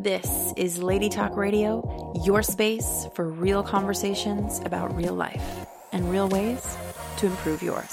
This 0.00 0.52
is 0.56 0.80
Lady 0.80 1.08
Talk 1.08 1.36
Radio, 1.36 2.12
your 2.24 2.40
space 2.40 3.08
for 3.14 3.28
real 3.28 3.64
conversations 3.64 4.60
about 4.64 4.94
real 4.94 5.12
life 5.12 5.66
and 5.90 6.08
real 6.08 6.28
ways 6.28 6.76
to 7.16 7.26
improve 7.26 7.64
yours. 7.64 7.92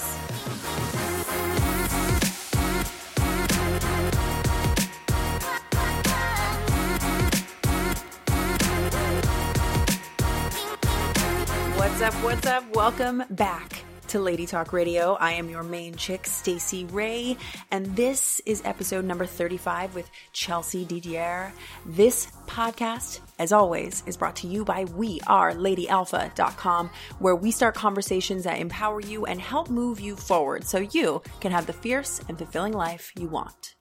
What's 11.74 12.02
up? 12.02 12.14
What's 12.22 12.46
up? 12.46 12.76
Welcome 12.76 13.24
back 13.30 13.85
to 14.16 14.22
Lady 14.22 14.46
Talk 14.46 14.72
Radio. 14.72 15.18
I 15.20 15.32
am 15.32 15.50
your 15.50 15.62
main 15.62 15.94
chick, 15.94 16.26
Stacy 16.26 16.86
Ray, 16.86 17.36
and 17.70 17.94
this 17.94 18.40
is 18.46 18.62
episode 18.64 19.04
number 19.04 19.26
35 19.26 19.94
with 19.94 20.10
Chelsea 20.32 20.86
Didier. 20.86 21.52
This 21.84 22.28
podcast, 22.46 23.20
as 23.38 23.52
always, 23.52 24.02
is 24.06 24.16
brought 24.16 24.36
to 24.36 24.46
you 24.46 24.64
by 24.64 24.86
WeAreLadyAlpha.com, 24.86 26.88
where 27.18 27.36
we 27.36 27.50
start 27.50 27.74
conversations 27.74 28.44
that 28.44 28.58
empower 28.58 29.00
you 29.00 29.26
and 29.26 29.38
help 29.38 29.68
move 29.68 30.00
you 30.00 30.16
forward 30.16 30.64
so 30.64 30.78
you 30.78 31.20
can 31.40 31.52
have 31.52 31.66
the 31.66 31.74
fierce 31.74 32.22
and 32.26 32.38
fulfilling 32.38 32.72
life 32.72 33.12
you 33.18 33.28
want. 33.28 33.74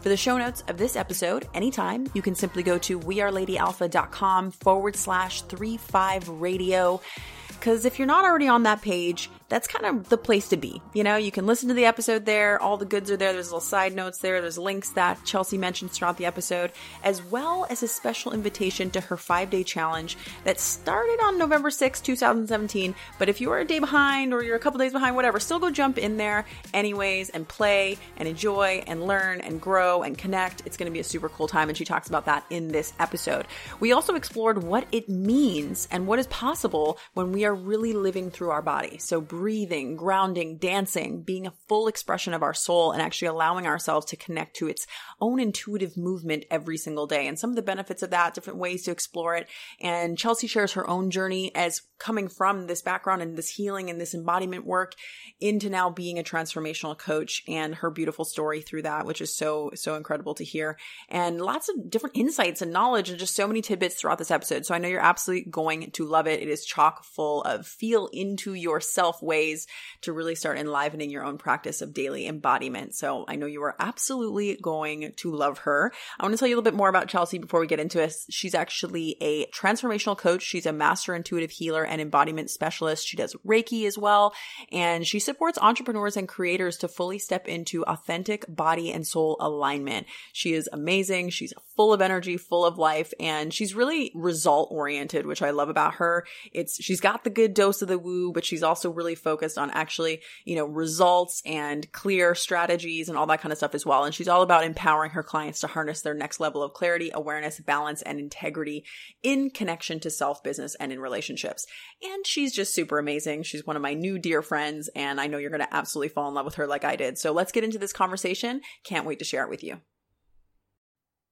For 0.00 0.08
the 0.08 0.16
show 0.16 0.36
notes 0.36 0.64
of 0.66 0.78
this 0.78 0.96
episode, 0.96 1.46
anytime, 1.54 2.08
you 2.12 2.22
can 2.22 2.34
simply 2.34 2.64
go 2.64 2.76
to 2.78 2.98
weareladyalpha.com 2.98 4.50
forward 4.50 4.96
slash 4.96 5.42
35 5.42 6.28
radio. 6.28 7.00
Because 7.48 7.84
if 7.84 7.98
you're 7.98 8.06
not 8.06 8.24
already 8.24 8.48
on 8.48 8.64
that 8.64 8.82
page, 8.82 9.30
that's 9.48 9.68
kind 9.68 9.86
of 9.86 10.08
the 10.08 10.16
place 10.16 10.48
to 10.48 10.56
be. 10.56 10.82
You 10.92 11.04
know, 11.04 11.16
you 11.16 11.30
can 11.30 11.46
listen 11.46 11.68
to 11.68 11.74
the 11.74 11.84
episode 11.84 12.24
there. 12.24 12.60
All 12.60 12.76
the 12.76 12.84
goods 12.84 13.10
are 13.10 13.16
there. 13.16 13.32
There's 13.32 13.46
little 13.46 13.60
side 13.60 13.94
notes 13.94 14.18
there. 14.18 14.40
There's 14.40 14.58
links 14.58 14.90
that 14.90 15.24
Chelsea 15.24 15.56
mentions 15.56 15.92
throughout 15.92 16.16
the 16.16 16.26
episode, 16.26 16.72
as 17.04 17.22
well 17.22 17.66
as 17.70 17.82
a 17.82 17.88
special 17.88 18.32
invitation 18.32 18.90
to 18.90 19.00
her 19.00 19.16
five 19.16 19.50
day 19.50 19.62
challenge 19.62 20.16
that 20.44 20.58
started 20.58 21.20
on 21.22 21.38
November 21.38 21.70
6, 21.70 22.00
2017. 22.00 22.94
But 23.18 23.28
if 23.28 23.40
you 23.40 23.52
are 23.52 23.60
a 23.60 23.64
day 23.64 23.78
behind 23.78 24.34
or 24.34 24.42
you're 24.42 24.56
a 24.56 24.60
couple 24.60 24.78
days 24.78 24.92
behind, 24.92 25.14
whatever, 25.14 25.38
still 25.38 25.60
go 25.60 25.70
jump 25.70 25.96
in 25.98 26.16
there 26.16 26.44
anyways 26.74 27.30
and 27.30 27.46
play 27.46 27.98
and 28.16 28.28
enjoy 28.28 28.82
and 28.86 29.06
learn 29.06 29.40
and 29.40 29.60
grow 29.60 30.02
and 30.02 30.18
connect. 30.18 30.62
It's 30.66 30.76
going 30.76 30.90
to 30.90 30.92
be 30.92 31.00
a 31.00 31.04
super 31.04 31.28
cool 31.28 31.46
time. 31.46 31.68
And 31.68 31.78
she 31.78 31.84
talks 31.84 32.08
about 32.08 32.26
that 32.26 32.44
in 32.50 32.68
this 32.68 32.92
episode. 32.98 33.46
We 33.78 33.92
also 33.92 34.16
explored 34.16 34.62
what 34.64 34.86
it 34.90 35.08
means 35.08 35.86
and 35.92 36.08
what 36.08 36.18
is 36.18 36.26
possible 36.28 36.98
when 37.14 37.30
we 37.30 37.44
are 37.44 37.54
really 37.54 37.92
living 37.92 38.30
through 38.30 38.50
our 38.50 38.62
body. 38.62 38.98
So 38.98 39.20
breathing, 39.36 39.96
grounding, 39.96 40.56
dancing, 40.56 41.22
being 41.22 41.46
a 41.46 41.52
full 41.68 41.88
expression 41.88 42.32
of 42.32 42.42
our 42.42 42.54
soul 42.54 42.92
and 42.92 43.02
actually 43.02 43.28
allowing 43.28 43.66
ourselves 43.66 44.06
to 44.06 44.16
connect 44.16 44.56
to 44.56 44.66
its 44.66 44.86
own 45.20 45.38
intuitive 45.38 45.94
movement 45.94 46.46
every 46.50 46.78
single 46.78 47.06
day. 47.06 47.26
And 47.26 47.38
some 47.38 47.50
of 47.50 47.56
the 47.56 47.60
benefits 47.60 48.02
of 48.02 48.10
that, 48.10 48.32
different 48.32 48.58
ways 48.58 48.84
to 48.84 48.90
explore 48.90 49.36
it. 49.36 49.46
And 49.78 50.16
Chelsea 50.16 50.46
shares 50.46 50.72
her 50.72 50.88
own 50.88 51.10
journey 51.10 51.54
as 51.54 51.82
coming 51.98 52.28
from 52.28 52.66
this 52.66 52.80
background 52.80 53.20
and 53.20 53.36
this 53.36 53.50
healing 53.50 53.90
and 53.90 54.00
this 54.00 54.14
embodiment 54.14 54.64
work 54.64 54.94
into 55.38 55.68
now 55.68 55.90
being 55.90 56.18
a 56.18 56.22
transformational 56.22 56.96
coach 56.96 57.42
and 57.46 57.74
her 57.74 57.90
beautiful 57.90 58.24
story 58.24 58.62
through 58.62 58.82
that, 58.82 59.04
which 59.04 59.20
is 59.20 59.36
so, 59.36 59.70
so 59.74 59.96
incredible 59.96 60.34
to 60.34 60.44
hear. 60.44 60.78
And 61.10 61.42
lots 61.42 61.68
of 61.68 61.90
different 61.90 62.16
insights 62.16 62.62
and 62.62 62.72
knowledge 62.72 63.10
and 63.10 63.18
just 63.18 63.36
so 63.36 63.46
many 63.46 63.60
tidbits 63.60 63.96
throughout 63.96 64.18
this 64.18 64.30
episode. 64.30 64.64
So 64.64 64.74
I 64.74 64.78
know 64.78 64.88
you're 64.88 65.00
absolutely 65.00 65.50
going 65.50 65.90
to 65.90 66.06
love 66.06 66.26
it. 66.26 66.40
It 66.40 66.48
is 66.48 66.64
chock 66.64 67.04
full 67.04 67.42
of 67.42 67.66
feel 67.66 68.08
into 68.12 68.54
yourself 68.54 69.22
ways 69.26 69.66
to 70.02 70.12
really 70.12 70.34
start 70.34 70.58
enlivening 70.58 71.10
your 71.10 71.24
own 71.24 71.36
practice 71.36 71.82
of 71.82 71.92
daily 71.92 72.26
embodiment. 72.26 72.94
So 72.94 73.24
I 73.28 73.36
know 73.36 73.46
you 73.46 73.62
are 73.62 73.76
absolutely 73.78 74.56
going 74.56 75.12
to 75.16 75.32
love 75.32 75.58
her. 75.58 75.92
I 76.18 76.24
want 76.24 76.32
to 76.32 76.38
tell 76.38 76.48
you 76.48 76.54
a 76.54 76.56
little 76.56 76.70
bit 76.70 76.76
more 76.76 76.88
about 76.88 77.08
Chelsea 77.08 77.38
before 77.38 77.60
we 77.60 77.66
get 77.66 77.80
into 77.80 78.02
it. 78.02 78.14
She's 78.30 78.54
actually 78.54 79.16
a 79.20 79.46
transformational 79.46 80.16
coach. 80.16 80.42
She's 80.42 80.66
a 80.66 80.72
master 80.72 81.14
intuitive 81.14 81.50
healer 81.50 81.84
and 81.84 82.00
embodiment 82.00 82.50
specialist. 82.50 83.06
She 83.06 83.16
does 83.16 83.34
Reiki 83.46 83.86
as 83.86 83.98
well. 83.98 84.32
And 84.72 85.06
she 85.06 85.18
supports 85.18 85.58
entrepreneurs 85.60 86.16
and 86.16 86.28
creators 86.28 86.78
to 86.78 86.88
fully 86.88 87.18
step 87.18 87.48
into 87.48 87.84
authentic 87.84 88.44
body 88.48 88.92
and 88.92 89.06
soul 89.06 89.36
alignment. 89.40 90.06
She 90.32 90.52
is 90.54 90.68
amazing. 90.72 91.30
She's 91.30 91.52
full 91.74 91.92
of 91.92 92.00
energy, 92.00 92.36
full 92.36 92.64
of 92.64 92.78
life, 92.78 93.12
and 93.18 93.52
she's 93.52 93.74
really 93.74 94.12
result 94.14 94.68
oriented, 94.70 95.26
which 95.26 95.42
I 95.42 95.50
love 95.50 95.68
about 95.68 95.96
her. 95.96 96.24
It's, 96.52 96.82
she's 96.82 97.00
got 97.00 97.24
the 97.24 97.30
good 97.30 97.52
dose 97.52 97.82
of 97.82 97.88
the 97.88 97.98
woo, 97.98 98.32
but 98.32 98.44
she's 98.44 98.62
also 98.62 98.90
really 98.90 99.14
focused 99.16 99.58
on 99.58 99.70
actually, 99.70 100.20
you 100.44 100.56
know, 100.56 100.66
results 100.66 101.42
and 101.44 101.90
clear 101.92 102.34
strategies 102.34 103.08
and 103.08 103.18
all 103.18 103.26
that 103.26 103.40
kind 103.40 103.52
of 103.52 103.58
stuff 103.58 103.74
as 103.74 103.84
well. 103.84 104.04
And 104.04 104.14
she's 104.14 104.28
all 104.28 104.42
about 104.42 104.64
empowering 104.64 105.10
her 105.12 105.22
clients 105.22 105.60
to 105.60 105.66
harness 105.66 106.02
their 106.02 106.14
next 106.14 106.40
level 106.40 106.62
of 106.62 106.72
clarity, 106.72 107.10
awareness, 107.12 107.60
balance, 107.60 108.02
and 108.02 108.18
integrity 108.18 108.84
in 109.22 109.50
connection 109.50 110.00
to 110.00 110.10
self, 110.10 110.42
business, 110.42 110.74
and 110.76 110.92
in 110.92 111.00
relationships. 111.00 111.66
And 112.02 112.26
she's 112.26 112.54
just 112.54 112.74
super 112.74 112.98
amazing. 112.98 113.42
She's 113.42 113.66
one 113.66 113.76
of 113.76 113.82
my 113.82 113.94
new 113.94 114.18
dear 114.18 114.42
friends, 114.42 114.88
and 114.94 115.20
I 115.20 115.26
know 115.26 115.38
you're 115.38 115.50
going 115.50 115.60
to 115.60 115.74
absolutely 115.74 116.10
fall 116.10 116.28
in 116.28 116.34
love 116.34 116.44
with 116.44 116.56
her 116.56 116.66
like 116.66 116.84
I 116.84 116.96
did. 116.96 117.18
So 117.18 117.32
let's 117.32 117.52
get 117.52 117.64
into 117.64 117.78
this 117.78 117.92
conversation. 117.92 118.60
Can't 118.84 119.06
wait 119.06 119.18
to 119.18 119.24
share 119.24 119.44
it 119.44 119.50
with 119.50 119.64
you. 119.64 119.80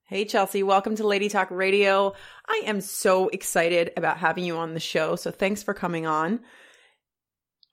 Hey, 0.06 0.26
Chelsea, 0.26 0.62
welcome 0.62 0.96
to 0.96 1.06
Lady 1.06 1.30
Talk 1.30 1.50
Radio. 1.50 2.12
I 2.46 2.64
am 2.66 2.82
so 2.82 3.28
excited 3.28 3.90
about 3.96 4.18
having 4.18 4.44
you 4.44 4.58
on 4.58 4.74
the 4.74 4.78
show. 4.78 5.16
So 5.16 5.30
thanks 5.30 5.62
for 5.62 5.72
coming 5.72 6.04
on. 6.04 6.40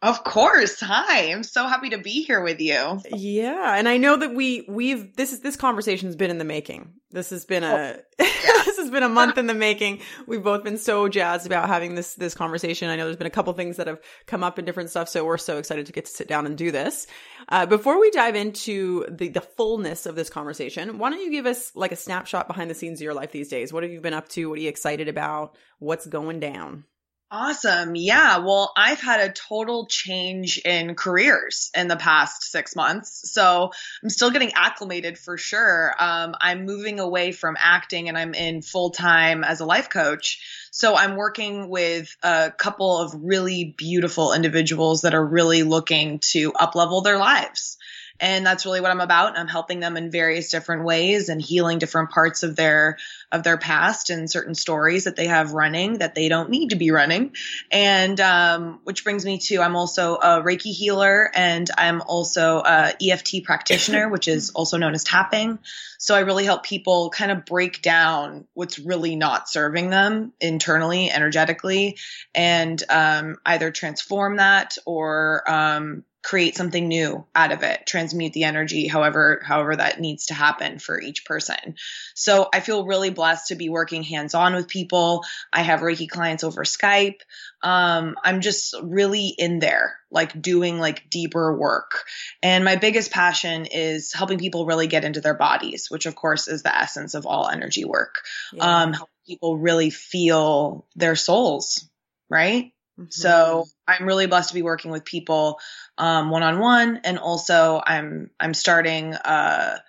Of 0.01 0.23
course. 0.23 0.79
Hi. 0.79 1.31
I'm 1.31 1.43
so 1.43 1.67
happy 1.67 1.91
to 1.91 1.99
be 1.99 2.23
here 2.23 2.41
with 2.41 2.59
you. 2.59 2.99
Yeah, 3.13 3.75
and 3.75 3.87
I 3.87 3.97
know 3.97 4.17
that 4.17 4.33
we 4.33 4.65
we've 4.67 5.15
this 5.15 5.31
is 5.31 5.41
this 5.41 5.55
conversation's 5.55 6.15
been 6.15 6.31
in 6.31 6.39
the 6.39 6.43
making. 6.43 6.93
This 7.11 7.29
has 7.29 7.45
been 7.45 7.63
a 7.63 7.67
oh, 7.67 8.01
yeah. 8.19 8.63
this 8.65 8.77
has 8.77 8.89
been 8.89 9.03
a 9.03 9.09
month 9.09 9.37
in 9.37 9.45
the 9.45 9.53
making. 9.53 9.99
We've 10.25 10.43
both 10.43 10.63
been 10.63 10.79
so 10.79 11.07
jazzed 11.07 11.45
about 11.45 11.67
having 11.67 11.93
this 11.93 12.15
this 12.15 12.33
conversation. 12.33 12.89
I 12.89 12.95
know 12.95 13.05
there's 13.05 13.17
been 13.17 13.27
a 13.27 13.31
couple 13.31 13.53
things 13.53 13.77
that 13.77 13.85
have 13.85 13.99
come 14.25 14.43
up 14.43 14.57
in 14.57 14.65
different 14.65 14.89
stuff, 14.89 15.07
so 15.07 15.23
we're 15.23 15.37
so 15.37 15.59
excited 15.59 15.85
to 15.85 15.91
get 15.91 16.05
to 16.05 16.11
sit 16.11 16.27
down 16.27 16.47
and 16.47 16.57
do 16.57 16.71
this. 16.71 17.05
Uh, 17.49 17.67
before 17.67 17.99
we 17.99 18.09
dive 18.09 18.35
into 18.35 19.05
the 19.07 19.29
the 19.29 19.41
fullness 19.41 20.07
of 20.07 20.15
this 20.15 20.31
conversation, 20.31 20.97
why 20.97 21.11
don't 21.11 21.21
you 21.21 21.29
give 21.29 21.45
us 21.45 21.75
like 21.75 21.91
a 21.91 21.95
snapshot 21.95 22.47
behind 22.47 22.71
the 22.71 22.75
scenes 22.75 22.99
of 22.99 23.03
your 23.03 23.13
life 23.13 23.31
these 23.31 23.49
days? 23.49 23.71
What 23.71 23.83
have 23.83 23.91
you 23.91 24.01
been 24.01 24.15
up 24.15 24.29
to? 24.29 24.49
What 24.49 24.57
are 24.57 24.61
you 24.63 24.69
excited 24.69 25.09
about? 25.09 25.55
What's 25.77 26.07
going 26.07 26.39
down? 26.39 26.85
Awesome. 27.33 27.95
Yeah. 27.95 28.39
Well, 28.39 28.73
I've 28.75 28.99
had 28.99 29.21
a 29.21 29.31
total 29.31 29.85
change 29.85 30.57
in 30.57 30.95
careers 30.95 31.71
in 31.73 31.87
the 31.87 31.95
past 31.95 32.43
six 32.43 32.75
months. 32.75 33.31
So 33.31 33.71
I'm 34.03 34.09
still 34.09 34.31
getting 34.31 34.51
acclimated 34.53 35.17
for 35.17 35.37
sure. 35.37 35.95
Um, 35.97 36.35
I'm 36.41 36.65
moving 36.65 36.99
away 36.99 37.31
from 37.31 37.55
acting 37.57 38.09
and 38.09 38.17
I'm 38.17 38.33
in 38.33 38.61
full 38.61 38.89
time 38.89 39.45
as 39.45 39.61
a 39.61 39.65
life 39.65 39.89
coach. 39.89 40.41
So 40.71 40.97
I'm 40.97 41.15
working 41.15 41.69
with 41.69 42.13
a 42.21 42.51
couple 42.51 42.97
of 42.97 43.15
really 43.23 43.75
beautiful 43.77 44.33
individuals 44.33 45.03
that 45.03 45.13
are 45.13 45.25
really 45.25 45.63
looking 45.63 46.19
to 46.31 46.51
uplevel 46.51 47.01
their 47.01 47.17
lives. 47.17 47.77
And 48.21 48.45
that's 48.45 48.65
really 48.65 48.81
what 48.81 48.91
I'm 48.91 49.01
about. 49.01 49.37
I'm 49.37 49.47
helping 49.47 49.79
them 49.79 49.97
in 49.97 50.11
various 50.11 50.49
different 50.49 50.85
ways 50.85 51.27
and 51.27 51.41
healing 51.41 51.79
different 51.79 52.11
parts 52.11 52.43
of 52.43 52.55
their 52.55 52.99
of 53.31 53.43
their 53.43 53.57
past 53.57 54.11
and 54.11 54.29
certain 54.29 54.53
stories 54.53 55.05
that 55.05 55.15
they 55.15 55.25
have 55.25 55.53
running 55.53 55.97
that 55.99 56.13
they 56.13 56.29
don't 56.29 56.51
need 56.51 56.69
to 56.69 56.75
be 56.75 56.91
running. 56.91 57.33
And 57.71 58.19
um, 58.21 58.79
which 58.83 59.03
brings 59.03 59.25
me 59.25 59.39
to 59.39 59.61
I'm 59.61 59.75
also 59.75 60.15
a 60.15 60.43
Reiki 60.43 60.71
healer 60.71 61.31
and 61.33 61.69
I'm 61.75 62.01
also 62.01 62.61
a 62.63 62.93
EFT 63.01 63.43
practitioner, 63.43 64.07
which 64.07 64.27
is 64.27 64.51
also 64.51 64.77
known 64.77 64.93
as 64.93 65.03
tapping. 65.03 65.57
So 65.97 66.15
I 66.15 66.19
really 66.19 66.45
help 66.45 66.63
people 66.63 67.09
kind 67.09 67.31
of 67.31 67.45
break 67.45 67.81
down 67.81 68.47
what's 68.53 68.77
really 68.79 69.15
not 69.15 69.49
serving 69.49 69.89
them 69.89 70.33
internally, 70.39 71.09
energetically, 71.09 71.97
and 72.35 72.81
um, 72.89 73.37
either 73.45 73.71
transform 73.71 74.37
that 74.37 74.77
or 74.85 75.43
um, 75.49 76.03
create 76.23 76.55
something 76.55 76.87
new 76.87 77.25
out 77.33 77.51
of 77.51 77.63
it 77.63 77.85
transmute 77.87 78.33
the 78.33 78.43
energy 78.43 78.87
however 78.87 79.41
however 79.43 79.75
that 79.75 79.99
needs 79.99 80.27
to 80.27 80.33
happen 80.33 80.77
for 80.77 80.99
each 80.99 81.25
person. 81.25 81.75
So 82.13 82.47
i 82.53 82.59
feel 82.59 82.85
really 82.85 83.09
blessed 83.09 83.47
to 83.47 83.55
be 83.55 83.69
working 83.69 84.03
hands 84.03 84.35
on 84.35 84.53
with 84.53 84.67
people. 84.67 85.23
I 85.51 85.61
have 85.61 85.79
reiki 85.79 86.09
clients 86.09 86.43
over 86.43 86.63
skype. 86.63 87.21
Um, 87.63 88.15
i'm 88.23 88.41
just 88.41 88.75
really 88.83 89.27
in 89.27 89.59
there 89.59 89.95
like 90.11 90.39
doing 90.39 90.79
like 90.79 91.09
deeper 91.09 91.55
work. 91.55 92.03
And 92.43 92.65
my 92.65 92.75
biggest 92.75 93.11
passion 93.11 93.65
is 93.65 94.13
helping 94.13 94.37
people 94.37 94.65
really 94.65 94.87
get 94.87 95.05
into 95.05 95.21
their 95.21 95.35
bodies 95.35 95.87
which 95.89 96.05
of 96.05 96.15
course 96.15 96.47
is 96.47 96.63
the 96.63 96.75
essence 96.75 97.15
of 97.15 97.25
all 97.25 97.47
energy 97.47 97.85
work. 97.85 98.15
Yeah. 98.53 98.83
um, 98.83 98.93
help 98.93 99.09
people 99.25 99.57
really 99.57 99.89
feel 99.89 100.85
their 100.95 101.15
souls 101.15 101.89
right 102.29 102.73
Mm-hmm. 102.99 103.09
So 103.09 103.65
I'm 103.87 104.05
really 104.05 104.27
blessed 104.27 104.49
to 104.49 104.55
be 104.55 104.61
working 104.61 104.91
with 104.91 105.05
people 105.05 105.59
one 105.97 106.43
on 106.43 106.59
one, 106.59 107.01
and 107.03 107.17
also 107.17 107.81
I'm 107.85 108.29
I'm 108.39 108.53
starting 108.53 109.13
a, 109.13 109.81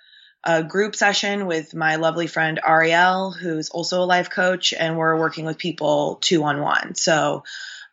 a 0.44 0.62
group 0.62 0.94
session 0.96 1.46
with 1.46 1.74
my 1.74 1.96
lovely 1.96 2.26
friend 2.26 2.60
Ariel, 2.66 3.32
who's 3.32 3.70
also 3.70 4.02
a 4.02 4.06
life 4.06 4.30
coach, 4.30 4.72
and 4.72 4.96
we're 4.96 5.18
working 5.18 5.44
with 5.44 5.58
people 5.58 6.16
two 6.20 6.44
on 6.44 6.60
one. 6.60 6.94
So. 6.94 7.44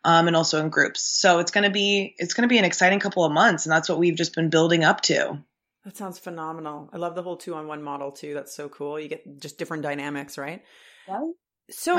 Um, 0.02 0.28
and 0.28 0.34
also 0.34 0.62
in 0.62 0.70
groups. 0.70 1.02
So 1.02 1.40
it's 1.40 1.50
going 1.50 1.64
to 1.64 1.70
be 1.70 2.14
it's 2.16 2.32
going 2.32 2.48
to 2.48 2.50
be 2.50 2.56
an 2.56 2.64
exciting 2.64 3.00
couple 3.00 3.26
of 3.26 3.32
months, 3.32 3.66
and 3.66 3.72
that's 3.72 3.86
what 3.86 3.98
we've 3.98 4.16
just 4.16 4.34
been 4.34 4.48
building 4.48 4.82
up 4.82 5.02
to. 5.02 5.44
That 5.84 5.94
sounds 5.94 6.18
phenomenal. 6.18 6.88
I 6.90 6.96
love 6.96 7.14
the 7.14 7.22
whole 7.22 7.36
two 7.36 7.54
on 7.54 7.66
one 7.66 7.82
model 7.82 8.10
too. 8.10 8.32
That's 8.32 8.54
so 8.54 8.70
cool. 8.70 8.98
You 8.98 9.08
get 9.08 9.40
just 9.40 9.58
different 9.58 9.82
dynamics, 9.82 10.38
right? 10.38 10.62
Right. 11.06 11.32
So 11.70 11.98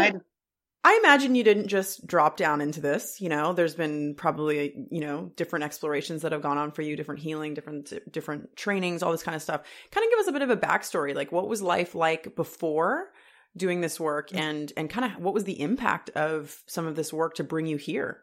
I 0.83 0.99
imagine 1.03 1.35
you 1.35 1.43
didn't 1.43 1.67
just 1.67 2.07
drop 2.07 2.37
down 2.37 2.59
into 2.59 2.81
this. 2.81 3.21
You 3.21 3.29
know, 3.29 3.53
there's 3.53 3.75
been 3.75 4.15
probably, 4.15 4.87
you 4.89 5.01
know, 5.01 5.31
different 5.35 5.63
explorations 5.63 6.23
that 6.23 6.31
have 6.31 6.41
gone 6.41 6.57
on 6.57 6.71
for 6.71 6.81
you, 6.81 6.95
different 6.95 7.21
healing, 7.21 7.53
different, 7.53 7.93
different 8.11 8.55
trainings, 8.55 9.03
all 9.03 9.11
this 9.11 9.21
kind 9.21 9.35
of 9.35 9.43
stuff. 9.43 9.61
Kind 9.91 10.05
of 10.05 10.09
give 10.09 10.19
us 10.19 10.27
a 10.27 10.31
bit 10.31 10.41
of 10.41 10.49
a 10.49 10.57
backstory. 10.57 11.13
Like 11.13 11.31
what 11.31 11.47
was 11.47 11.61
life 11.61 11.93
like 11.93 12.35
before 12.35 13.11
doing 13.55 13.81
this 13.81 13.99
work 13.99 14.29
mm. 14.31 14.39
and, 14.39 14.73
and 14.75 14.89
kind 14.89 15.05
of 15.05 15.21
what 15.21 15.35
was 15.35 15.43
the 15.43 15.61
impact 15.61 16.09
of 16.11 16.63
some 16.65 16.87
of 16.87 16.95
this 16.95 17.13
work 17.13 17.35
to 17.35 17.43
bring 17.43 17.67
you 17.67 17.77
here? 17.77 18.21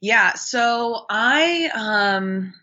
Yeah. 0.00 0.34
So 0.34 1.04
I, 1.10 1.70
um, 1.74 2.54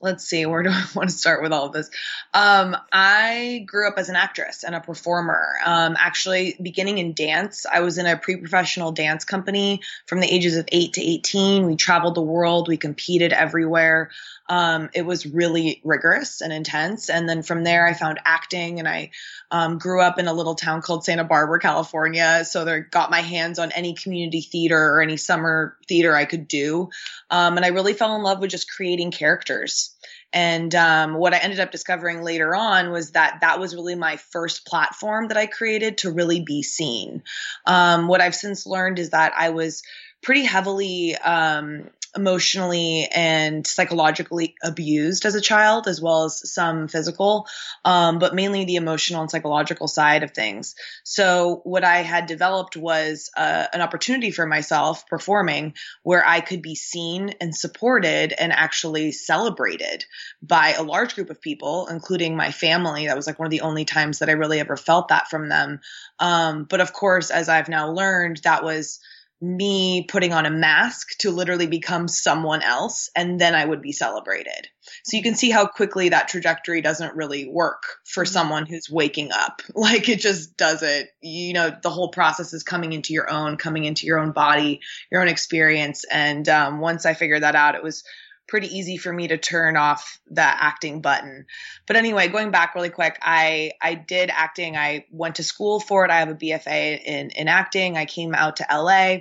let's 0.00 0.24
see, 0.24 0.46
where 0.46 0.62
do 0.62 0.70
I 0.72 0.84
want 0.94 1.10
to 1.10 1.16
start 1.16 1.42
with 1.42 1.52
all 1.52 1.66
of 1.66 1.72
this? 1.72 1.90
Um, 2.32 2.76
I 2.92 3.64
grew 3.66 3.88
up 3.88 3.94
as 3.98 4.08
an 4.08 4.16
actress 4.16 4.64
and 4.64 4.74
a 4.74 4.80
performer. 4.80 5.54
Um, 5.64 5.96
actually, 5.98 6.56
beginning 6.60 6.98
in 6.98 7.12
dance, 7.12 7.66
I 7.70 7.80
was 7.80 7.98
in 7.98 8.06
a 8.06 8.16
pre 8.16 8.36
professional 8.36 8.92
dance 8.92 9.24
company 9.24 9.80
from 10.06 10.20
the 10.20 10.32
ages 10.32 10.56
of 10.56 10.68
8 10.70 10.94
to 10.94 11.02
18. 11.02 11.66
We 11.66 11.76
traveled 11.76 12.14
the 12.14 12.22
world, 12.22 12.68
we 12.68 12.76
competed 12.76 13.32
everywhere. 13.32 14.10
Um, 14.50 14.90
it 14.92 15.06
was 15.06 15.26
really 15.26 15.80
rigorous 15.84 16.40
and 16.40 16.52
intense. 16.52 17.08
And 17.08 17.28
then 17.28 17.42
from 17.42 17.62
there, 17.62 17.86
I 17.86 17.94
found 17.94 18.18
acting 18.24 18.80
and 18.80 18.88
I 18.88 19.12
um, 19.52 19.78
grew 19.78 20.02
up 20.02 20.18
in 20.18 20.26
a 20.26 20.32
little 20.32 20.56
town 20.56 20.82
called 20.82 21.04
Santa 21.04 21.22
Barbara, 21.22 21.60
California. 21.60 22.44
So 22.44 22.66
I 22.66 22.80
got 22.80 23.12
my 23.12 23.20
hands 23.20 23.60
on 23.60 23.70
any 23.70 23.94
community 23.94 24.40
theater 24.40 24.76
or 24.76 25.02
any 25.02 25.16
summer 25.16 25.76
theater 25.86 26.16
I 26.16 26.24
could 26.24 26.48
do. 26.48 26.90
Um, 27.30 27.56
and 27.58 27.64
I 27.64 27.68
really 27.68 27.92
fell 27.92 28.16
in 28.16 28.24
love 28.24 28.40
with 28.40 28.50
just 28.50 28.68
creating 28.68 29.12
characters. 29.12 29.94
And 30.32 30.74
um, 30.74 31.14
what 31.14 31.32
I 31.32 31.38
ended 31.38 31.60
up 31.60 31.70
discovering 31.70 32.22
later 32.22 32.54
on 32.54 32.90
was 32.90 33.12
that 33.12 33.38
that 33.42 33.60
was 33.60 33.74
really 33.74 33.94
my 33.94 34.16
first 34.16 34.66
platform 34.66 35.28
that 35.28 35.36
I 35.36 35.46
created 35.46 35.98
to 35.98 36.12
really 36.12 36.40
be 36.40 36.64
seen. 36.64 37.22
Um, 37.66 38.08
what 38.08 38.20
I've 38.20 38.34
since 38.34 38.66
learned 38.66 38.98
is 38.98 39.10
that 39.10 39.32
I 39.36 39.50
was 39.50 39.82
pretty 40.22 40.44
heavily 40.44 41.16
um, 41.16 41.90
emotionally 42.16 43.08
and 43.14 43.66
psychologically 43.66 44.54
abused 44.62 45.24
as 45.24 45.34
a 45.34 45.40
child, 45.40 45.86
as 45.86 46.00
well 46.00 46.24
as 46.24 46.52
some 46.52 46.88
physical, 46.88 47.46
um, 47.84 48.18
but 48.18 48.34
mainly 48.34 48.64
the 48.64 48.76
emotional 48.76 49.20
and 49.20 49.30
psychological 49.30 49.86
side 49.86 50.22
of 50.22 50.32
things. 50.32 50.74
So, 51.04 51.60
what 51.64 51.84
I 51.84 51.98
had 51.98 52.26
developed 52.26 52.76
was 52.76 53.30
uh, 53.36 53.66
an 53.72 53.80
opportunity 53.80 54.30
for 54.30 54.46
myself 54.46 55.06
performing 55.06 55.74
where 56.02 56.26
I 56.26 56.40
could 56.40 56.62
be 56.62 56.74
seen 56.74 57.34
and 57.40 57.54
supported 57.54 58.32
and 58.32 58.52
actually 58.52 59.12
celebrated 59.12 60.04
by 60.42 60.72
a 60.72 60.82
large 60.82 61.14
group 61.14 61.30
of 61.30 61.40
people, 61.40 61.86
including 61.88 62.36
my 62.36 62.50
family. 62.50 63.06
That 63.06 63.16
was 63.16 63.26
like 63.26 63.38
one 63.38 63.46
of 63.46 63.52
the 63.52 63.62
only 63.62 63.84
times 63.84 64.18
that 64.18 64.28
I 64.28 64.32
really 64.32 64.60
ever 64.60 64.76
felt 64.76 65.08
that 65.08 65.28
from 65.28 65.48
them. 65.48 65.80
Um, 66.18 66.64
but 66.64 66.80
of 66.80 66.92
course, 66.92 67.30
as 67.30 67.48
I've 67.48 67.68
now 67.68 67.90
learned, 67.90 68.38
that 68.38 68.64
was 68.64 68.98
me 69.40 70.04
putting 70.06 70.34
on 70.34 70.44
a 70.44 70.50
mask 70.50 71.16
to 71.18 71.30
literally 71.30 71.66
become 71.66 72.08
someone 72.08 72.62
else 72.62 73.10
and 73.16 73.40
then 73.40 73.54
I 73.54 73.64
would 73.64 73.80
be 73.80 73.92
celebrated. 73.92 74.68
So 75.04 75.16
you 75.16 75.22
can 75.22 75.34
see 75.34 75.50
how 75.50 75.66
quickly 75.66 76.10
that 76.10 76.28
trajectory 76.28 76.82
doesn't 76.82 77.16
really 77.16 77.48
work 77.48 77.82
for 78.04 78.24
mm-hmm. 78.24 78.32
someone 78.32 78.66
who's 78.66 78.90
waking 78.90 79.32
up. 79.32 79.62
Like 79.80 80.10
it 80.10 80.20
just 80.20 80.58
doesn't, 80.58 81.08
you 81.22 81.54
know, 81.54 81.74
the 81.82 81.88
whole 81.88 82.10
process 82.10 82.52
is 82.52 82.62
coming 82.62 82.92
into 82.92 83.14
your 83.14 83.30
own, 83.30 83.56
coming 83.56 83.86
into 83.86 84.06
your 84.06 84.18
own 84.18 84.32
body, 84.32 84.80
your 85.10 85.22
own 85.22 85.28
experience. 85.28 86.04
And 86.04 86.46
um, 86.50 86.80
once 86.80 87.06
I 87.06 87.14
figured 87.14 87.42
that 87.42 87.54
out, 87.54 87.76
it 87.76 87.82
was 87.82 88.04
pretty 88.46 88.66
easy 88.76 88.98
for 88.98 89.10
me 89.10 89.28
to 89.28 89.38
turn 89.38 89.78
off 89.78 90.20
that 90.32 90.58
acting 90.60 91.00
button. 91.00 91.46
But 91.86 91.96
anyway, 91.96 92.28
going 92.28 92.50
back 92.50 92.74
really 92.74 92.90
quick, 92.90 93.18
I 93.22 93.72
I 93.80 93.94
did 93.94 94.28
acting. 94.30 94.76
I 94.76 95.06
went 95.10 95.36
to 95.36 95.44
school 95.44 95.80
for 95.80 96.04
it. 96.04 96.10
I 96.10 96.18
have 96.18 96.28
a 96.28 96.34
BFA 96.34 97.00
in 97.02 97.30
in 97.30 97.48
acting. 97.48 97.96
I 97.96 98.04
came 98.04 98.34
out 98.34 98.56
to 98.56 98.66
LA 98.70 99.20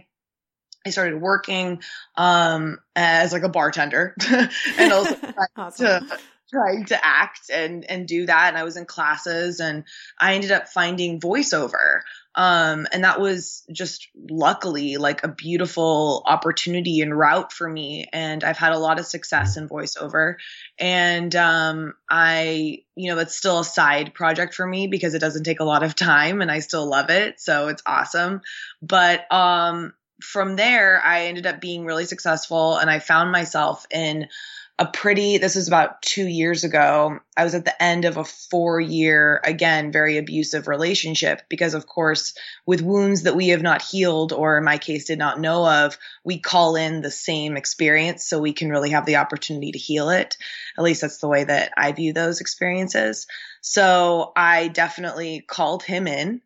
I 0.85 0.91
started 0.91 1.21
working 1.21 1.81
um, 2.15 2.79
as 2.95 3.33
like 3.33 3.43
a 3.43 3.49
bartender. 3.49 4.15
And 4.77 4.91
also 4.91 5.17
awesome. 5.57 5.85
to 5.85 6.19
trying 6.49 6.85
to 6.85 7.05
act 7.05 7.49
and 7.53 7.85
and 7.89 8.07
do 8.07 8.25
that 8.25 8.47
and 8.49 8.57
I 8.57 8.63
was 8.63 8.75
in 8.75 8.85
classes 8.85 9.59
and 9.59 9.83
I 10.19 10.33
ended 10.33 10.51
up 10.51 10.67
finding 10.69 11.19
voiceover. 11.19 12.01
Um, 12.35 12.87
and 12.93 13.03
that 13.03 13.19
was 13.19 13.63
just 13.71 14.07
luckily 14.15 14.97
like 14.97 15.23
a 15.23 15.27
beautiful 15.27 16.23
opportunity 16.25 17.01
and 17.01 17.17
route 17.17 17.51
for 17.51 17.67
me 17.69 18.07
and 18.13 18.43
I've 18.43 18.57
had 18.57 18.71
a 18.71 18.79
lot 18.79 18.99
of 18.99 19.05
success 19.05 19.57
in 19.57 19.67
voiceover. 19.67 20.35
And 20.79 21.35
um, 21.35 21.93
I 22.09 22.83
you 22.95 23.11
know 23.11 23.19
it's 23.19 23.35
still 23.35 23.59
a 23.59 23.65
side 23.65 24.13
project 24.13 24.55
for 24.55 24.65
me 24.65 24.87
because 24.87 25.13
it 25.13 25.19
doesn't 25.19 25.43
take 25.43 25.59
a 25.59 25.65
lot 25.65 25.83
of 25.83 25.95
time 25.95 26.41
and 26.41 26.49
I 26.49 26.59
still 26.59 26.87
love 26.87 27.09
it 27.09 27.39
so 27.39 27.67
it's 27.67 27.83
awesome. 27.85 28.41
But 28.81 29.31
um 29.31 29.93
from 30.21 30.55
there, 30.55 31.01
I 31.03 31.25
ended 31.25 31.45
up 31.45 31.59
being 31.59 31.85
really 31.85 32.05
successful 32.05 32.77
and 32.77 32.89
I 32.89 32.99
found 32.99 33.31
myself 33.31 33.85
in 33.91 34.27
a 34.79 34.85
pretty, 34.85 35.39
this 35.39 35.55
was 35.55 35.67
about 35.67 36.01
two 36.01 36.25
years 36.25 36.63
ago. 36.63 37.19
I 37.35 37.43
was 37.43 37.53
at 37.53 37.65
the 37.65 37.83
end 37.83 38.05
of 38.05 38.15
a 38.15 38.23
four 38.23 38.79
year, 38.79 39.41
again, 39.43 39.91
very 39.91 40.17
abusive 40.17 40.69
relationship 40.69 41.41
because, 41.49 41.73
of 41.73 41.85
course, 41.85 42.33
with 42.65 42.81
wounds 42.81 43.23
that 43.23 43.35
we 43.35 43.49
have 43.49 43.61
not 43.61 43.81
healed 43.81 44.31
or 44.31 44.57
in 44.57 44.63
my 44.63 44.77
case 44.77 45.03
did 45.03 45.19
not 45.19 45.37
know 45.37 45.67
of, 45.67 45.97
we 46.23 46.39
call 46.39 46.77
in 46.77 47.01
the 47.01 47.11
same 47.11 47.57
experience 47.57 48.25
so 48.25 48.39
we 48.39 48.53
can 48.53 48.69
really 48.69 48.91
have 48.91 49.05
the 49.05 49.17
opportunity 49.17 49.73
to 49.73 49.77
heal 49.77 50.11
it. 50.11 50.37
At 50.77 50.85
least 50.85 51.01
that's 51.01 51.17
the 51.17 51.27
way 51.27 51.43
that 51.43 51.73
I 51.75 51.91
view 51.91 52.13
those 52.13 52.39
experiences. 52.39 53.27
So 53.59 54.31
I 54.33 54.69
definitely 54.69 55.41
called 55.41 55.83
him 55.83 56.07
in. 56.07 56.41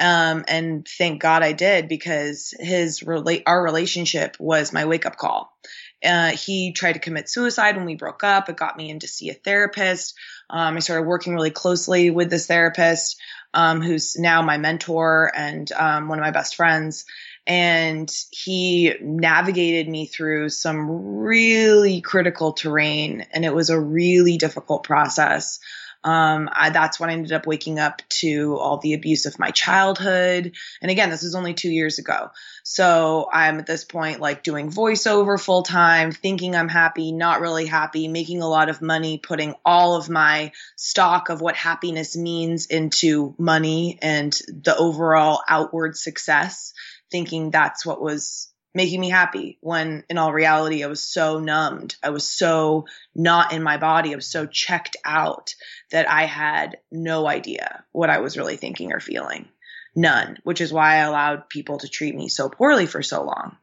Um, 0.00 0.44
and 0.48 0.86
thank 0.86 1.22
God 1.22 1.44
I 1.44 1.52
did 1.52 1.86
because 1.86 2.52
his 2.58 3.04
relate, 3.04 3.44
our 3.46 3.62
relationship 3.62 4.36
was 4.40 4.72
my 4.72 4.86
wake 4.86 5.06
up 5.06 5.16
call. 5.16 5.56
Uh, 6.04 6.30
he 6.30 6.72
tried 6.72 6.92
to 6.92 6.98
commit 6.98 7.28
suicide 7.28 7.76
when 7.76 7.86
we 7.86 7.96
broke 7.96 8.22
up. 8.22 8.48
It 8.48 8.56
got 8.56 8.76
me 8.76 8.90
in 8.90 9.00
to 9.00 9.08
see 9.08 9.30
a 9.30 9.34
therapist. 9.34 10.14
Um, 10.50 10.76
I 10.76 10.80
started 10.80 11.06
working 11.08 11.34
really 11.34 11.50
closely 11.50 12.10
with 12.10 12.30
this 12.30 12.46
therapist, 12.46 13.18
um, 13.54 13.80
who's 13.80 14.18
now 14.18 14.42
my 14.42 14.58
mentor 14.58 15.32
and 15.34 15.70
um, 15.72 16.08
one 16.08 16.18
of 16.18 16.22
my 16.22 16.30
best 16.30 16.56
friends. 16.56 17.06
And 17.46 18.10
he 18.30 18.94
navigated 19.00 19.88
me 19.88 20.06
through 20.06 20.48
some 20.48 20.90
really 20.90 22.00
critical 22.00 22.52
terrain, 22.52 23.24
and 23.32 23.44
it 23.44 23.54
was 23.54 23.70
a 23.70 23.80
really 23.80 24.36
difficult 24.36 24.82
process. 24.82 25.60
Um, 26.06 26.48
I, 26.52 26.70
that's 26.70 27.00
when 27.00 27.10
I 27.10 27.14
ended 27.14 27.32
up 27.32 27.48
waking 27.48 27.80
up 27.80 28.00
to 28.20 28.56
all 28.58 28.78
the 28.78 28.94
abuse 28.94 29.26
of 29.26 29.40
my 29.40 29.50
childhood. 29.50 30.52
And 30.80 30.88
again, 30.88 31.10
this 31.10 31.24
was 31.24 31.34
only 31.34 31.52
two 31.52 31.68
years 31.68 31.98
ago. 31.98 32.30
So 32.62 33.28
I'm 33.32 33.58
at 33.58 33.66
this 33.66 33.82
point 33.82 34.20
like 34.20 34.44
doing 34.44 34.70
voiceover 34.70 35.38
full 35.38 35.64
time, 35.64 36.12
thinking 36.12 36.54
I'm 36.54 36.68
happy, 36.68 37.10
not 37.10 37.40
really 37.40 37.66
happy, 37.66 38.06
making 38.06 38.40
a 38.40 38.48
lot 38.48 38.68
of 38.68 38.80
money, 38.80 39.18
putting 39.18 39.56
all 39.64 39.96
of 39.96 40.08
my 40.08 40.52
stock 40.76 41.28
of 41.28 41.40
what 41.40 41.56
happiness 41.56 42.16
means 42.16 42.66
into 42.66 43.34
money 43.36 43.98
and 44.00 44.32
the 44.46 44.76
overall 44.76 45.42
outward 45.48 45.96
success, 45.96 46.72
thinking 47.10 47.50
that's 47.50 47.84
what 47.84 48.00
was 48.00 48.52
making 48.76 49.00
me 49.00 49.08
happy 49.08 49.56
when 49.62 50.04
in 50.10 50.18
all 50.18 50.34
reality 50.34 50.84
I 50.84 50.86
was 50.86 51.02
so 51.02 51.38
numbed. 51.38 51.96
I 52.02 52.10
was 52.10 52.28
so 52.28 52.84
not 53.14 53.54
in 53.54 53.62
my 53.62 53.78
body. 53.78 54.12
I 54.12 54.16
was 54.16 54.30
so 54.30 54.44
checked 54.44 54.98
out 55.02 55.54
that 55.92 56.10
I 56.10 56.26
had 56.26 56.76
no 56.92 57.26
idea 57.26 57.84
what 57.92 58.10
I 58.10 58.18
was 58.18 58.36
really 58.36 58.58
thinking 58.58 58.92
or 58.92 59.00
feeling. 59.00 59.48
None, 59.94 60.36
which 60.42 60.60
is 60.60 60.74
why 60.74 60.96
I 60.96 61.06
allowed 61.06 61.48
people 61.48 61.78
to 61.78 61.88
treat 61.88 62.14
me 62.14 62.28
so 62.28 62.50
poorly 62.50 62.84
for 62.84 63.02
so 63.02 63.24
long. 63.24 63.56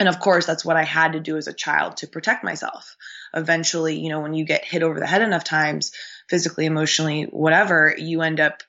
And 0.00 0.08
of 0.08 0.18
course, 0.18 0.44
that's 0.44 0.64
what 0.64 0.76
I 0.76 0.82
had 0.82 1.12
to 1.12 1.20
do 1.20 1.36
as 1.36 1.46
a 1.46 1.52
child 1.52 1.98
to 1.98 2.08
protect 2.08 2.42
myself. 2.42 2.96
Eventually, 3.32 4.00
you 4.00 4.08
know, 4.08 4.22
when 4.22 4.34
you 4.34 4.44
get 4.44 4.64
hit 4.64 4.82
over 4.82 4.98
the 4.98 5.06
head 5.06 5.22
enough 5.22 5.44
times, 5.44 5.92
physically, 6.28 6.66
emotionally, 6.66 7.28
whatever, 7.30 7.94
you 7.96 8.22
end 8.22 8.40
up 8.40 8.64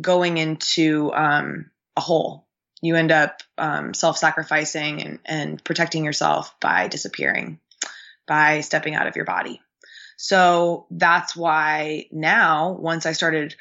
going 0.00 0.38
into 0.38 1.12
um, 1.12 1.70
a 1.98 2.00
hole 2.00 2.46
you 2.82 2.96
end 2.96 3.10
up 3.10 3.42
um, 3.56 3.94
self-sacrificing 3.94 5.02
and, 5.02 5.18
and 5.24 5.64
protecting 5.64 6.04
yourself 6.04 6.54
by 6.60 6.88
disappearing 6.88 7.58
by 8.26 8.60
stepping 8.60 8.94
out 8.94 9.06
of 9.06 9.16
your 9.16 9.24
body. 9.24 9.60
So 10.16 10.86
that's 10.90 11.34
why 11.34 12.06
now 12.12 12.72
once 12.72 13.06
i 13.06 13.12
started 13.12 13.56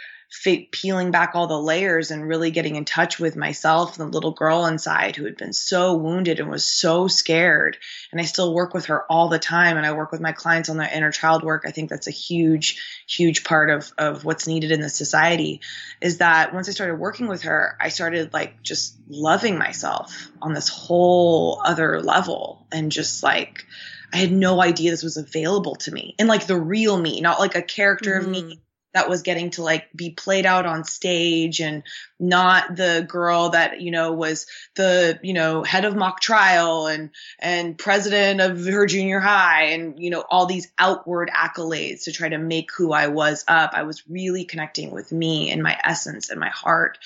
peeling 0.72 1.12
back 1.12 1.32
all 1.36 1.48
the 1.48 1.60
layers 1.60 2.10
and 2.10 2.26
really 2.26 2.52
getting 2.52 2.78
in 2.78 2.86
touch 2.86 3.20
with 3.20 3.36
myself, 3.36 3.98
the 3.98 4.06
little 4.06 4.32
girl 4.32 4.66
inside 4.66 5.16
who 5.16 5.26
had 5.26 5.36
been 5.36 5.52
so 5.52 5.96
wounded 5.96 6.40
and 6.40 6.50
was 6.50 6.66
so 6.66 7.08
scared. 7.08 7.78
And 8.12 8.22
I 8.22 8.24
still 8.24 8.54
work 8.54 8.74
with 8.74 8.86
her 8.86 9.04
all 9.12 9.28
the 9.28 9.40
time. 9.40 9.76
And 9.76 9.86
I 9.86 9.92
work 9.92 10.12
with 10.12 10.22
my 10.22 10.32
clients 10.32 10.70
on 10.70 10.78
their 10.78 10.90
inner 10.92 11.12
child 11.12 11.44
work. 11.44 11.64
I 11.68 11.72
think 11.72 11.90
that's 11.90 12.08
a 12.08 12.12
huge, 12.12 12.82
huge 13.08 13.44
part 13.44 13.70
of, 13.70 13.92
of 13.98 14.24
what's 14.24 14.48
needed 14.48 14.72
in 14.72 14.80
the 14.80 14.90
society 14.90 15.60
is 16.00 16.20
that 16.20 16.54
once 16.54 16.70
I 16.70 16.72
started 16.72 16.96
working 16.96 17.28
with 17.28 17.44
her, 17.44 17.76
I 17.80 17.90
started 17.90 18.34
like 18.34 18.64
just 18.64 18.96
loving 19.10 19.58
myself 19.58 20.32
on 20.42 20.54
this 20.54 20.70
whole 20.70 21.62
other 21.64 22.02
level 22.02 22.66
and 22.72 22.92
just 22.92 23.22
like, 23.22 23.66
I 24.14 24.18
had 24.18 24.32
no 24.32 24.62
idea 24.62 24.92
this 24.92 25.04
was 25.04 25.18
available 25.18 25.76
to 25.76 25.92
me 25.92 26.16
and 26.20 26.28
like 26.28 26.48
the 26.48 26.60
real 26.60 26.98
me, 26.98 27.22
not 27.22 27.40
like 27.40 27.56
a 27.56 27.62
character 27.62 28.12
mm-hmm. 28.12 28.26
of 28.26 28.32
me 28.32 28.42
mm-hmm 28.42 28.62
that 28.94 29.10
was 29.10 29.22
getting 29.22 29.52
to 29.52 29.64
like 29.64 29.88
be 29.96 30.12
played 30.12 30.46
out 30.46 30.66
on 30.66 30.84
stage 30.84 31.62
and 31.62 31.84
not 32.20 32.76
the 32.76 33.06
girl 33.08 33.50
that 33.50 33.82
you 33.82 33.92
know 33.92 34.14
was 34.14 34.48
the 34.76 35.20
you 35.24 35.34
know 35.34 35.64
head 35.64 35.86
of 35.86 35.96
mock 35.96 36.20
trial 36.20 36.88
and 36.88 37.10
and 37.40 37.78
president 37.78 38.42
of 38.42 38.66
her 38.66 38.86
junior 38.86 39.20
high 39.20 39.64
and 39.72 40.00
you 40.00 40.10
know 40.10 40.24
all 40.30 40.46
these 40.46 40.72
outward 40.78 41.30
accolades 41.34 42.04
to 42.04 42.12
try 42.12 42.30
to 42.30 42.38
make 42.38 42.72
who 42.76 42.92
I 42.92 43.08
was 43.08 43.44
up. 43.48 43.72
I 43.74 43.84
was 43.84 44.04
really 44.08 44.46
connecting 44.46 44.92
with 44.92 45.12
me 45.12 45.52
and 45.52 45.64
my 45.64 45.78
essence 45.84 46.30
and 46.30 46.40
my 46.40 46.50
heart 46.50 46.98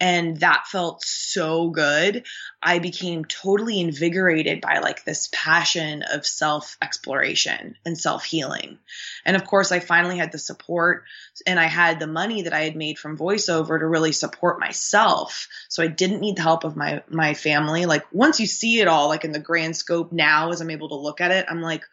and 0.00 0.38
that 0.40 0.66
felt 0.66 1.02
so 1.04 1.70
good 1.70 2.24
I 2.62 2.78
became 2.78 3.24
totally 3.24 3.80
invigorated 3.80 4.60
by 4.60 4.78
like 4.78 5.04
this 5.04 5.28
passion 5.32 6.02
of 6.02 6.26
self 6.26 6.76
exploration 6.82 7.76
and 7.84 7.98
self 7.98 8.24
healing 8.24 8.78
and 9.24 9.36
of 9.36 9.44
course 9.44 9.72
I 9.72 9.80
finally 9.80 10.18
had 10.18 10.32
the 10.32 10.38
support 10.38 11.04
and 11.46 11.58
I 11.58 11.66
had 11.66 11.98
the 11.98 12.06
money 12.06 12.42
that 12.42 12.52
I 12.52 12.60
had 12.60 12.76
made 12.76 12.98
from 12.98 13.18
voiceover 13.18 13.78
to 13.78 13.86
really 13.86 14.12
support 14.12 14.60
myself. 14.60 15.48
So 15.68 15.82
I 15.82 15.88
didn't 15.88 16.20
need 16.20 16.36
the 16.36 16.42
help 16.42 16.64
of 16.64 16.76
my 16.76 17.02
my 17.08 17.34
family. 17.34 17.86
Like 17.86 18.04
once 18.12 18.40
you 18.40 18.46
see 18.46 18.80
it 18.80 18.88
all 18.88 19.08
like 19.08 19.24
in 19.24 19.32
the 19.32 19.38
grand 19.38 19.76
scope 19.76 20.12
now 20.12 20.50
as 20.50 20.60
I'm 20.60 20.70
able 20.70 20.90
to 20.90 20.96
look 20.96 21.20
at 21.20 21.30
it, 21.30 21.46
I'm 21.48 21.62
like, 21.62 21.84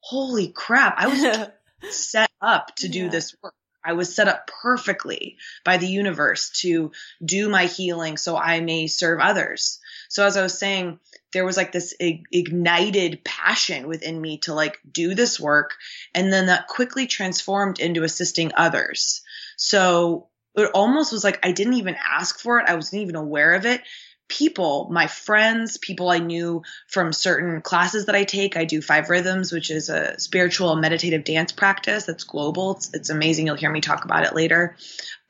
"Holy 0.00 0.48
crap, 0.48 0.94
I 0.98 1.08
was 1.08 1.94
set 1.96 2.30
up 2.40 2.74
to 2.76 2.88
do 2.88 3.04
yeah. 3.04 3.10
this 3.10 3.34
work." 3.42 3.54
I 3.84 3.94
was 3.94 4.14
set 4.14 4.28
up 4.28 4.50
perfectly 4.62 5.38
by 5.64 5.78
the 5.78 5.86
universe 5.86 6.50
to 6.60 6.92
do 7.24 7.48
my 7.48 7.66
healing 7.66 8.16
so 8.16 8.36
I 8.36 8.60
may 8.60 8.86
serve 8.86 9.20
others. 9.20 9.78
So 10.08 10.26
as 10.26 10.36
I 10.36 10.42
was 10.42 10.58
saying, 10.58 10.98
there 11.32 11.44
was 11.44 11.56
like 11.56 11.72
this 11.72 11.94
ignited 12.00 13.24
passion 13.24 13.86
within 13.86 14.20
me 14.20 14.38
to 14.38 14.54
like 14.54 14.78
do 14.90 15.14
this 15.14 15.38
work. 15.38 15.74
And 16.14 16.32
then 16.32 16.46
that 16.46 16.66
quickly 16.66 17.06
transformed 17.06 17.78
into 17.78 18.02
assisting 18.02 18.52
others. 18.56 19.22
So 19.56 20.28
it 20.56 20.70
almost 20.74 21.12
was 21.12 21.24
like 21.24 21.38
I 21.44 21.52
didn't 21.52 21.74
even 21.74 21.96
ask 21.96 22.40
for 22.40 22.58
it. 22.58 22.68
I 22.68 22.74
wasn't 22.74 23.02
even 23.02 23.16
aware 23.16 23.54
of 23.54 23.66
it. 23.66 23.82
People, 24.30 24.88
my 24.92 25.08
friends, 25.08 25.76
people 25.76 26.08
I 26.08 26.18
knew 26.18 26.62
from 26.86 27.12
certain 27.12 27.60
classes 27.62 28.06
that 28.06 28.14
I 28.14 28.22
take. 28.22 28.56
I 28.56 28.64
do 28.64 28.80
Five 28.80 29.10
Rhythms, 29.10 29.52
which 29.52 29.72
is 29.72 29.88
a 29.88 30.18
spiritual 30.20 30.76
meditative 30.76 31.24
dance 31.24 31.50
practice 31.50 32.06
that's 32.06 32.22
global. 32.22 32.76
It's, 32.76 32.94
it's 32.94 33.10
amazing. 33.10 33.46
You'll 33.46 33.56
hear 33.56 33.72
me 33.72 33.80
talk 33.80 34.04
about 34.04 34.24
it 34.24 34.34
later. 34.34 34.76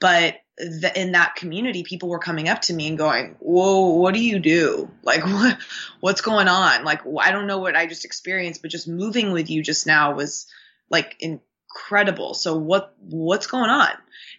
But 0.01 0.37
the, 0.59 0.93
in 0.95 1.13
that 1.13 1.35
community, 1.35 1.83
people 1.83 2.11
were 2.11 2.19
coming 2.19 2.51
up 2.51 2.61
to 2.63 2.75
me 2.75 2.89
and 2.89 2.99
going, 2.99 3.37
"Whoa, 3.41 3.89
what 3.97 4.13
do 4.13 4.23
you 4.23 4.39
do? 4.39 4.91
Like, 5.03 5.25
what, 5.25 5.59
what's 6.01 6.21
going 6.21 6.49
on? 6.49 6.85
Like, 6.85 7.01
I 7.19 7.33
don't 7.33 7.47
know 7.47 7.59
what 7.59 7.77
I 7.77 7.87
just 7.87 8.05
experienced, 8.05 8.61
but 8.61 8.71
just 8.71 8.87
moving 8.87 9.33
with 9.33 9.49
you 9.49 9.63
just 9.63 9.87
now 9.87 10.15
was 10.15 10.47
like 10.91 11.17
incredible. 11.71 12.35
So 12.35 12.57
what, 12.57 12.95
what's 13.01 13.47
going 13.47 13.71
on?" 13.71 13.91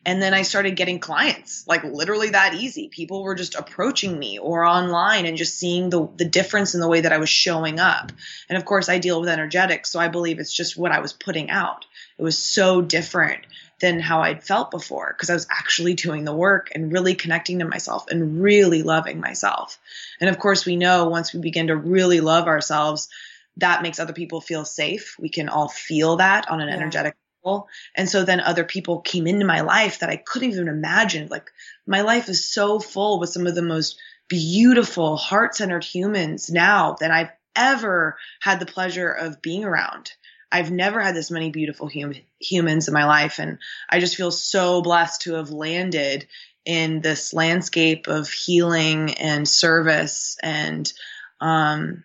And 0.03 0.21
then 0.21 0.33
I 0.33 0.41
started 0.41 0.75
getting 0.75 0.99
clients, 0.99 1.67
like 1.67 1.83
literally 1.83 2.31
that 2.31 2.55
easy. 2.55 2.87
People 2.87 3.21
were 3.21 3.35
just 3.35 3.53
approaching 3.53 4.17
me 4.17 4.39
or 4.39 4.63
online 4.65 5.27
and 5.27 5.37
just 5.37 5.59
seeing 5.59 5.89
the 5.89 6.07
the 6.17 6.25
difference 6.25 6.73
in 6.73 6.81
the 6.81 6.87
way 6.87 7.01
that 7.01 7.13
I 7.13 7.19
was 7.19 7.29
showing 7.29 7.79
up. 7.79 8.11
And 8.49 8.57
of 8.57 8.65
course, 8.65 8.89
I 8.89 8.97
deal 8.97 9.19
with 9.19 9.29
energetics, 9.29 9.91
so 9.91 9.99
I 9.99 10.07
believe 10.07 10.39
it's 10.39 10.55
just 10.55 10.75
what 10.75 10.91
I 10.91 10.99
was 10.99 11.13
putting 11.13 11.51
out. 11.51 11.85
It 12.17 12.23
was 12.23 12.37
so 12.37 12.81
different 12.81 13.45
than 13.79 13.99
how 13.99 14.21
I'd 14.21 14.43
felt 14.43 14.71
before 14.71 15.13
because 15.15 15.29
I 15.29 15.33
was 15.33 15.47
actually 15.51 15.93
doing 15.95 16.23
the 16.23 16.35
work 16.35 16.71
and 16.73 16.91
really 16.91 17.15
connecting 17.15 17.59
to 17.59 17.65
myself 17.65 18.05
and 18.09 18.41
really 18.41 18.83
loving 18.83 19.19
myself. 19.19 19.79
And 20.19 20.29
of 20.29 20.39
course, 20.39 20.65
we 20.65 20.77
know 20.77 21.09
once 21.09 21.33
we 21.33 21.39
begin 21.41 21.67
to 21.67 21.75
really 21.75 22.21
love 22.21 22.47
ourselves, 22.47 23.09
that 23.57 23.83
makes 23.83 23.99
other 23.99 24.13
people 24.13 24.41
feel 24.41 24.65
safe. 24.65 25.15
We 25.19 25.29
can 25.29 25.49
all 25.49 25.67
feel 25.67 26.17
that 26.17 26.49
on 26.49 26.61
an 26.61 26.69
yeah. 26.69 26.75
energetic 26.75 27.15
level. 27.43 27.67
And 27.95 28.09
so 28.09 28.23
then 28.23 28.39
other 28.39 28.63
people 28.63 29.01
came 29.01 29.27
into 29.27 29.45
my 29.45 29.61
life 29.61 29.99
that 29.99 30.09
I 30.09 30.17
couldn't 30.17 30.51
even 30.51 30.67
imagine. 30.67 31.27
Like 31.27 31.49
my 31.85 32.01
life 32.01 32.29
is 32.29 32.51
so 32.51 32.79
full 32.79 33.19
with 33.19 33.29
some 33.29 33.47
of 33.47 33.55
the 33.55 33.61
most 33.61 33.99
beautiful, 34.27 35.17
heart 35.17 35.55
centered 35.55 35.83
humans 35.83 36.49
now 36.49 36.95
that 36.99 37.11
I've 37.11 37.31
ever 37.55 38.17
had 38.39 38.59
the 38.59 38.65
pleasure 38.65 39.11
of 39.11 39.41
being 39.41 39.65
around. 39.65 40.11
I've 40.51 40.71
never 40.71 41.01
had 41.01 41.15
this 41.15 41.31
many 41.31 41.49
beautiful 41.49 41.89
hum- 41.89 42.13
humans 42.39 42.87
in 42.87 42.93
my 42.93 43.05
life. 43.05 43.39
And 43.39 43.57
I 43.89 43.99
just 43.99 44.15
feel 44.15 44.31
so 44.31 44.81
blessed 44.81 45.21
to 45.21 45.35
have 45.35 45.49
landed 45.49 46.27
in 46.65 47.01
this 47.01 47.33
landscape 47.33 48.07
of 48.07 48.29
healing 48.29 49.15
and 49.15 49.47
service 49.47 50.37
and, 50.43 50.91
um, 51.39 52.03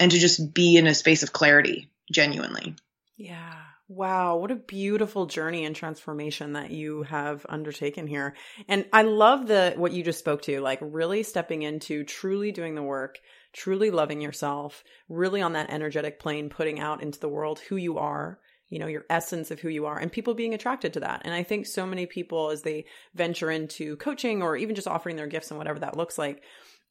and 0.00 0.10
to 0.10 0.18
just 0.18 0.54
be 0.54 0.76
in 0.76 0.86
a 0.86 0.94
space 0.94 1.22
of 1.22 1.32
clarity, 1.32 1.90
genuinely. 2.10 2.74
Yeah. 3.16 3.54
Wow, 3.90 4.36
what 4.36 4.50
a 4.50 4.56
beautiful 4.56 5.24
journey 5.24 5.64
and 5.64 5.74
transformation 5.74 6.52
that 6.52 6.70
you 6.70 7.04
have 7.04 7.46
undertaken 7.48 8.06
here. 8.06 8.36
And 8.68 8.84
I 8.92 9.00
love 9.00 9.46
the 9.46 9.72
what 9.76 9.92
you 9.92 10.02
just 10.04 10.18
spoke 10.18 10.42
to, 10.42 10.60
like 10.60 10.78
really 10.82 11.22
stepping 11.22 11.62
into 11.62 12.04
truly 12.04 12.52
doing 12.52 12.74
the 12.74 12.82
work, 12.82 13.18
truly 13.54 13.90
loving 13.90 14.20
yourself, 14.20 14.84
really 15.08 15.40
on 15.40 15.54
that 15.54 15.70
energetic 15.70 16.20
plane, 16.20 16.50
putting 16.50 16.78
out 16.78 17.02
into 17.02 17.18
the 17.18 17.30
world 17.30 17.60
who 17.60 17.76
you 17.76 17.96
are, 17.96 18.38
you 18.68 18.78
know, 18.78 18.88
your 18.88 19.06
essence 19.08 19.50
of 19.50 19.58
who 19.58 19.70
you 19.70 19.86
are, 19.86 19.98
and 19.98 20.12
people 20.12 20.34
being 20.34 20.52
attracted 20.52 20.92
to 20.92 21.00
that. 21.00 21.22
And 21.24 21.32
I 21.32 21.42
think 21.42 21.64
so 21.64 21.86
many 21.86 22.04
people, 22.04 22.50
as 22.50 22.60
they 22.60 22.84
venture 23.14 23.50
into 23.50 23.96
coaching 23.96 24.42
or 24.42 24.54
even 24.54 24.74
just 24.74 24.86
offering 24.86 25.16
their 25.16 25.26
gifts 25.26 25.50
and 25.50 25.56
whatever 25.56 25.78
that 25.78 25.96
looks 25.96 26.18
like, 26.18 26.42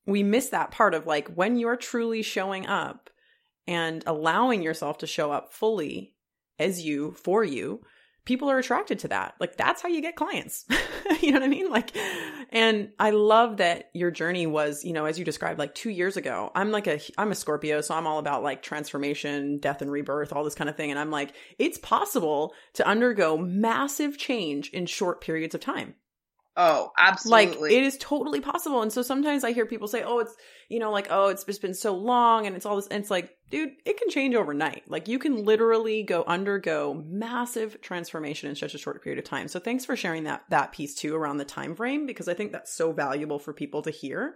we 0.08 0.24
miss 0.24 0.50
that 0.50 0.72
part 0.72 0.94
of 0.94 1.06
like 1.06 1.28
when 1.30 1.58
you're 1.58 1.76
truly 1.76 2.24
showing 2.24 2.66
up 2.66 3.10
and 3.68 4.04
allowing 4.08 4.62
yourself 4.62 5.00
to 5.00 5.08
show 5.08 5.32
up 5.32 5.54
fully 5.54 6.16
as 6.58 6.84
you 6.84 7.12
for 7.12 7.44
you 7.44 7.82
people 8.28 8.52
are 8.52 8.60
attracted 8.60 9.00
to 9.00 9.08
that. 9.08 9.34
Like 9.40 9.56
that's 9.56 9.82
how 9.82 9.88
you 9.88 10.02
get 10.02 10.18
clients. 10.18 10.66
you 11.22 11.32
know 11.32 11.40
what 11.40 11.46
I 11.46 11.48
mean? 11.48 11.72
Like, 11.72 11.96
and 12.52 12.90
I 13.00 13.12
love 13.12 13.58
that 13.58 13.90
your 13.94 14.12
journey 14.12 14.46
was, 14.46 14.84
you 14.84 14.92
know, 14.92 15.06
as 15.06 15.18
you 15.18 15.24
described, 15.24 15.58
like 15.58 15.74
two 15.74 15.90
years 15.90 16.18
ago. 16.18 16.52
I'm 16.54 16.70
like 16.70 16.88
a, 16.88 17.00
I'm 17.18 17.32
a 17.32 17.36
Scorpio, 17.36 17.80
so 17.82 17.96
I'm 17.96 18.06
all 18.06 18.20
about 18.20 18.44
like 18.44 18.62
transformation, 18.62 19.60
death 19.60 19.82
and 19.82 19.90
rebirth, 19.90 20.34
all 20.34 20.44
this 20.44 20.56
kind 20.56 20.70
of 20.70 20.76
thing. 20.76 20.92
And 20.92 21.00
I'm 21.00 21.10
like, 21.10 21.34
it's 21.58 21.78
possible 21.78 22.54
to 22.74 22.86
undergo 22.86 23.38
massive 23.38 24.18
change 24.18 24.70
in 24.72 24.86
short 24.86 25.22
periods 25.22 25.56
of 25.56 25.62
time. 25.62 25.96
Oh, 26.60 26.92
absolutely. 26.98 27.70
Like 27.70 27.72
it 27.72 27.84
is 27.84 27.98
totally 28.00 28.42
possible. 28.42 28.82
And 28.82 28.92
so 28.92 29.04
sometimes 29.04 29.44
I 29.44 29.52
hear 29.52 29.68
people 29.68 29.88
say, 29.88 30.02
"Oh, 30.02 30.18
it's 30.18 30.36
you 30.70 30.80
know, 30.80 30.90
like 30.92 31.06
oh, 31.12 31.28
it's 31.28 31.44
just 31.44 31.62
been 31.62 31.76
so 31.76 31.96
long, 31.96 32.48
and 32.48 32.56
it's 32.56 32.66
all 32.66 32.76
this." 32.76 32.88
And 32.88 33.00
it's 33.00 33.12
like, 33.12 33.38
dude, 33.52 33.74
it 33.86 33.98
can 34.00 34.10
change 34.10 34.34
overnight. 34.34 34.90
Like 34.90 35.08
you 35.08 35.20
can 35.20 35.46
literally 35.46 36.02
go 36.02 36.24
undergo 36.26 36.96
massive 37.08 37.80
transformation 37.82 38.50
in 38.50 38.56
such 38.56 38.74
a 38.74 38.80
short 38.80 39.04
period 39.04 39.20
of 39.20 39.26
time. 39.26 39.48
So 39.48 39.60
thanks 39.60 39.86
for 39.86 39.96
sharing 39.96 40.24
that 40.24 40.46
that 40.50 40.72
piece 40.72 40.96
too 40.96 41.16
around 41.16 41.38
the 41.38 41.46
time 41.46 41.76
frame 41.76 42.08
because 42.08 42.28
I 42.28 42.34
think 42.34 42.52
that's 42.52 42.74
so 42.74 42.92
valuable 42.92 43.38
for 43.38 43.54
people 43.54 43.84
to 43.84 43.92
hear. 43.92 44.36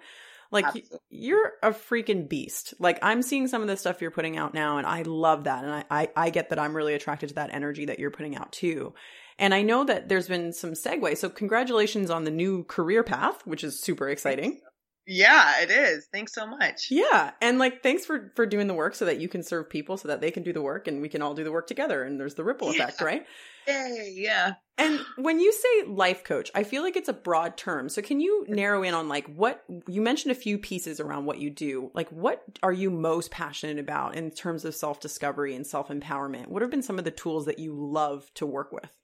Like 0.51 0.65
Absolutely. 0.65 0.99
you're 1.09 1.53
a 1.63 1.71
freaking 1.71 2.29
beast. 2.29 2.75
Like 2.77 2.99
I'm 3.01 3.23
seeing 3.23 3.47
some 3.47 3.63
of 3.63 3.67
the 3.67 3.77
stuff 3.77 3.99
you're 3.99 4.11
putting 4.11 4.37
out 4.37 4.53
now, 4.53 4.77
and 4.77 4.85
I 4.85 5.01
love 5.03 5.45
that, 5.45 5.63
and 5.63 5.73
I, 5.73 5.85
I 5.89 6.09
I 6.15 6.29
get 6.29 6.49
that 6.49 6.59
I'm 6.59 6.75
really 6.75 6.93
attracted 6.93 7.29
to 7.29 7.35
that 7.35 7.51
energy 7.51 7.85
that 7.85 7.97
you're 7.97 8.11
putting 8.11 8.35
out 8.35 8.51
too. 8.51 8.93
And 9.41 9.55
I 9.55 9.63
know 9.63 9.83
that 9.83 10.07
there's 10.07 10.27
been 10.27 10.53
some 10.53 10.73
segue. 10.73 11.17
So 11.17 11.27
congratulations 11.27 12.11
on 12.11 12.23
the 12.23 12.31
new 12.31 12.63
career 12.65 13.03
path, 13.03 13.41
which 13.45 13.63
is 13.63 13.79
super 13.79 14.07
exciting. 14.07 14.61
Yeah, 15.07 15.61
it 15.61 15.71
is. 15.71 16.07
Thanks 16.13 16.33
so 16.33 16.45
much. 16.45 16.89
Yeah, 16.91 17.31
and 17.41 17.57
like 17.57 17.81
thanks 17.81 18.05
for 18.05 18.31
for 18.35 18.45
doing 18.45 18.67
the 18.67 18.75
work 18.75 18.93
so 18.93 19.05
that 19.05 19.19
you 19.19 19.27
can 19.27 19.41
serve 19.41 19.67
people 19.67 19.97
so 19.97 20.07
that 20.07 20.21
they 20.21 20.29
can 20.29 20.43
do 20.43 20.53
the 20.53 20.61
work 20.61 20.87
and 20.87 21.01
we 21.01 21.09
can 21.09 21.23
all 21.23 21.33
do 21.33 21.43
the 21.43 21.51
work 21.51 21.65
together 21.65 22.03
and 22.03 22.19
there's 22.19 22.35
the 22.35 22.43
ripple 22.43 22.71
yeah. 22.73 22.83
effect, 22.83 23.01
right? 23.01 23.25
Yay, 23.67 24.13
yeah. 24.15 24.53
And 24.77 24.99
when 25.17 25.39
you 25.39 25.51
say 25.51 25.87
life 25.87 26.23
coach, 26.23 26.51
I 26.53 26.63
feel 26.63 26.83
like 26.83 26.95
it's 26.95 27.09
a 27.09 27.13
broad 27.13 27.57
term. 27.57 27.89
So 27.89 28.03
can 28.03 28.21
you 28.21 28.45
narrow 28.47 28.83
in 28.83 28.93
on 28.93 29.09
like 29.09 29.25
what 29.35 29.63
you 29.87 30.01
mentioned 30.01 30.33
a 30.33 30.35
few 30.35 30.59
pieces 30.59 30.99
around 30.99 31.25
what 31.25 31.39
you 31.39 31.49
do. 31.49 31.89
Like 31.95 32.09
what 32.09 32.43
are 32.61 32.73
you 32.73 32.91
most 32.91 33.31
passionate 33.31 33.79
about 33.79 34.15
in 34.15 34.29
terms 34.29 34.65
of 34.65 34.75
self-discovery 34.75 35.55
and 35.55 35.65
self-empowerment? 35.65 36.47
What 36.47 36.61
have 36.61 36.71
been 36.71 36.83
some 36.83 36.99
of 36.99 37.05
the 37.05 37.11
tools 37.11 37.47
that 37.47 37.59
you 37.59 37.73
love 37.73 38.31
to 38.35 38.45
work 38.45 38.71
with? 38.71 38.95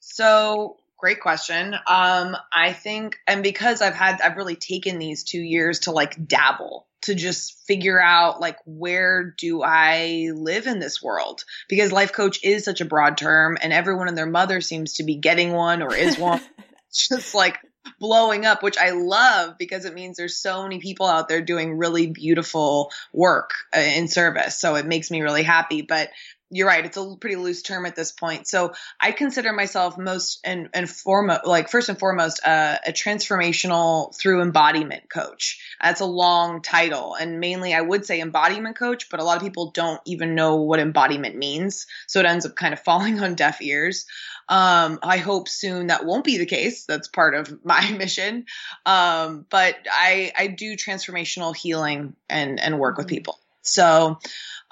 So 0.00 0.76
great 0.98 1.20
question. 1.20 1.74
Um, 1.86 2.36
I 2.52 2.72
think, 2.72 3.18
and 3.26 3.42
because 3.42 3.80
I've 3.80 3.94
had, 3.94 4.20
I've 4.20 4.36
really 4.36 4.56
taken 4.56 4.98
these 4.98 5.24
two 5.24 5.40
years 5.40 5.80
to 5.80 5.92
like 5.92 6.26
dabble, 6.26 6.86
to 7.02 7.14
just 7.14 7.66
figure 7.66 8.00
out 8.00 8.40
like 8.40 8.56
where 8.66 9.34
do 9.38 9.62
I 9.62 10.30
live 10.34 10.66
in 10.66 10.78
this 10.78 11.02
world? 11.02 11.44
Because 11.68 11.92
life 11.92 12.12
coach 12.12 12.40
is 12.44 12.64
such 12.64 12.80
a 12.80 12.84
broad 12.84 13.16
term, 13.16 13.56
and 13.60 13.72
everyone 13.72 14.08
and 14.08 14.18
their 14.18 14.26
mother 14.26 14.60
seems 14.60 14.94
to 14.94 15.04
be 15.04 15.16
getting 15.16 15.52
one 15.52 15.82
or 15.82 15.94
is 15.94 16.18
one. 16.18 16.42
just 16.92 17.34
like 17.34 17.58
blowing 17.98 18.44
up, 18.44 18.62
which 18.62 18.76
I 18.76 18.90
love 18.90 19.56
because 19.58 19.84
it 19.84 19.94
means 19.94 20.16
there's 20.16 20.36
so 20.36 20.62
many 20.62 20.80
people 20.80 21.06
out 21.06 21.28
there 21.28 21.40
doing 21.40 21.78
really 21.78 22.08
beautiful 22.08 22.90
work 23.12 23.52
uh, 23.74 23.80
in 23.80 24.08
service. 24.08 24.60
So 24.60 24.74
it 24.74 24.86
makes 24.86 25.10
me 25.10 25.22
really 25.22 25.42
happy. 25.42 25.82
But 25.82 26.10
you're 26.50 26.66
right. 26.66 26.84
It's 26.84 26.96
a 26.96 27.16
pretty 27.16 27.36
loose 27.36 27.62
term 27.62 27.86
at 27.86 27.94
this 27.94 28.10
point. 28.10 28.48
So 28.48 28.72
I 29.00 29.12
consider 29.12 29.52
myself 29.52 29.96
most 29.96 30.40
and 30.44 30.68
and 30.74 30.90
foremost, 30.90 31.46
like 31.46 31.68
first 31.68 31.88
and 31.88 31.98
foremost, 31.98 32.40
uh, 32.44 32.78
a 32.84 32.92
transformational 32.92 34.14
through 34.16 34.42
embodiment 34.42 35.08
coach. 35.08 35.60
That's 35.80 36.00
a 36.00 36.06
long 36.06 36.60
title, 36.60 37.14
and 37.14 37.38
mainly 37.38 37.72
I 37.72 37.80
would 37.80 38.04
say 38.04 38.20
embodiment 38.20 38.76
coach, 38.76 39.08
but 39.10 39.20
a 39.20 39.24
lot 39.24 39.36
of 39.36 39.42
people 39.42 39.70
don't 39.70 40.00
even 40.06 40.34
know 40.34 40.56
what 40.56 40.80
embodiment 40.80 41.36
means, 41.36 41.86
so 42.08 42.18
it 42.18 42.26
ends 42.26 42.44
up 42.44 42.56
kind 42.56 42.74
of 42.74 42.80
falling 42.84 43.20
on 43.20 43.36
deaf 43.36 43.62
ears. 43.62 44.06
Um, 44.48 44.98
I 45.04 45.18
hope 45.18 45.48
soon 45.48 45.86
that 45.86 46.04
won't 46.04 46.24
be 46.24 46.36
the 46.36 46.46
case. 46.46 46.84
That's 46.84 47.06
part 47.06 47.36
of 47.36 47.60
my 47.64 47.88
mission. 47.92 48.46
Um, 48.84 49.46
but 49.48 49.76
I 49.90 50.32
I 50.36 50.48
do 50.48 50.76
transformational 50.76 51.54
healing 51.54 52.16
and 52.28 52.58
and 52.58 52.80
work 52.80 52.96
with 52.96 53.06
mm-hmm. 53.06 53.14
people. 53.14 53.38
So 53.70 54.18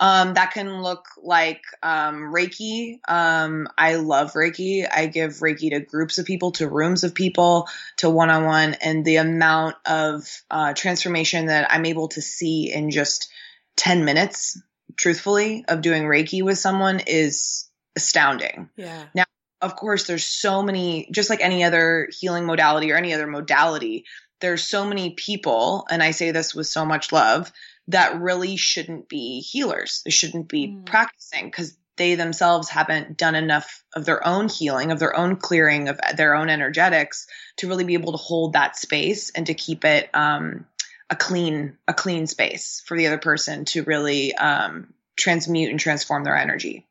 um, 0.00 0.34
that 0.34 0.52
can 0.52 0.82
look 0.82 1.08
like 1.20 1.62
um, 1.82 2.32
Reiki. 2.32 3.00
Um, 3.08 3.68
I 3.76 3.96
love 3.96 4.32
Reiki. 4.32 4.86
I 4.90 5.06
give 5.06 5.32
Reiki 5.34 5.70
to 5.70 5.80
groups 5.80 6.18
of 6.18 6.26
people, 6.26 6.52
to 6.52 6.68
rooms 6.68 7.04
of 7.04 7.14
people, 7.14 7.68
to 7.96 8.08
one 8.08 8.30
on 8.30 8.44
one. 8.44 8.74
And 8.74 9.04
the 9.04 9.16
amount 9.16 9.76
of 9.86 10.24
uh, 10.50 10.74
transformation 10.74 11.46
that 11.46 11.72
I'm 11.72 11.86
able 11.86 12.08
to 12.08 12.22
see 12.22 12.72
in 12.72 12.90
just 12.90 13.28
10 13.76 14.04
minutes, 14.04 14.60
truthfully, 14.96 15.64
of 15.68 15.80
doing 15.80 16.04
Reiki 16.04 16.42
with 16.42 16.58
someone 16.58 17.00
is 17.06 17.68
astounding. 17.96 18.70
Yeah. 18.76 19.06
Now, 19.14 19.24
of 19.60 19.74
course, 19.74 20.06
there's 20.06 20.24
so 20.24 20.62
many, 20.62 21.08
just 21.10 21.30
like 21.30 21.40
any 21.40 21.64
other 21.64 22.08
healing 22.16 22.46
modality 22.46 22.92
or 22.92 22.96
any 22.96 23.12
other 23.12 23.26
modality, 23.26 24.04
there's 24.40 24.62
so 24.62 24.86
many 24.86 25.10
people, 25.10 25.84
and 25.90 26.00
I 26.00 26.12
say 26.12 26.30
this 26.30 26.54
with 26.54 26.68
so 26.68 26.84
much 26.84 27.10
love, 27.10 27.50
that 27.88 28.20
really 28.20 28.56
shouldn't 28.56 29.08
be 29.08 29.40
healers. 29.40 30.02
They 30.04 30.10
shouldn't 30.10 30.48
be 30.48 30.68
mm. 30.68 30.86
practicing 30.86 31.46
because 31.46 31.76
they 31.96 32.14
themselves 32.14 32.68
haven't 32.68 33.16
done 33.16 33.34
enough 33.34 33.82
of 33.94 34.04
their 34.04 34.24
own 34.26 34.48
healing, 34.48 34.92
of 34.92 34.98
their 34.98 35.16
own 35.16 35.36
clearing 35.36 35.88
of 35.88 35.98
their 36.16 36.34
own 36.34 36.48
energetics 36.48 37.26
to 37.56 37.68
really 37.68 37.84
be 37.84 37.94
able 37.94 38.12
to 38.12 38.18
hold 38.18 38.52
that 38.52 38.76
space 38.76 39.30
and 39.30 39.46
to 39.46 39.54
keep 39.54 39.84
it 39.84 40.08
um, 40.14 40.64
a 41.10 41.16
clean, 41.16 41.76
a 41.88 41.94
clean 41.94 42.26
space 42.26 42.82
for 42.86 42.96
the 42.96 43.06
other 43.08 43.18
person 43.18 43.64
to 43.64 43.82
really 43.82 44.34
um, 44.34 44.92
transmute 45.16 45.70
and 45.70 45.80
transform 45.80 46.24
their 46.24 46.36
energy. 46.36 46.86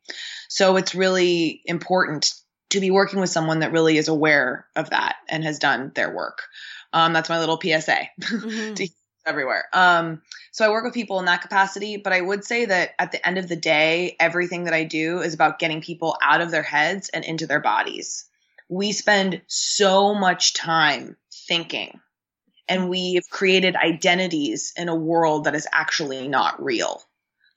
So 0.49 0.75
it's 0.75 0.93
really 0.93 1.61
important 1.65 2.33
to 2.71 2.79
be 2.81 2.91
working 2.91 3.19
with 3.19 3.29
someone 3.29 3.59
that 3.59 3.71
really 3.71 3.97
is 3.97 4.09
aware 4.09 4.67
of 4.75 4.89
that 4.89 5.15
and 5.29 5.43
has 5.43 5.59
done 5.59 5.91
their 5.95 6.13
work. 6.13 6.43
Um, 6.91 7.13
that's 7.13 7.29
my 7.29 7.39
little 7.39 7.59
PSA 7.61 8.09
mm-hmm. 8.21 8.73
to 8.73 8.87
everywhere. 9.27 9.65
Um, 9.73 10.21
so 10.51 10.65
I 10.65 10.69
work 10.69 10.85
with 10.85 10.93
people 10.93 11.19
in 11.19 11.25
that 11.25 11.41
capacity, 11.41 11.97
but 11.97 12.13
I 12.13 12.21
would 12.21 12.43
say 12.43 12.65
that 12.65 12.91
at 12.97 13.11
the 13.11 13.27
end 13.27 13.37
of 13.37 13.47
the 13.47 13.55
day, 13.55 14.15
everything 14.19 14.63
that 14.63 14.73
I 14.73 14.83
do 14.83 15.21
is 15.21 15.33
about 15.33 15.59
getting 15.59 15.81
people 15.81 16.17
out 16.23 16.41
of 16.41 16.51
their 16.51 16.63
heads 16.63 17.09
and 17.09 17.23
into 17.23 17.47
their 17.47 17.59
bodies. 17.59 18.25
We 18.69 18.91
spend 18.91 19.41
so 19.47 20.13
much 20.13 20.53
time 20.53 21.17
thinking 21.47 21.99
and 22.67 22.89
we've 22.89 23.29
created 23.29 23.75
identities 23.75 24.73
in 24.75 24.89
a 24.89 24.95
world 24.95 25.45
that 25.45 25.55
is 25.55 25.67
actually 25.71 26.27
not 26.27 26.63
real. 26.63 27.01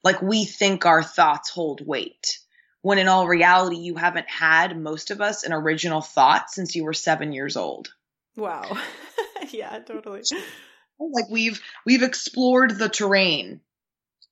Like 0.03 0.21
we 0.21 0.45
think 0.45 0.85
our 0.85 1.03
thoughts 1.03 1.49
hold 1.49 1.85
weight 1.85 2.39
when 2.81 2.97
in 2.97 3.07
all 3.07 3.27
reality, 3.27 3.77
you 3.77 3.95
haven't 3.95 4.29
had 4.29 4.79
most 4.79 5.11
of 5.11 5.21
us 5.21 5.43
an 5.43 5.53
original 5.53 6.01
thought 6.01 6.49
since 6.49 6.75
you 6.75 6.83
were 6.83 6.93
seven 6.93 7.31
years 7.31 7.55
old. 7.55 7.93
Wow. 8.35 8.77
yeah, 9.51 9.79
totally 9.79 10.23
like 11.11 11.29
we've 11.29 11.61
we've 11.85 12.03
explored 12.03 12.77
the 12.77 12.89
terrain. 12.89 13.61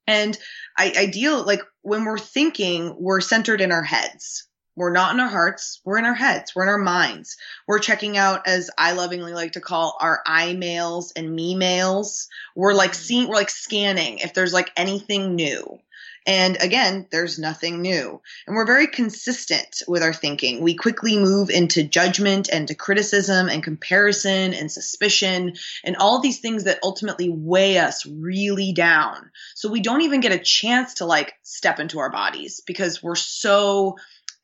And 0.08 0.38
I, 0.78 0.94
I 0.98 1.06
deal 1.06 1.44
like 1.44 1.62
when 1.82 2.06
we're 2.06 2.18
thinking 2.18 2.96
we're 3.00 3.22
centered 3.22 3.62
in 3.62 3.72
our 3.72 3.84
heads. 3.84 4.46
We're 4.76 4.94
not 4.94 5.14
in 5.14 5.20
our 5.20 5.28
hearts. 5.28 5.82
We're 5.84 5.98
in 5.98 6.06
our 6.06 6.14
heads. 6.14 6.56
We're 6.56 6.64
in 6.64 6.70
our 6.70 6.78
minds. 6.78 7.36
We're 7.68 7.80
checking 7.80 8.16
out 8.16 8.48
as 8.48 8.70
i 8.78 8.94
lovingly 8.94 9.34
like 9.34 9.52
to 9.54 9.62
call 9.62 9.98
our 10.00 10.22
i 10.26 10.54
mails 10.54 11.12
and 11.16 11.36
me 11.36 11.54
mails. 11.54 12.28
We're 12.56 12.74
like 12.74 12.94
seeing 12.94 13.28
we're 13.28 13.36
like 13.36 13.50
scanning 13.50 14.20
if 14.20 14.34
there's 14.34 14.54
like 14.54 14.72
anything 14.78 15.36
new 15.36 15.80
and 16.26 16.58
again, 16.62 17.08
there's 17.12 17.40
nothing 17.40 17.82
new. 17.82 18.22
And 18.46 18.56
we're 18.56 18.66
very 18.66 18.88
consistent 18.88 19.82
with 19.88 20.04
our 20.04 20.14
thinking. 20.14 20.62
We 20.62 20.76
quickly 20.76 21.18
move 21.18 21.50
into 21.50 21.84
judgment 21.84 22.50
and 22.52 22.68
to 22.68 22.76
criticism 22.76 23.50
and 23.50 23.64
comparison 23.64 24.54
and 24.54 24.72
suspicion 24.72 25.54
and 25.84 25.96
all 25.98 26.22
these 26.22 26.40
things 26.40 26.66
that 26.66 26.80
ultimately 26.84 27.30
weigh 27.30 27.78
us 27.78 28.06
really 28.06 28.74
down. 28.74 29.32
So 29.55 29.70
we 29.70 29.82
don't 29.82 30.01
even 30.01 30.22
get 30.22 30.32
a 30.32 30.40
chance 30.40 30.96
to 30.96 31.05
like 31.05 31.34
step 31.44 31.79
into 31.79 32.00
our 32.00 32.12
bodies 32.12 32.62
because 32.66 33.01
we're 33.01 33.16
so 33.16 33.96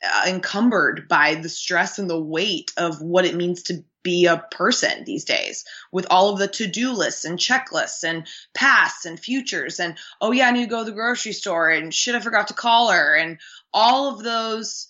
uh, 0.04 0.24
encumbered 0.28 1.08
by 1.08 1.36
the 1.36 1.50
stress 1.50 2.00
and 2.00 2.10
the 2.10 2.22
weight 2.22 2.72
of 2.78 3.02
what 3.02 3.26
it 3.26 3.36
means 3.36 3.64
to 3.64 3.84
be 4.06 4.28
a 4.28 4.38
person 4.52 5.04
these 5.04 5.26
days 5.26 5.66
with 5.92 6.06
all 6.12 6.32
of 6.32 6.38
the 6.38 6.48
to-do 6.48 6.92
lists 6.92 7.26
and 7.26 7.40
checklists 7.40 8.04
and 8.04 8.28
pasts 8.54 9.06
and 9.06 9.20
futures 9.20 9.80
and 9.80 9.98
oh 10.22 10.32
yeah, 10.32 10.48
I 10.48 10.52
need 10.52 10.66
to 10.66 10.70
go 10.70 10.80
to 10.80 10.86
the 10.86 10.96
grocery 10.96 11.34
store 11.34 11.70
and 11.70 11.94
shit 11.94 12.16
I 12.16 12.20
forgot 12.20 12.50
to 12.50 12.54
call 12.54 12.92
her 12.92 13.16
and 13.16 13.40
all 13.74 14.14
of 14.14 14.24
those 14.24 14.88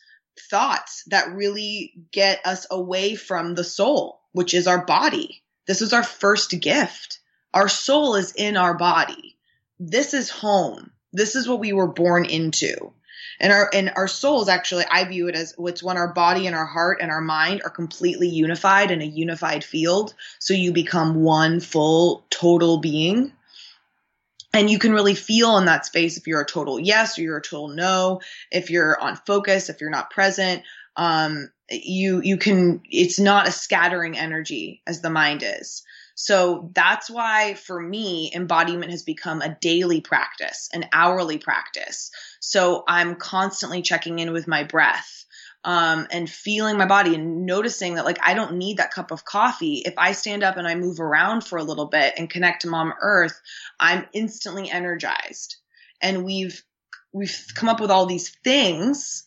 thoughts 0.52 1.04
that 1.08 1.34
really 1.34 1.94
get 2.12 2.46
us 2.46 2.68
away 2.70 3.16
from 3.16 3.56
the 3.56 3.64
soul, 3.64 4.20
which 4.34 4.54
is 4.54 4.68
our 4.68 4.86
body. 4.86 5.42
This 5.66 5.82
is 5.82 5.94
our 5.94 6.04
first 6.04 6.52
gift. 6.60 7.20
Our 7.54 7.70
soul 7.70 8.16
is 8.16 8.34
in 8.34 8.58
our 8.58 8.74
body. 8.74 9.38
This 9.80 10.14
is 10.14 10.30
home. 10.30 10.92
This 11.14 11.38
is 11.38 11.48
what 11.48 11.62
we 11.62 11.72
were 11.72 11.88
born 11.88 12.26
into 12.26 12.92
and 13.40 13.52
our 13.52 13.70
and 13.74 13.92
our 13.96 14.08
souls 14.08 14.50
actually 14.50 14.86
i 14.92 15.04
view 15.04 15.28
it 15.28 15.36
as 15.36 15.56
it's 15.60 15.84
when 15.84 15.98
our 15.98 16.14
body 16.14 16.48
and 16.48 16.56
our 16.56 16.66
heart 16.66 17.00
and 17.02 17.12
our 17.12 17.22
mind 17.22 17.62
are 17.64 17.70
completely 17.70 18.28
unified 18.28 18.92
in 18.92 19.02
a 19.02 19.06
unified 19.06 19.64
field. 19.64 20.14
So 20.40 20.54
you 20.54 20.72
become 20.72 21.24
one 21.24 21.60
full 21.60 22.26
total 22.30 22.78
being. 22.78 23.32
And 24.54 24.70
you 24.70 24.80
can 24.80 24.94
really 24.94 25.16
feel 25.16 25.58
in 25.58 25.66
that 25.66 25.86
space 25.86 26.16
if 26.16 26.28
you're 26.28 26.42
a 26.42 26.46
total 26.46 26.80
yes 26.80 27.20
or 27.20 27.24
you're 27.24 27.38
a 27.38 27.42
total 27.42 27.68
no. 27.68 28.22
If 28.52 28.70
you're 28.70 29.00
on 29.00 29.18
focus 29.18 29.70
if 29.70 29.82
you're 29.82 29.90
not 29.90 30.12
present 30.12 30.64
um, 30.96 31.52
you 31.70 32.22
you 32.22 32.38
can 32.38 32.82
it's 32.90 33.20
not 33.20 33.48
a 33.48 33.52
scattering 33.52 34.18
energy 34.18 34.82
as 34.88 35.02
the 35.02 35.10
mind 35.10 35.44
is 35.46 35.84
so 36.16 36.72
that's 36.74 37.10
why 37.10 37.56
for 37.56 37.80
me, 37.80 38.32
embodiment 38.34 38.92
has 38.92 39.04
become 39.04 39.42
a 39.42 39.58
daily 39.60 40.00
practice, 40.00 40.70
an 40.74 40.86
hourly 40.94 41.38
practice. 41.38 42.10
So 42.40 42.86
I'm 42.88 43.16
constantly 43.16 43.82
checking 43.82 44.20
in 44.20 44.32
with 44.32 44.48
my 44.48 44.64
breath. 44.64 45.12
Um, 45.66 46.06
and 46.12 46.30
feeling 46.30 46.78
my 46.78 46.86
body 46.86 47.16
and 47.16 47.48
noticing 47.48 47.96
that 47.96 48.06
like 48.06 48.20
I 48.22 48.36
don't 48.36 48.58
need 48.58 48.78
that 48.78 48.94
cup 48.94 49.10
of 49.10 49.26
coffee. 49.26 49.82
If 49.84 49.96
I 49.98 50.12
stand 50.12 50.44
up 50.44 50.58
and 50.58 50.68
I 50.68 50.76
move 50.76 51.00
around 51.00 51.44
for 51.44 51.58
a 51.58 51.64
little 51.64 51.88
bit 51.88 52.14
and 52.20 52.30
connect 52.30 52.62
to 52.62 52.68
Mom 52.68 52.94
Earth, 53.02 53.42
I'm 53.80 54.06
instantly 54.14 54.70
energized. 54.70 55.56
And 56.04 56.24
we've 56.24 56.64
we've 57.14 57.48
come 57.56 57.68
up 57.68 57.82
with 57.82 57.90
all 57.90 58.06
these 58.06 58.30
things, 58.30 59.24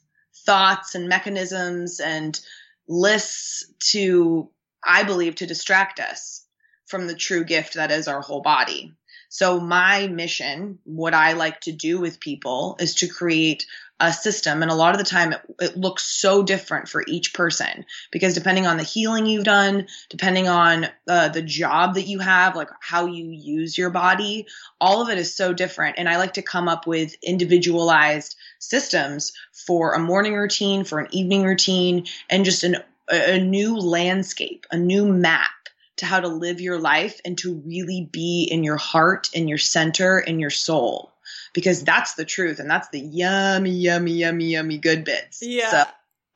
thoughts 0.46 0.94
and 0.94 1.08
mechanisms 1.08 1.98
and 1.98 2.38
lists 2.86 3.66
to 3.90 4.48
I 4.84 5.02
believe 5.02 5.34
to 5.36 5.46
distract 5.46 5.98
us 5.98 6.46
from 6.88 7.06
the 7.06 7.14
true 7.14 7.44
gift 7.44 7.74
that 7.74 7.90
is 7.90 8.08
our 8.08 8.20
whole 8.20 8.40
body. 8.40 8.92
So 9.30 9.60
my 9.60 10.08
mission, 10.08 10.78
what 10.84 11.14
I 11.14 11.34
like 11.34 11.60
to 11.62 11.72
do 11.72 12.00
with 12.00 12.18
people 12.18 12.76
is 12.80 12.94
to 12.96 13.08
create 13.08 13.66
a 14.00 14.12
system. 14.12 14.62
And 14.62 14.70
a 14.70 14.76
lot 14.76 14.94
of 14.94 14.98
the 14.98 15.04
time 15.04 15.32
it, 15.32 15.40
it, 15.60 15.76
looks 15.76 16.04
so 16.04 16.42
different 16.42 16.88
for 16.88 17.04
each 17.06 17.34
person 17.34 17.84
because 18.10 18.32
depending 18.32 18.66
on 18.66 18.76
the 18.76 18.84
healing 18.84 19.26
you've 19.26 19.44
done, 19.44 19.88
depending 20.08 20.48
on 20.48 20.86
uh, 21.08 21.28
the 21.28 21.42
job 21.42 21.94
that 21.94 22.06
you 22.06 22.20
have, 22.20 22.54
like 22.54 22.70
how 22.80 23.06
you 23.06 23.28
use 23.30 23.76
your 23.76 23.90
body, 23.90 24.46
all 24.80 25.02
of 25.02 25.10
it 25.10 25.18
is 25.18 25.34
so 25.34 25.52
different. 25.52 25.98
And 25.98 26.08
I 26.08 26.16
like 26.16 26.34
to 26.34 26.42
come 26.42 26.68
up 26.68 26.86
with 26.86 27.14
individualized 27.22 28.36
systems 28.60 29.32
for 29.52 29.94
a 29.94 29.98
morning 29.98 30.34
routine, 30.34 30.84
for 30.84 31.00
an 31.00 31.08
evening 31.10 31.42
routine, 31.42 32.06
and 32.30 32.44
just 32.44 32.62
an, 32.62 32.76
a 33.10 33.40
new 33.40 33.76
landscape, 33.76 34.64
a 34.70 34.78
new 34.78 35.12
map 35.12 35.50
to 35.98 36.06
how 36.06 36.20
to 36.20 36.28
live 36.28 36.60
your 36.60 36.78
life 36.78 37.20
and 37.24 37.36
to 37.38 37.62
really 37.66 38.08
be 38.10 38.48
in 38.50 38.64
your 38.64 38.76
heart, 38.76 39.30
in 39.32 39.48
your 39.48 39.58
center, 39.58 40.18
in 40.18 40.38
your 40.38 40.50
soul. 40.50 41.12
Because 41.54 41.82
that's 41.82 42.14
the 42.14 42.24
truth 42.24 42.58
and 42.58 42.70
that's 42.70 42.88
the 42.88 43.00
yummy, 43.00 43.70
yummy, 43.70 44.12
yummy, 44.12 44.46
yummy 44.46 44.78
good 44.78 45.04
bits. 45.04 45.40
Yeah. 45.42 45.70
So 45.70 45.84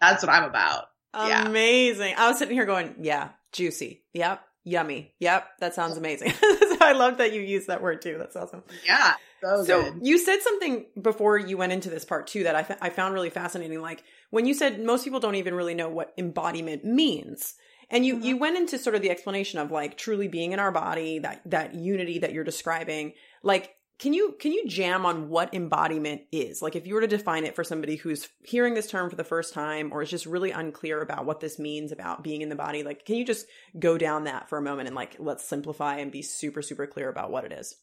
that's 0.00 0.22
what 0.22 0.32
I'm 0.32 0.44
about. 0.44 0.86
Amazing. 1.14 2.10
Yeah. 2.10 2.24
I 2.24 2.28
was 2.28 2.38
sitting 2.38 2.54
here 2.54 2.66
going, 2.66 2.96
yeah, 3.00 3.30
juicy. 3.52 4.02
Yep. 4.14 4.42
Yummy. 4.64 5.12
Yep. 5.18 5.46
That 5.60 5.74
sounds 5.74 5.96
amazing. 5.96 6.32
I 6.80 6.94
love 6.96 7.18
that 7.18 7.32
you 7.32 7.40
use 7.40 7.66
that 7.66 7.82
word 7.82 8.02
too. 8.02 8.16
That's 8.18 8.36
awesome. 8.36 8.62
Yeah. 8.86 9.14
So, 9.40 9.64
so 9.64 9.94
you 10.00 10.18
said 10.18 10.40
something 10.40 10.86
before 11.00 11.36
you 11.36 11.56
went 11.56 11.72
into 11.72 11.90
this 11.90 12.04
part 12.04 12.28
too 12.28 12.44
that 12.44 12.54
I, 12.54 12.86
I 12.86 12.90
found 12.90 13.14
really 13.14 13.30
fascinating. 13.30 13.80
Like 13.80 14.04
when 14.30 14.46
you 14.46 14.54
said 14.54 14.80
most 14.80 15.04
people 15.04 15.20
don't 15.20 15.34
even 15.34 15.54
really 15.54 15.74
know 15.74 15.88
what 15.88 16.12
embodiment 16.16 16.84
means. 16.84 17.54
And 17.92 18.04
you, 18.04 18.16
mm-hmm. 18.16 18.24
you 18.24 18.36
went 18.38 18.56
into 18.56 18.78
sort 18.78 18.96
of 18.96 19.02
the 19.02 19.10
explanation 19.10 19.60
of 19.60 19.70
like 19.70 19.96
truly 19.96 20.26
being 20.26 20.52
in 20.52 20.58
our 20.58 20.72
body, 20.72 21.20
that, 21.20 21.42
that 21.46 21.74
unity 21.74 22.20
that 22.20 22.32
you're 22.32 22.42
describing. 22.42 23.12
Like, 23.42 23.76
can 24.02 24.12
you 24.12 24.34
can 24.40 24.50
you 24.50 24.66
jam 24.66 25.06
on 25.06 25.28
what 25.28 25.54
embodiment 25.54 26.22
is? 26.32 26.60
Like 26.60 26.74
if 26.74 26.88
you 26.88 26.94
were 26.94 27.02
to 27.02 27.06
define 27.06 27.44
it 27.44 27.54
for 27.54 27.62
somebody 27.62 27.94
who's 27.94 28.28
hearing 28.42 28.74
this 28.74 28.88
term 28.90 29.08
for 29.08 29.14
the 29.14 29.22
first 29.22 29.54
time 29.54 29.92
or 29.92 30.02
is 30.02 30.10
just 30.10 30.26
really 30.26 30.50
unclear 30.50 31.00
about 31.00 31.24
what 31.24 31.38
this 31.38 31.56
means 31.56 31.92
about 31.92 32.24
being 32.24 32.42
in 32.42 32.48
the 32.48 32.56
body, 32.56 32.82
like 32.82 33.04
can 33.04 33.14
you 33.14 33.24
just 33.24 33.46
go 33.78 33.96
down 33.96 34.24
that 34.24 34.48
for 34.48 34.58
a 34.58 34.62
moment 34.62 34.88
and 34.88 34.96
like 34.96 35.14
let's 35.20 35.44
simplify 35.44 35.98
and 35.98 36.10
be 36.10 36.20
super 36.20 36.62
super 36.62 36.84
clear 36.84 37.08
about 37.08 37.30
what 37.30 37.44
it 37.44 37.52
is? 37.52 37.76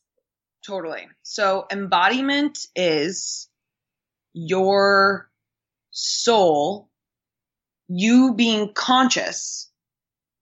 Totally. 0.67 1.07
So 1.23 1.67
embodiment 1.71 2.67
is 2.75 3.47
your 4.33 5.29
soul 5.91 6.89
you 7.87 8.33
being 8.33 8.73
conscious 8.73 9.68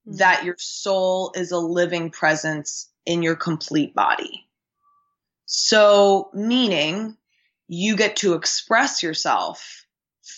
mm-hmm. 0.08 0.18
that 0.18 0.44
your 0.44 0.56
soul 0.58 1.32
is 1.36 1.52
a 1.52 1.60
living 1.60 2.10
presence 2.10 2.90
in 3.06 3.24
your 3.24 3.36
complete 3.36 3.94
body. 3.94 4.48
So, 5.46 6.30
meaning 6.34 7.18
you 7.68 7.96
get 7.96 8.18
to 8.18 8.34
express 8.34 9.04
yourself 9.04 9.86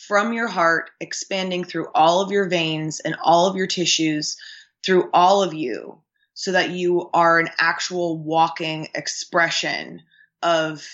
from 0.08 0.34
your 0.34 0.48
heart, 0.48 0.92
expanding 1.00 1.64
through 1.64 1.88
all 1.94 2.22
of 2.22 2.32
your 2.32 2.48
veins 2.48 3.00
and 3.00 3.16
all 3.24 3.48
of 3.48 3.56
your 3.56 3.68
tissues, 3.68 4.38
through 4.86 5.10
all 5.14 5.42
of 5.42 5.54
you, 5.54 6.02
so 6.34 6.52
that 6.52 6.70
you 6.70 7.10
are 7.14 7.40
an 7.40 7.50
actual 7.58 8.18
walking 8.18 8.88
expression 8.94 10.02
of 10.42 10.88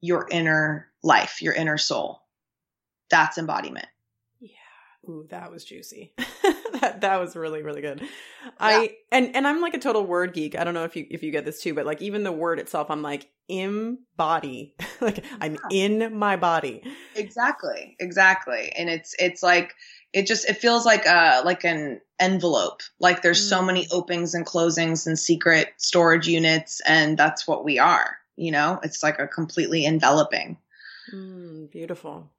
your 0.00 0.26
inner 0.30 0.86
life, 1.02 1.42
your 1.42 1.54
inner 1.54 1.78
soul. 1.78 2.22
That's 3.10 3.38
embodiment. 3.38 3.86
Ooh, 5.08 5.26
that 5.30 5.50
was 5.50 5.64
juicy. 5.64 6.14
that 6.80 7.00
that 7.00 7.20
was 7.20 7.34
really 7.34 7.62
really 7.62 7.80
good. 7.80 8.00
Yeah. 8.00 8.50
I 8.60 8.96
and 9.10 9.34
and 9.34 9.46
I'm 9.46 9.60
like 9.60 9.74
a 9.74 9.78
total 9.78 10.06
word 10.06 10.32
geek. 10.32 10.56
I 10.56 10.62
don't 10.64 10.74
know 10.74 10.84
if 10.84 10.94
you 10.94 11.06
if 11.10 11.22
you 11.22 11.32
get 11.32 11.44
this 11.44 11.60
too, 11.60 11.74
but 11.74 11.86
like 11.86 12.00
even 12.02 12.22
the 12.22 12.32
word 12.32 12.60
itself, 12.60 12.90
I'm 12.90 13.02
like 13.02 13.28
embody. 13.48 14.74
like 15.00 15.24
I'm 15.40 15.58
yeah. 15.70 15.86
in 15.86 16.16
my 16.16 16.36
body. 16.36 16.82
Exactly, 17.16 17.96
exactly. 17.98 18.72
And 18.76 18.88
it's 18.88 19.14
it's 19.18 19.42
like 19.42 19.74
it 20.12 20.26
just 20.26 20.48
it 20.48 20.58
feels 20.58 20.86
like 20.86 21.06
uh 21.06 21.42
like 21.44 21.64
an 21.64 22.00
envelope. 22.20 22.82
Like 23.00 23.22
there's 23.22 23.44
mm. 23.44 23.48
so 23.48 23.62
many 23.62 23.88
openings 23.90 24.34
and 24.34 24.46
closings 24.46 25.06
and 25.06 25.18
secret 25.18 25.68
storage 25.78 26.28
units, 26.28 26.80
and 26.86 27.18
that's 27.18 27.46
what 27.48 27.64
we 27.64 27.80
are. 27.80 28.18
You 28.36 28.52
know, 28.52 28.78
it's 28.82 29.02
like 29.02 29.18
a 29.18 29.26
completely 29.26 29.84
enveloping. 29.84 30.58
Mm, 31.12 31.70
beautiful. 31.70 32.30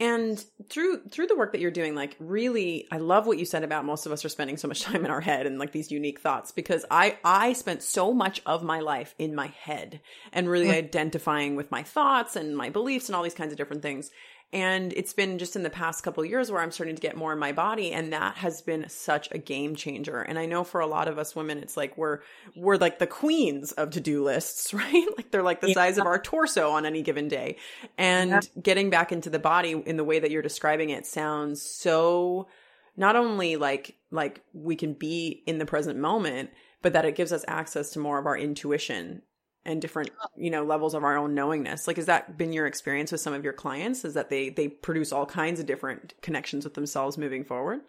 And 0.00 0.42
through 0.68 1.08
through 1.08 1.26
the 1.26 1.36
work 1.36 1.52
that 1.52 1.60
you're 1.60 1.72
doing, 1.72 1.96
like 1.96 2.14
really, 2.20 2.86
I 2.92 2.98
love 2.98 3.26
what 3.26 3.38
you 3.38 3.44
said 3.44 3.64
about 3.64 3.84
most 3.84 4.06
of 4.06 4.12
us 4.12 4.24
are 4.24 4.28
spending 4.28 4.56
so 4.56 4.68
much 4.68 4.82
time 4.84 5.04
in 5.04 5.10
our 5.10 5.20
head 5.20 5.46
and 5.46 5.58
like 5.58 5.72
these 5.72 5.90
unique 5.90 6.20
thoughts 6.20 6.52
because 6.52 6.84
I 6.90 7.18
I 7.24 7.52
spent 7.52 7.82
so 7.82 8.12
much 8.12 8.40
of 8.46 8.62
my 8.62 8.78
life 8.80 9.14
in 9.18 9.34
my 9.34 9.48
head 9.48 10.00
and 10.32 10.48
really 10.48 10.68
mm. 10.68 10.74
identifying 10.74 11.56
with 11.56 11.72
my 11.72 11.82
thoughts 11.82 12.36
and 12.36 12.56
my 12.56 12.70
beliefs 12.70 13.08
and 13.08 13.16
all 13.16 13.24
these 13.24 13.34
kinds 13.34 13.52
of 13.52 13.58
different 13.58 13.82
things. 13.82 14.10
And 14.50 14.94
it's 14.94 15.12
been 15.12 15.38
just 15.38 15.56
in 15.56 15.62
the 15.62 15.68
past 15.68 16.02
couple 16.02 16.24
years 16.24 16.50
where 16.50 16.62
I'm 16.62 16.70
starting 16.70 16.94
to 16.94 17.02
get 17.02 17.16
more 17.16 17.34
in 17.34 17.38
my 17.38 17.52
body. 17.52 17.92
And 17.92 18.14
that 18.14 18.36
has 18.36 18.62
been 18.62 18.88
such 18.88 19.28
a 19.30 19.36
game 19.36 19.74
changer. 19.74 20.22
And 20.22 20.38
I 20.38 20.46
know 20.46 20.64
for 20.64 20.80
a 20.80 20.86
lot 20.86 21.06
of 21.06 21.18
us 21.18 21.36
women, 21.36 21.58
it's 21.58 21.76
like 21.76 21.98
we're, 21.98 22.20
we're 22.56 22.76
like 22.76 22.98
the 22.98 23.06
queens 23.06 23.72
of 23.72 23.90
to 23.90 24.00
do 24.00 24.24
lists, 24.24 24.72
right? 24.74 25.06
Like 25.16 25.30
they're 25.30 25.42
like 25.42 25.60
the 25.60 25.68
yeah. 25.68 25.74
size 25.74 25.98
of 25.98 26.06
our 26.06 26.18
torso 26.18 26.70
on 26.70 26.86
any 26.86 27.02
given 27.02 27.28
day. 27.28 27.56
And 27.98 28.30
yeah. 28.30 28.40
getting 28.62 28.88
back 28.88 29.12
into 29.12 29.28
the 29.28 29.38
body 29.38 29.72
in 29.72 29.98
the 29.98 30.04
way 30.04 30.18
that 30.18 30.30
you're 30.30 30.42
describing 30.42 30.90
it 30.90 31.06
sounds 31.06 31.60
so 31.60 32.48
not 32.96 33.16
only 33.16 33.56
like, 33.56 33.96
like 34.10 34.42
we 34.54 34.76
can 34.76 34.94
be 34.94 35.42
in 35.46 35.58
the 35.58 35.66
present 35.66 35.98
moment, 35.98 36.50
but 36.80 36.94
that 36.94 37.04
it 37.04 37.16
gives 37.16 37.32
us 37.32 37.44
access 37.46 37.90
to 37.90 37.98
more 37.98 38.18
of 38.18 38.26
our 38.26 38.36
intuition 38.36 39.22
and 39.68 39.82
different 39.82 40.10
you 40.36 40.50
know 40.50 40.64
levels 40.64 40.94
of 40.94 41.04
our 41.04 41.16
own 41.16 41.34
knowingness. 41.34 41.86
Like 41.86 41.98
has 41.98 42.06
that 42.06 42.36
been 42.36 42.52
your 42.52 42.66
experience 42.66 43.12
with 43.12 43.20
some 43.20 43.34
of 43.34 43.44
your 43.44 43.52
clients 43.52 44.04
is 44.04 44.14
that 44.14 44.30
they 44.30 44.48
they 44.48 44.66
produce 44.66 45.12
all 45.12 45.26
kinds 45.26 45.60
of 45.60 45.66
different 45.66 46.14
connections 46.22 46.64
with 46.64 46.74
themselves 46.74 47.18
moving 47.18 47.44
forward? 47.44 47.80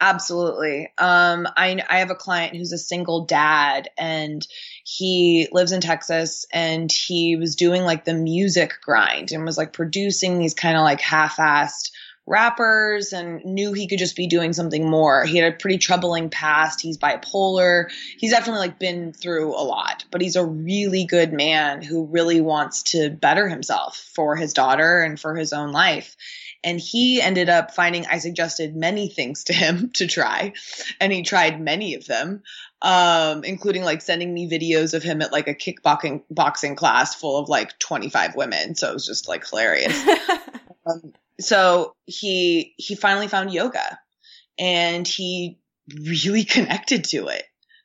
Absolutely. 0.00 0.92
Um 0.98 1.48
i 1.56 1.82
i 1.88 1.98
have 1.98 2.10
a 2.10 2.14
client 2.14 2.54
who's 2.56 2.72
a 2.72 2.78
single 2.78 3.24
dad 3.24 3.88
and 3.98 4.46
he 4.84 5.48
lives 5.52 5.72
in 5.72 5.80
texas 5.80 6.46
and 6.52 6.92
he 6.92 7.36
was 7.36 7.56
doing 7.56 7.82
like 7.82 8.04
the 8.04 8.14
music 8.14 8.74
grind 8.82 9.32
and 9.32 9.44
was 9.44 9.58
like 9.58 9.72
producing 9.72 10.38
these 10.38 10.54
kind 10.54 10.76
of 10.76 10.82
like 10.82 11.00
half-assed 11.00 11.90
rappers 12.26 13.12
and 13.12 13.44
knew 13.44 13.72
he 13.72 13.86
could 13.86 14.00
just 14.00 14.16
be 14.16 14.26
doing 14.26 14.52
something 14.52 14.88
more. 14.88 15.24
He 15.24 15.38
had 15.38 15.52
a 15.52 15.56
pretty 15.56 15.78
troubling 15.78 16.28
past. 16.28 16.80
He's 16.80 16.98
bipolar. 16.98 17.90
He's 18.18 18.32
definitely 18.32 18.60
like 18.60 18.78
been 18.78 19.12
through 19.12 19.54
a 19.54 19.62
lot, 19.62 20.04
but 20.10 20.20
he's 20.20 20.36
a 20.36 20.44
really 20.44 21.04
good 21.04 21.32
man 21.32 21.82
who 21.82 22.06
really 22.06 22.40
wants 22.40 22.82
to 22.84 23.10
better 23.10 23.48
himself 23.48 23.96
for 24.14 24.34
his 24.34 24.52
daughter 24.52 25.02
and 25.02 25.20
for 25.20 25.36
his 25.36 25.52
own 25.52 25.70
life. 25.70 26.16
And 26.64 26.80
he 26.80 27.22
ended 27.22 27.48
up 27.48 27.74
finding 27.74 28.06
I 28.06 28.18
suggested 28.18 28.74
many 28.74 29.08
things 29.08 29.44
to 29.44 29.52
him 29.52 29.90
to 29.94 30.08
try, 30.08 30.52
and 31.00 31.12
he 31.12 31.22
tried 31.22 31.60
many 31.60 31.94
of 31.94 32.06
them, 32.06 32.42
um, 32.82 33.44
including 33.44 33.84
like 33.84 34.02
sending 34.02 34.34
me 34.34 34.50
videos 34.50 34.94
of 34.94 35.04
him 35.04 35.22
at 35.22 35.30
like 35.30 35.46
a 35.46 35.54
kickboxing 35.54 36.24
boxing 36.28 36.74
class 36.74 37.14
full 37.14 37.38
of 37.38 37.48
like 37.48 37.78
25 37.78 38.34
women. 38.34 38.74
So 38.74 38.90
it 38.90 38.94
was 38.94 39.06
just 39.06 39.28
like 39.28 39.48
hilarious. 39.48 39.96
um, 40.86 41.12
so 41.40 41.94
he 42.06 42.74
he 42.76 42.94
finally 42.94 43.28
found 43.28 43.52
yoga 43.52 43.98
and 44.58 45.06
he 45.06 45.58
really 46.04 46.44
connected 46.56 47.04
to 47.04 47.28
it 47.28 47.44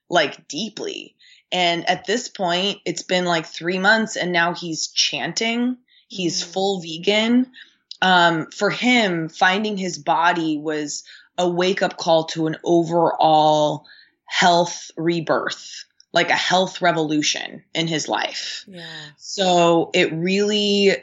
like 0.10 0.48
deeply 0.48 1.16
and 1.52 1.88
at 1.90 2.06
this 2.06 2.30
point 2.30 2.80
it's 2.86 3.04
been 3.04 3.26
like 3.26 3.46
3 3.46 3.80
months 3.80 4.16
and 4.16 4.32
now 4.32 4.54
he's 4.54 4.88
chanting 4.88 5.78
he's 6.08 6.44
mm. 6.44 6.54
full 6.54 6.82
vegan 6.82 7.52
um, 8.04 8.48
for 8.50 8.72
him 8.72 9.30
finding 9.30 9.78
his 9.78 10.00
body 10.00 10.58
was 10.58 11.04
a 11.38 11.48
wake 11.48 11.84
up 11.84 11.98
call 11.98 12.26
to 12.26 12.48
an 12.48 12.58
overall 12.64 13.86
health 14.26 14.92
rebirth 14.98 15.86
like 16.14 16.30
a 16.30 16.36
health 16.36 16.82
revolution 16.82 17.64
in 17.74 17.88
his 17.88 18.08
life 18.08 18.66
yeah. 18.68 18.86
so 19.18 19.92
it 19.94 20.12
really 20.14 20.98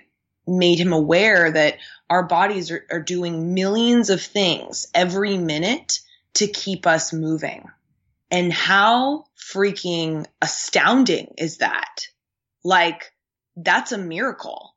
made 0.48 0.78
him 0.78 0.92
aware 0.92 1.50
that 1.50 1.78
our 2.10 2.22
bodies 2.22 2.70
are, 2.70 2.84
are 2.90 3.00
doing 3.00 3.54
millions 3.54 4.10
of 4.10 4.20
things 4.22 4.86
every 4.94 5.36
minute 5.36 6.00
to 6.34 6.46
keep 6.46 6.86
us 6.86 7.12
moving. 7.12 7.68
And 8.30 8.52
how 8.52 9.26
freaking 9.38 10.26
astounding 10.42 11.34
is 11.38 11.58
that? 11.58 12.08
Like, 12.64 13.12
that's 13.56 13.92
a 13.92 13.98
miracle. 13.98 14.74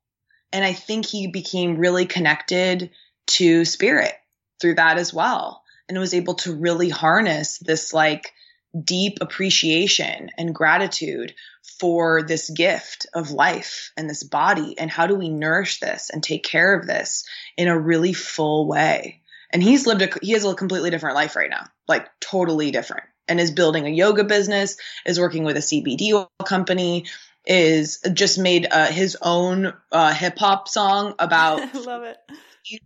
And 0.54 0.64
I 0.64 0.74
think 0.74 1.06
he 1.06 1.28
became 1.28 1.78
really 1.78 2.06
connected 2.06 2.92
to 3.28 3.66
spirit 3.66 4.14
through 4.60 4.76
that 4.76 4.98
as 4.98 5.14
well. 5.14 5.64
And 5.88 6.00
was 6.00 6.14
able 6.14 6.36
to 6.36 6.56
really 6.56 6.90
harness 6.90 7.58
this 7.58 7.94
like 7.94 8.32
deep 8.80 9.18
appreciation 9.20 10.30
and 10.38 10.56
gratitude 10.56 11.34
for 11.80 12.24
this 12.24 12.50
gift 12.50 13.06
of 13.14 13.32
life 13.32 13.92
and 13.98 14.10
this 14.10 14.24
body 14.24 14.78
and 14.78 14.90
how 14.90 15.08
do 15.08 15.16
we 15.16 15.30
nourish 15.30 15.80
this 15.80 16.10
and 16.10 16.24
take 16.24 16.44
care 16.44 16.74
of 16.74 16.88
this 16.88 17.24
in 17.58 17.68
a 17.68 17.80
really 17.80 18.14
full 18.14 18.68
way 18.68 19.22
and 19.52 19.64
he's 19.64 19.88
lived 19.88 20.02
a 20.02 20.10
he 20.22 20.32
has 20.34 20.46
a 20.46 20.54
completely 20.54 20.90
different 20.90 21.16
life 21.16 21.36
right 21.36 21.50
now 21.50 21.66
like 21.88 22.08
totally 22.20 22.72
different 22.72 23.04
and 23.28 23.40
is 23.40 23.52
building 23.52 23.86
a 23.86 23.90
yoga 23.90 24.24
business 24.24 24.78
is 25.06 25.20
working 25.20 25.44
with 25.44 25.58
a 25.58 25.62
cbd 25.62 26.14
oil 26.14 26.30
company 26.46 27.06
is 27.46 28.00
just 28.14 28.38
made 28.38 28.68
uh, 28.70 28.86
his 28.86 29.18
own 29.22 29.74
uh, 29.92 30.14
hip 30.14 30.38
hop 30.38 30.68
song 30.68 31.16
about 31.18 31.74
love 31.86 32.04
it 32.04 32.18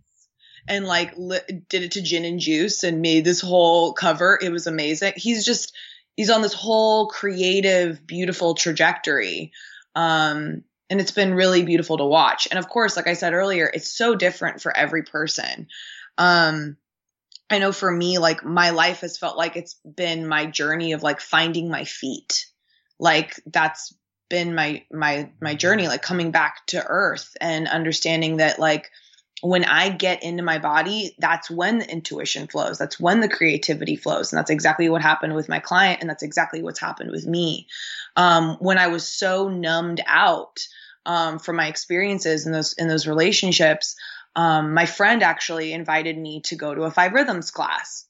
and 0.68 0.86
like 0.86 1.12
li- 1.16 1.62
did 1.68 1.82
it 1.82 1.92
to 1.92 2.02
gin 2.02 2.24
and 2.24 2.40
juice 2.40 2.82
and 2.82 3.02
made 3.02 3.24
this 3.24 3.40
whole 3.40 3.92
cover. 3.92 4.38
It 4.40 4.50
was 4.50 4.66
amazing. 4.66 5.14
He's 5.16 5.44
just 5.44 5.74
he's 6.16 6.30
on 6.30 6.42
this 6.42 6.54
whole 6.54 7.08
creative, 7.08 8.06
beautiful 8.06 8.54
trajectory. 8.54 9.52
Um, 9.94 10.64
and 10.88 11.00
it's 11.00 11.10
been 11.10 11.34
really 11.34 11.62
beautiful 11.62 11.98
to 11.98 12.04
watch. 12.04 12.48
And 12.50 12.58
of 12.58 12.68
course, 12.68 12.96
like 12.96 13.06
I 13.06 13.14
said 13.14 13.34
earlier, 13.34 13.70
it's 13.72 13.88
so 13.88 14.14
different 14.14 14.62
for 14.62 14.76
every 14.76 15.02
person. 15.02 15.68
Um, 16.16 16.76
I 17.50 17.58
know 17.58 17.72
for 17.72 17.90
me, 17.90 18.18
like 18.18 18.44
my 18.44 18.70
life 18.70 19.00
has 19.00 19.18
felt 19.18 19.36
like 19.36 19.56
it's 19.56 19.74
been 19.84 20.26
my 20.26 20.46
journey 20.46 20.92
of 20.92 21.02
like 21.02 21.20
finding 21.20 21.70
my 21.70 21.84
feet. 21.84 22.46
Like 22.98 23.40
that's 23.46 23.94
been 24.28 24.54
my 24.54 24.84
my 24.90 25.30
my 25.40 25.54
journey, 25.54 25.86
like 25.86 26.02
coming 26.02 26.30
back 26.30 26.66
to 26.68 26.84
earth 26.84 27.36
and 27.40 27.68
understanding 27.68 28.38
that 28.38 28.58
like 28.58 28.90
when 29.42 29.64
I 29.64 29.90
get 29.90 30.22
into 30.22 30.42
my 30.42 30.58
body, 30.58 31.14
that's 31.18 31.50
when 31.50 31.78
the 31.78 31.90
intuition 31.90 32.46
flows. 32.46 32.78
That's 32.78 32.98
when 32.98 33.20
the 33.20 33.28
creativity 33.28 33.96
flows. 33.96 34.32
And 34.32 34.38
that's 34.38 34.50
exactly 34.50 34.88
what 34.88 35.02
happened 35.02 35.34
with 35.34 35.48
my 35.48 35.58
client. 35.58 36.00
And 36.00 36.08
that's 36.08 36.22
exactly 36.22 36.62
what's 36.62 36.80
happened 36.80 37.10
with 37.10 37.26
me. 37.26 37.66
Um, 38.16 38.56
when 38.60 38.78
I 38.78 38.86
was 38.86 39.06
so 39.06 39.48
numbed 39.48 40.00
out 40.06 40.66
um, 41.04 41.38
from 41.38 41.56
my 41.56 41.66
experiences 41.68 42.46
in 42.46 42.52
those 42.52 42.72
in 42.74 42.88
those 42.88 43.06
relationships, 43.06 43.96
um, 44.34 44.72
my 44.72 44.86
friend 44.86 45.22
actually 45.22 45.72
invited 45.72 46.16
me 46.16 46.40
to 46.42 46.56
go 46.56 46.74
to 46.74 46.82
a 46.82 46.90
five 46.90 47.12
rhythms 47.12 47.50
class. 47.50 48.06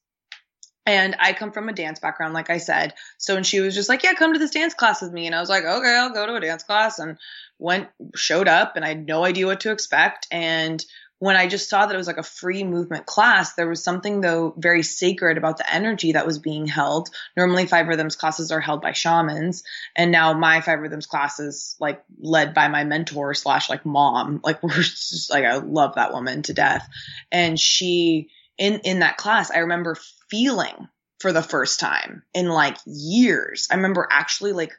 And 0.89 1.17
I 1.19 1.33
come 1.33 1.51
from 1.51 1.69
a 1.69 1.73
dance 1.73 1.99
background, 1.99 2.33
like 2.33 2.49
I 2.49 2.59
said. 2.59 2.95
So 3.19 3.35
when 3.35 3.43
she 3.43 3.59
was 3.59 3.75
just 3.75 3.89
like, 3.89 4.05
Yeah, 4.05 4.15
come 4.15 4.33
to 4.33 4.39
this 4.39 4.53
dance 4.53 4.75
class 4.75 5.03
with 5.03 5.13
me. 5.13 5.27
And 5.27 5.35
I 5.35 5.41
was 5.41 5.49
like, 5.49 5.65
Okay, 5.65 5.89
I'll 5.89 6.15
go 6.15 6.25
to 6.27 6.37
a 6.37 6.41
dance 6.41 6.63
class 6.63 7.01
and 7.01 7.19
went, 7.59 7.89
showed 8.15 8.47
up 8.47 8.77
and 8.77 8.85
I 8.85 8.89
had 8.89 9.07
no 9.07 9.25
idea 9.25 9.47
what 9.47 9.61
to 9.61 9.73
expect. 9.73 10.29
And 10.31 10.85
when 11.19 11.37
I 11.37 11.47
just 11.47 11.71
saw 11.71 11.87
that 11.87 11.95
it 11.95 11.99
was 11.99 12.07
like 12.07 12.19
a 12.19 12.23
free 12.23 12.63
movement 12.63 13.07
class, 13.07 13.55
there 13.55 13.69
was 13.69 13.83
something 13.83 14.21
though 14.21 14.55
very 14.59 14.83
sacred 14.83 15.39
about 15.39 15.57
the 15.57 15.73
energy 15.73 16.13
that 16.13 16.27
was 16.27 16.39
being 16.39 16.67
held. 16.67 17.09
Normally 17.37 17.67
five 17.67 17.89
rhythms 17.89 18.17
classes 18.17 18.53
are 18.53 18.61
held 18.61 18.83
by 18.83 18.93
shamans. 18.93 19.65
And 19.97 20.13
now 20.13 20.35
my 20.35 20.61
five 20.61 20.81
rhythms 20.81 21.07
class 21.07 21.41
is 21.41 21.75
like 21.81 22.03
led 22.19 22.53
by 22.53 22.69
my 22.69 22.85
mentor 22.85 23.33
slash 23.33 23.71
like 23.71 23.87
mom. 23.87 24.41
Like 24.45 24.63
we're 24.63 24.71
just 24.75 25.31
like, 25.31 25.45
I 25.45 25.57
love 25.57 25.95
that 25.95 26.13
woman 26.13 26.43
to 26.43 26.55
death. 26.55 26.87
And 27.33 27.59
she, 27.59 28.29
in, 28.59 28.81
in 28.81 28.99
that 28.99 29.17
class, 29.17 29.51
I 29.51 29.59
remember 29.61 29.97
feeling 30.31 30.89
for 31.21 31.33
the 31.33 31.43
first 31.43 31.81
time 31.81 32.25
in 32.35 32.49
like 32.49 32.77
years. 32.85 33.69
I 33.71 33.77
remember 33.77 34.07
actually 34.11 34.53
like 34.53 34.73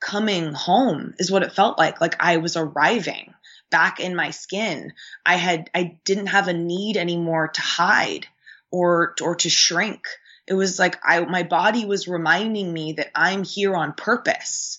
coming 0.00 0.52
home 0.52 1.14
is 1.18 1.30
what 1.30 1.44
it 1.44 1.52
felt 1.52 1.78
like. 1.78 2.00
Like 2.00 2.16
I 2.18 2.38
was 2.38 2.56
arriving 2.56 3.32
back 3.74 3.98
in 3.98 4.14
my 4.14 4.30
skin. 4.30 4.92
I 5.26 5.34
had, 5.34 5.68
I 5.74 5.98
didn't 6.04 6.28
have 6.28 6.46
a 6.46 6.52
need 6.52 6.96
anymore 6.96 7.48
to 7.48 7.60
hide 7.60 8.28
or, 8.70 9.16
or 9.20 9.34
to 9.34 9.50
shrink. 9.50 10.06
It 10.46 10.54
was 10.54 10.78
like 10.78 10.96
I, 11.02 11.18
my 11.24 11.42
body 11.42 11.84
was 11.84 12.06
reminding 12.06 12.72
me 12.72 12.92
that 12.92 13.10
I'm 13.16 13.42
here 13.42 13.74
on 13.74 13.94
purpose, 13.94 14.78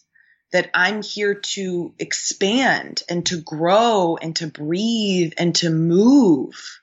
that 0.54 0.70
I'm 0.74 1.02
here 1.02 1.34
to 1.34 1.94
expand 2.00 3.04
and 3.10 3.26
to 3.26 3.42
grow 3.42 4.18
and 4.22 4.34
to 4.38 4.48
breathe 4.48 5.34
and 5.38 5.54
to 5.56 5.70
move. 5.72 6.80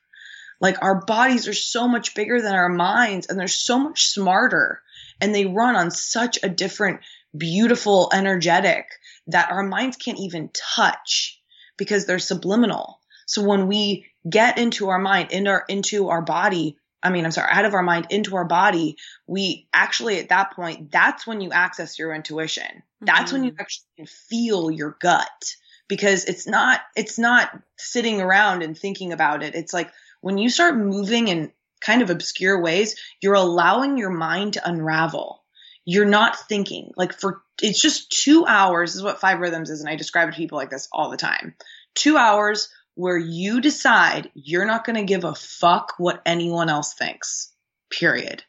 Like 0.60 0.82
our 0.82 0.96
bodies 1.06 1.48
are 1.48 1.54
so 1.54 1.88
much 1.88 2.14
bigger 2.14 2.42
than 2.42 2.54
our 2.54 2.68
minds 2.68 3.28
and 3.28 3.40
they're 3.40 3.48
so 3.48 3.78
much 3.78 4.08
smarter 4.08 4.82
and 5.18 5.34
they 5.34 5.46
run 5.46 5.76
on 5.76 5.90
such 5.90 6.38
a 6.42 6.50
different, 6.50 7.00
beautiful, 7.34 8.10
energetic 8.12 8.84
that 9.28 9.50
our 9.50 9.62
minds 9.62 9.96
can't 9.96 10.18
even 10.18 10.50
touch 10.52 11.38
because 11.82 12.06
they're 12.06 12.20
subliminal. 12.20 13.00
So 13.26 13.42
when 13.42 13.66
we 13.66 14.06
get 14.30 14.56
into 14.56 14.90
our 14.90 15.00
mind, 15.00 15.32
into 15.32 15.50
our, 15.50 15.64
into 15.68 16.10
our 16.10 16.22
body, 16.22 16.76
I 17.02 17.10
mean, 17.10 17.24
I'm 17.24 17.32
sorry, 17.32 17.50
out 17.50 17.64
of 17.64 17.74
our 17.74 17.82
mind 17.82 18.06
into 18.10 18.36
our 18.36 18.44
body, 18.44 18.98
we 19.26 19.66
actually 19.72 20.20
at 20.20 20.28
that 20.28 20.52
point, 20.52 20.92
that's 20.92 21.26
when 21.26 21.40
you 21.40 21.50
access 21.50 21.98
your 21.98 22.14
intuition. 22.14 22.62
Mm-hmm. 22.62 23.06
That's 23.06 23.32
when 23.32 23.42
you 23.42 23.50
mm-hmm. 23.50 23.60
actually 23.60 23.86
can 23.96 24.06
feel 24.06 24.70
your 24.70 24.96
gut 25.00 25.56
because 25.88 26.26
it's 26.26 26.46
not, 26.46 26.82
it's 26.94 27.18
not 27.18 27.50
sitting 27.76 28.20
around 28.20 28.62
and 28.62 28.78
thinking 28.78 29.12
about 29.12 29.42
it. 29.42 29.56
It's 29.56 29.72
like 29.72 29.90
when 30.20 30.38
you 30.38 30.48
start 30.48 30.76
moving 30.76 31.26
in 31.26 31.50
kind 31.80 32.00
of 32.00 32.10
obscure 32.10 32.62
ways, 32.62 32.94
you're 33.20 33.34
allowing 33.34 33.98
your 33.98 34.10
mind 34.10 34.52
to 34.52 34.68
unravel. 34.68 35.41
You're 35.84 36.06
not 36.06 36.48
thinking 36.48 36.92
like 36.96 37.12
for 37.12 37.42
it's 37.60 37.80
just 37.80 38.10
two 38.10 38.44
hours 38.46 38.94
is 38.94 39.02
what 39.02 39.20
five 39.20 39.40
rhythms 39.40 39.70
is. 39.70 39.80
And 39.80 39.88
I 39.88 39.96
describe 39.96 40.28
it 40.28 40.32
to 40.32 40.36
people 40.36 40.58
like 40.58 40.70
this 40.70 40.88
all 40.92 41.10
the 41.10 41.16
time. 41.16 41.54
Two 41.94 42.16
hours 42.16 42.68
where 42.94 43.18
you 43.18 43.60
decide 43.60 44.30
you're 44.34 44.66
not 44.66 44.84
going 44.84 44.96
to 44.96 45.04
give 45.04 45.24
a 45.24 45.34
fuck 45.34 45.94
what 45.98 46.22
anyone 46.26 46.68
else 46.68 46.94
thinks, 46.94 47.52
period. 47.90 48.44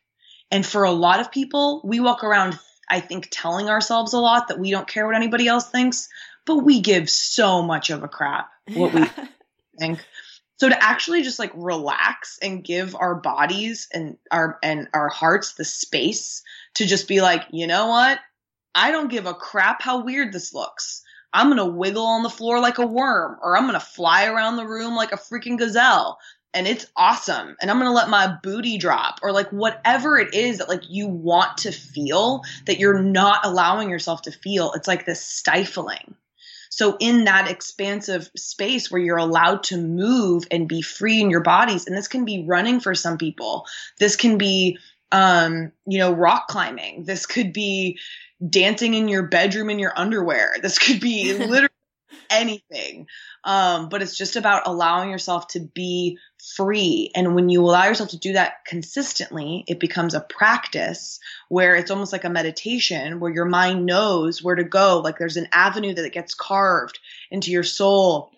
And 0.52 0.66
for 0.66 0.84
a 0.84 0.92
lot 0.92 1.20
of 1.20 1.32
people, 1.32 1.82
we 1.84 2.00
walk 2.00 2.24
around, 2.24 2.60
I 2.90 3.00
think, 3.00 3.30
telling 3.32 3.70
ourselves 3.70 4.14
a 4.14 4.20
lot 4.20 4.50
that 4.50 4.60
we 4.60 4.72
don't 4.72 4.88
care 4.88 5.06
what 5.06 5.16
anybody 5.16 5.48
else 5.48 5.70
thinks, 5.70 6.10
but 6.46 6.58
we 6.58 6.82
give 6.82 7.10
so 7.10 7.62
much 7.62 7.90
of 7.90 8.04
a 8.04 8.08
crap 8.08 8.50
what 8.74 8.94
we 8.94 9.06
think. 9.80 10.06
So 10.58 10.70
to 10.70 10.84
actually 10.84 11.24
just 11.24 11.40
like 11.40 11.52
relax 11.56 12.38
and 12.42 12.64
give 12.64 12.96
our 12.96 13.16
bodies 13.16 13.88
and 13.92 14.18
our 14.32 14.60
and 14.62 14.88
our 14.94 15.10
hearts 15.10 15.56
the 15.56 15.66
space 15.66 16.44
to 16.76 16.86
just 16.86 17.08
be 17.08 17.22
like, 17.22 17.44
you 17.52 17.68
know 17.68 17.88
what? 17.88 18.20
I 18.76 18.92
don't 18.92 19.12
give 19.12 19.26
a 19.26 19.34
crap 19.34 19.82
how 19.82 20.04
weird 20.04 20.34
this 20.34 20.54
looks. 20.54 21.04
I'm 21.32 21.48
going 21.48 21.58
to 21.58 21.66
wiggle 21.66 22.06
on 22.06 22.24
the 22.24 22.30
floor 22.30 22.60
like 22.60 22.78
a 22.78 22.86
worm 22.86 23.38
or 23.42 23.58
I'm 23.58 23.64
going 23.64 23.74
to 23.74 23.80
fly 23.80 24.26
around 24.26 24.56
the 24.56 24.68
room 24.68 24.96
like 24.96 25.12
a 25.12 25.18
freaking 25.18 25.58
gazelle 25.58 26.20
and 26.54 26.68
it's 26.68 26.86
awesome 26.96 27.56
and 27.60 27.72
I'm 27.72 27.78
going 27.80 27.90
to 27.90 27.96
let 27.96 28.10
my 28.10 28.38
booty 28.44 28.78
drop 28.78 29.20
or 29.24 29.32
like 29.32 29.50
whatever 29.50 30.18
it 30.20 30.34
is 30.36 30.60
that 30.60 30.70
like 30.70 30.84
you 30.90 31.08
want 31.08 31.58
to 31.60 31.72
feel 31.72 32.44
that 32.66 32.80
you're 32.80 33.02
not 33.02 33.46
allowing 33.46 33.90
yourself 33.90 34.24
to 34.24 34.32
feel. 34.32 34.74
It's 34.74 34.88
like 34.88 35.06
this 35.06 35.24
stifling. 35.26 36.16
So 36.70 36.98
in 37.00 37.26
that 37.26 37.50
expansive 37.50 38.32
space 38.36 38.90
where 38.90 39.02
you're 39.02 39.18
allowed 39.18 39.64
to 39.64 39.78
move 39.78 40.46
and 40.50 40.68
be 40.68 40.82
free 40.82 41.22
in 41.22 41.30
your 41.30 41.42
bodies, 41.42 41.86
and 41.86 41.96
this 41.96 42.08
can 42.08 42.26
be 42.26 42.46
running 42.48 42.80
for 42.80 42.96
some 42.96 43.20
people. 43.20 43.68
This 44.00 44.16
can 44.16 44.40
be, 44.40 44.80
um, 45.14 45.72
you 45.88 46.00
know, 46.00 46.12
rock 46.12 46.50
climbing. 46.50 47.06
This 47.06 47.26
could 47.26 47.54
be, 47.54 48.00
dancing 48.50 48.94
in 48.94 49.08
your 49.08 49.24
bedroom 49.24 49.70
in 49.70 49.80
your 49.80 49.94
underwear. 49.96 50.56
This 50.62 50.78
could 50.78 51.00
be 51.00 51.34
literally 51.38 51.70
anything. 52.30 53.08
Um, 53.44 53.90
but 53.90 54.02
it's 54.02 54.18
just 54.18 54.36
about 54.36 54.64
allowing 54.66 55.12
yourself 55.12 55.48
to 55.50 55.60
be 55.60 56.18
free. 56.56 57.12
And 57.16 57.36
when 57.36 57.50
you 57.50 57.62
allow 57.62 57.86
yourself 57.86 58.10
to 58.10 58.18
do 58.18 58.34
that 58.34 58.66
consistently, 58.66 59.66
it 59.68 59.80
becomes 59.80 60.14
a 60.14 60.22
practice 60.22 61.20
where 61.50 61.76
it's 61.76 61.92
almost 61.92 62.14
like 62.14 62.24
a 62.24 62.30
meditation 62.30 63.20
where 63.20 63.32
your 63.32 63.46
mind 63.46 63.86
knows 63.86 64.42
where 64.42 64.56
to 64.56 64.64
go. 64.64 65.02
Like 65.04 65.18
there's 65.18 65.38
an 65.38 65.50
avenue 65.52 65.94
that 65.94 66.14
gets 66.14 66.34
carved 66.34 67.00
into 67.32 67.52
your 67.52 67.64
soul 67.64 68.32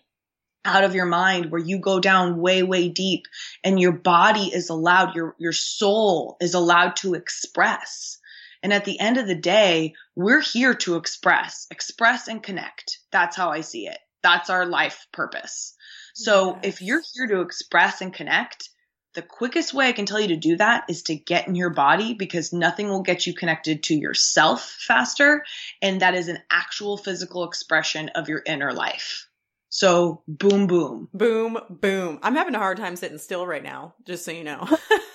out 0.66 0.84
of 0.84 0.94
your 0.94 1.06
mind 1.06 1.50
where 1.50 1.60
you 1.60 1.78
go 1.78 2.00
down 2.00 2.38
way 2.38 2.62
way 2.62 2.88
deep 2.88 3.26
and 3.64 3.80
your 3.80 3.92
body 3.92 4.50
is 4.52 4.68
allowed 4.68 5.14
your 5.14 5.34
your 5.38 5.52
soul 5.52 6.36
is 6.40 6.54
allowed 6.54 6.96
to 6.96 7.14
express 7.14 8.18
and 8.66 8.72
at 8.72 8.84
the 8.84 8.98
end 8.98 9.16
of 9.16 9.28
the 9.28 9.36
day, 9.36 9.94
we're 10.16 10.40
here 10.40 10.74
to 10.74 10.96
express, 10.96 11.68
express 11.70 12.26
and 12.26 12.42
connect. 12.42 12.98
That's 13.12 13.36
how 13.36 13.50
I 13.50 13.60
see 13.60 13.86
it. 13.86 13.98
That's 14.24 14.50
our 14.50 14.66
life 14.66 15.06
purpose. 15.12 15.74
So 16.14 16.54
yes. 16.56 16.60
if 16.64 16.82
you're 16.82 17.02
here 17.14 17.28
to 17.28 17.42
express 17.42 18.00
and 18.00 18.12
connect, 18.12 18.70
the 19.14 19.22
quickest 19.22 19.72
way 19.72 19.88
I 19.88 19.92
can 19.92 20.04
tell 20.04 20.18
you 20.18 20.28
to 20.28 20.36
do 20.36 20.56
that 20.56 20.86
is 20.88 21.04
to 21.04 21.14
get 21.14 21.46
in 21.46 21.54
your 21.54 21.70
body 21.70 22.14
because 22.14 22.52
nothing 22.52 22.88
will 22.88 23.02
get 23.02 23.24
you 23.24 23.34
connected 23.34 23.84
to 23.84 23.94
yourself 23.94 24.68
faster. 24.80 25.44
And 25.80 26.00
that 26.00 26.14
is 26.14 26.26
an 26.26 26.42
actual 26.50 26.96
physical 26.96 27.44
expression 27.44 28.10
of 28.16 28.28
your 28.28 28.42
inner 28.44 28.72
life. 28.72 29.28
So 29.68 30.22
boom, 30.28 30.66
boom. 30.66 31.08
Boom, 31.12 31.58
boom. 31.68 32.18
I'm 32.22 32.34
having 32.34 32.54
a 32.54 32.58
hard 32.58 32.78
time 32.78 32.96
sitting 32.96 33.18
still 33.18 33.46
right 33.46 33.62
now, 33.62 33.94
just 34.06 34.24
so 34.24 34.30
you 34.30 34.44
know. 34.44 34.66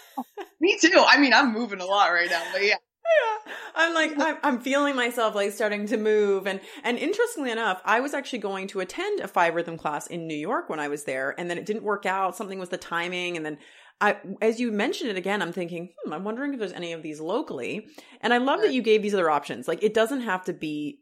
Me 0.59 0.77
too. 0.79 1.03
I 1.07 1.19
mean, 1.19 1.33
I'm 1.33 1.53
moving 1.53 1.79
a 1.79 1.85
lot 1.85 2.09
right 2.09 2.29
now, 2.29 2.43
but 2.53 2.63
yeah 2.63 2.75
yeah. 3.11 3.53
I'm 3.75 3.93
like 3.93 4.13
I'm, 4.17 4.37
I'm 4.43 4.59
feeling 4.61 4.95
myself 4.95 5.35
like 5.35 5.51
starting 5.51 5.87
to 5.87 5.97
move 5.97 6.47
and 6.47 6.59
and 6.83 6.97
interestingly 6.97 7.51
enough, 7.51 7.81
I 7.85 7.99
was 7.99 8.13
actually 8.13 8.39
going 8.39 8.67
to 8.67 8.79
attend 8.79 9.19
a 9.19 9.27
five 9.27 9.55
rhythm 9.55 9.77
class 9.77 10.07
in 10.07 10.27
New 10.27 10.35
York 10.35 10.69
when 10.69 10.79
I 10.79 10.87
was 10.87 11.03
there 11.03 11.35
and 11.37 11.49
then 11.49 11.57
it 11.57 11.65
didn't 11.65 11.83
work 11.83 12.05
out. 12.05 12.35
Something 12.35 12.59
was 12.59 12.69
the 12.69 12.77
timing 12.77 13.37
and 13.37 13.45
then 13.45 13.57
I, 13.99 14.17
as 14.41 14.59
you 14.59 14.71
mentioned 14.71 15.11
it 15.11 15.17
again, 15.17 15.43
I'm 15.43 15.53
thinking, 15.53 15.93
hmm, 16.03 16.11
I'm 16.11 16.23
wondering 16.23 16.53
if 16.53 16.59
there's 16.59 16.71
any 16.71 16.93
of 16.93 17.03
these 17.03 17.19
locally. 17.19 17.85
And 18.21 18.33
I 18.33 18.39
love 18.39 18.61
that 18.61 18.73
you 18.73 18.81
gave 18.81 19.03
these 19.03 19.13
other 19.13 19.29
options. 19.29 19.67
Like, 19.67 19.83
it 19.83 19.93
doesn't 19.93 20.21
have 20.21 20.43
to 20.45 20.53
be 20.53 21.01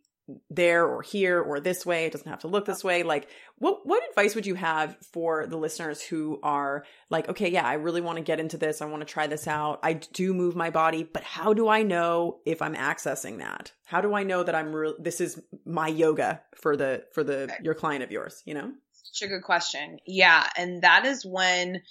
there 0.49 0.85
or 0.85 1.01
here 1.01 1.41
or 1.41 1.59
this 1.59 1.85
way. 1.85 2.05
It 2.05 2.11
doesn't 2.11 2.29
have 2.29 2.41
to 2.41 2.47
look 2.47 2.65
this 2.65 2.83
way. 2.83 3.03
Like 3.03 3.29
what 3.57 3.85
what 3.85 4.07
advice 4.09 4.35
would 4.35 4.45
you 4.45 4.55
have 4.55 4.97
for 5.11 5.47
the 5.47 5.57
listeners 5.57 6.01
who 6.01 6.39
are 6.43 6.85
like, 7.09 7.29
okay, 7.29 7.49
yeah, 7.49 7.65
I 7.65 7.73
really 7.73 8.01
want 8.01 8.17
to 8.17 8.23
get 8.23 8.39
into 8.39 8.57
this. 8.57 8.81
I 8.81 8.85
want 8.85 9.01
to 9.01 9.11
try 9.11 9.27
this 9.27 9.47
out. 9.47 9.79
I 9.83 9.93
do 9.93 10.33
move 10.33 10.55
my 10.55 10.69
body, 10.69 11.03
but 11.03 11.23
how 11.23 11.53
do 11.53 11.67
I 11.67 11.83
know 11.83 12.39
if 12.45 12.61
I'm 12.61 12.75
accessing 12.75 13.39
that? 13.39 13.71
How 13.85 14.01
do 14.01 14.13
I 14.13 14.23
know 14.23 14.43
that 14.43 14.55
I'm 14.55 14.73
real 14.73 14.95
this 14.99 15.21
is 15.21 15.41
my 15.65 15.87
yoga 15.87 16.41
for 16.55 16.75
the 16.75 17.03
for 17.13 17.23
the 17.23 17.51
your 17.61 17.73
client 17.73 18.03
of 18.03 18.11
yours, 18.11 18.41
you 18.45 18.53
know? 18.53 18.71
Such 18.91 19.27
a 19.27 19.29
good 19.29 19.43
question. 19.43 19.97
Yeah, 20.05 20.47
and 20.57 20.83
that 20.83 21.05
is 21.05 21.25
when 21.25 21.81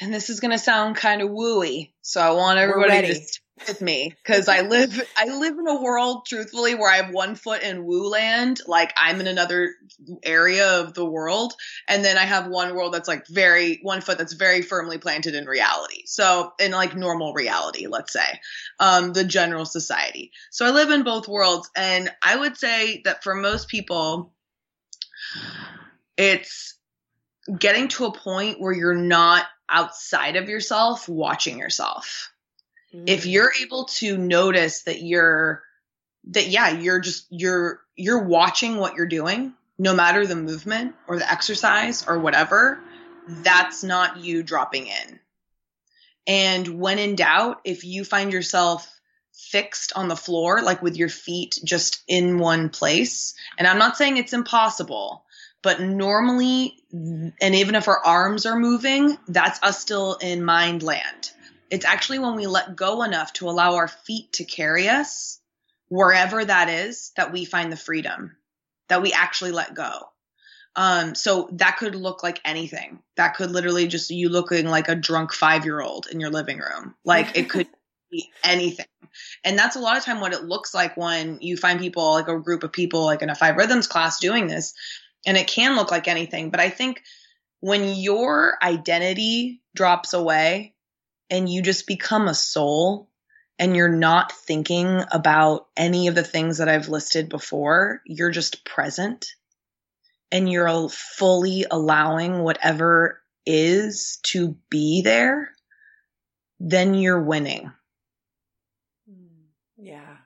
and 0.00 0.12
this 0.12 0.28
is 0.30 0.40
going 0.40 0.50
to 0.50 0.58
sound 0.58 0.96
kind 0.96 1.22
of 1.22 1.30
wooey. 1.30 1.92
So 2.02 2.20
I 2.20 2.30
want 2.32 2.58
everybody 2.58 3.14
to 3.14 3.20
with 3.66 3.80
me 3.80 4.12
because 4.22 4.48
I 4.48 4.60
live 4.60 5.00
I 5.16 5.26
live 5.26 5.58
in 5.58 5.66
a 5.66 5.80
world 5.80 6.26
truthfully 6.26 6.74
where 6.74 6.90
I 6.90 6.96
have 6.96 7.12
one 7.12 7.34
foot 7.34 7.62
in 7.62 7.84
woo 7.84 8.08
land 8.08 8.60
like 8.66 8.92
I'm 8.96 9.20
in 9.20 9.26
another 9.26 9.74
area 10.22 10.80
of 10.80 10.94
the 10.94 11.04
world 11.04 11.54
and 11.88 12.04
then 12.04 12.18
I 12.18 12.24
have 12.24 12.48
one 12.48 12.74
world 12.74 12.92
that's 12.92 13.08
like 13.08 13.26
very 13.26 13.80
one 13.82 14.02
foot 14.02 14.18
that's 14.18 14.34
very 14.34 14.62
firmly 14.62 14.98
planted 14.98 15.34
in 15.34 15.46
reality. 15.46 16.02
So 16.04 16.52
in 16.60 16.72
like 16.72 16.94
normal 16.94 17.32
reality 17.32 17.86
let's 17.86 18.12
say 18.12 18.40
um 18.78 19.12
the 19.12 19.24
general 19.24 19.64
society. 19.64 20.32
So 20.50 20.66
I 20.66 20.70
live 20.70 20.90
in 20.90 21.02
both 21.02 21.28
worlds 21.28 21.70
and 21.74 22.10
I 22.22 22.36
would 22.36 22.56
say 22.58 23.00
that 23.04 23.24
for 23.24 23.34
most 23.34 23.68
people 23.68 24.32
it's 26.16 26.76
getting 27.58 27.88
to 27.88 28.06
a 28.06 28.12
point 28.12 28.60
where 28.60 28.72
you're 28.72 28.94
not 28.94 29.44
outside 29.68 30.36
of 30.36 30.48
yourself 30.48 31.08
watching 31.08 31.58
yourself 31.58 32.32
if 32.92 33.24
mm. 33.24 33.32
you're 33.32 33.52
able 33.62 33.84
to 33.84 34.16
notice 34.16 34.82
that 34.84 35.02
you're 35.02 35.62
that 36.24 36.48
yeah 36.48 36.70
you're 36.70 37.00
just 37.00 37.26
you're 37.30 37.80
you're 37.96 38.24
watching 38.24 38.76
what 38.76 38.94
you're 38.94 39.06
doing 39.06 39.54
no 39.78 39.94
matter 39.94 40.26
the 40.26 40.36
movement 40.36 40.94
or 41.06 41.18
the 41.18 41.30
exercise 41.30 42.06
or 42.06 42.18
whatever 42.18 42.78
that's 43.28 43.82
not 43.82 44.18
you 44.18 44.42
dropping 44.42 44.86
in 44.86 45.20
And 46.26 46.80
when 46.80 46.98
in 46.98 47.14
doubt, 47.16 47.60
if 47.64 47.84
you 47.84 48.04
find 48.04 48.32
yourself 48.32 48.90
fixed 49.32 49.92
on 49.94 50.08
the 50.08 50.16
floor, 50.16 50.62
like 50.62 50.82
with 50.82 50.96
your 50.96 51.08
feet 51.08 51.58
just 51.64 52.02
in 52.08 52.38
one 52.38 52.68
place, 52.68 53.34
and 53.58 53.66
I'm 53.66 53.78
not 53.78 53.96
saying 53.96 54.16
it's 54.16 54.32
impossible, 54.32 55.24
but 55.62 55.80
normally, 55.80 56.76
and 56.92 57.32
even 57.54 57.74
if 57.74 57.88
our 57.88 58.04
arms 58.04 58.46
are 58.46 58.58
moving, 58.58 59.16
that's 59.28 59.62
us 59.62 59.80
still 59.80 60.14
in 60.14 60.44
mind 60.44 60.82
land. 60.82 61.30
It's 61.70 61.84
actually 61.84 62.18
when 62.18 62.36
we 62.36 62.46
let 62.46 62.76
go 62.76 63.02
enough 63.02 63.32
to 63.34 63.48
allow 63.48 63.74
our 63.74 63.88
feet 63.88 64.32
to 64.34 64.44
carry 64.44 64.88
us 64.88 65.40
wherever 65.88 66.44
that 66.44 66.68
is 66.68 67.12
that 67.16 67.32
we 67.32 67.44
find 67.44 67.72
the 67.72 67.76
freedom 67.76 68.36
that 68.88 69.02
we 69.02 69.12
actually 69.12 69.52
let 69.52 69.74
go. 69.74 70.08
Um, 70.76 71.14
so 71.14 71.48
that 71.52 71.78
could 71.78 71.94
look 71.94 72.22
like 72.22 72.40
anything. 72.44 72.98
That 73.16 73.34
could 73.34 73.50
literally 73.50 73.86
just 73.86 74.10
you 74.10 74.28
looking 74.28 74.66
like 74.66 74.88
a 74.88 74.94
drunk 74.94 75.32
five 75.32 75.64
year 75.64 75.80
old 75.80 76.06
in 76.10 76.20
your 76.20 76.30
living 76.30 76.58
room. 76.58 76.94
Like 77.04 77.36
it 77.36 77.48
could 77.48 77.66
be 78.10 78.30
anything. 78.44 78.86
And 79.42 79.58
that's 79.58 79.76
a 79.76 79.80
lot 79.80 79.96
of 79.96 80.04
time 80.04 80.20
what 80.20 80.34
it 80.34 80.44
looks 80.44 80.74
like 80.74 80.96
when 80.96 81.38
you 81.40 81.56
find 81.56 81.80
people, 81.80 82.12
like 82.12 82.28
a 82.28 82.38
group 82.38 82.62
of 82.62 82.72
people, 82.72 83.04
like 83.04 83.22
in 83.22 83.30
a 83.30 83.34
five 83.34 83.56
rhythms 83.56 83.86
class 83.86 84.20
doing 84.20 84.46
this. 84.46 84.74
And 85.26 85.36
it 85.36 85.48
can 85.48 85.76
look 85.76 85.90
like 85.90 86.08
anything. 86.08 86.50
But 86.50 86.60
I 86.60 86.68
think 86.68 87.02
when 87.60 87.94
your 87.94 88.58
identity 88.62 89.62
drops 89.74 90.12
away 90.12 90.74
and 91.30 91.48
you 91.48 91.62
just 91.62 91.86
become 91.86 92.28
a 92.28 92.34
soul 92.34 93.08
and 93.58 93.74
you're 93.74 93.88
not 93.88 94.32
thinking 94.32 95.02
about 95.10 95.66
any 95.76 96.08
of 96.08 96.14
the 96.14 96.22
things 96.22 96.58
that 96.58 96.68
I've 96.68 96.88
listed 96.88 97.28
before, 97.28 98.02
you're 98.04 98.30
just 98.30 98.64
present 98.64 99.26
and 100.30 100.50
you're 100.50 100.88
fully 100.88 101.64
allowing 101.70 102.42
whatever 102.42 103.22
is 103.46 104.18
to 104.24 104.56
be 104.68 105.02
there, 105.02 105.50
then 106.58 106.94
you're 106.94 107.22
winning. 107.22 107.72
Hmm. 109.08 109.44
Yeah. 109.78 110.16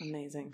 Amazing. 0.00 0.52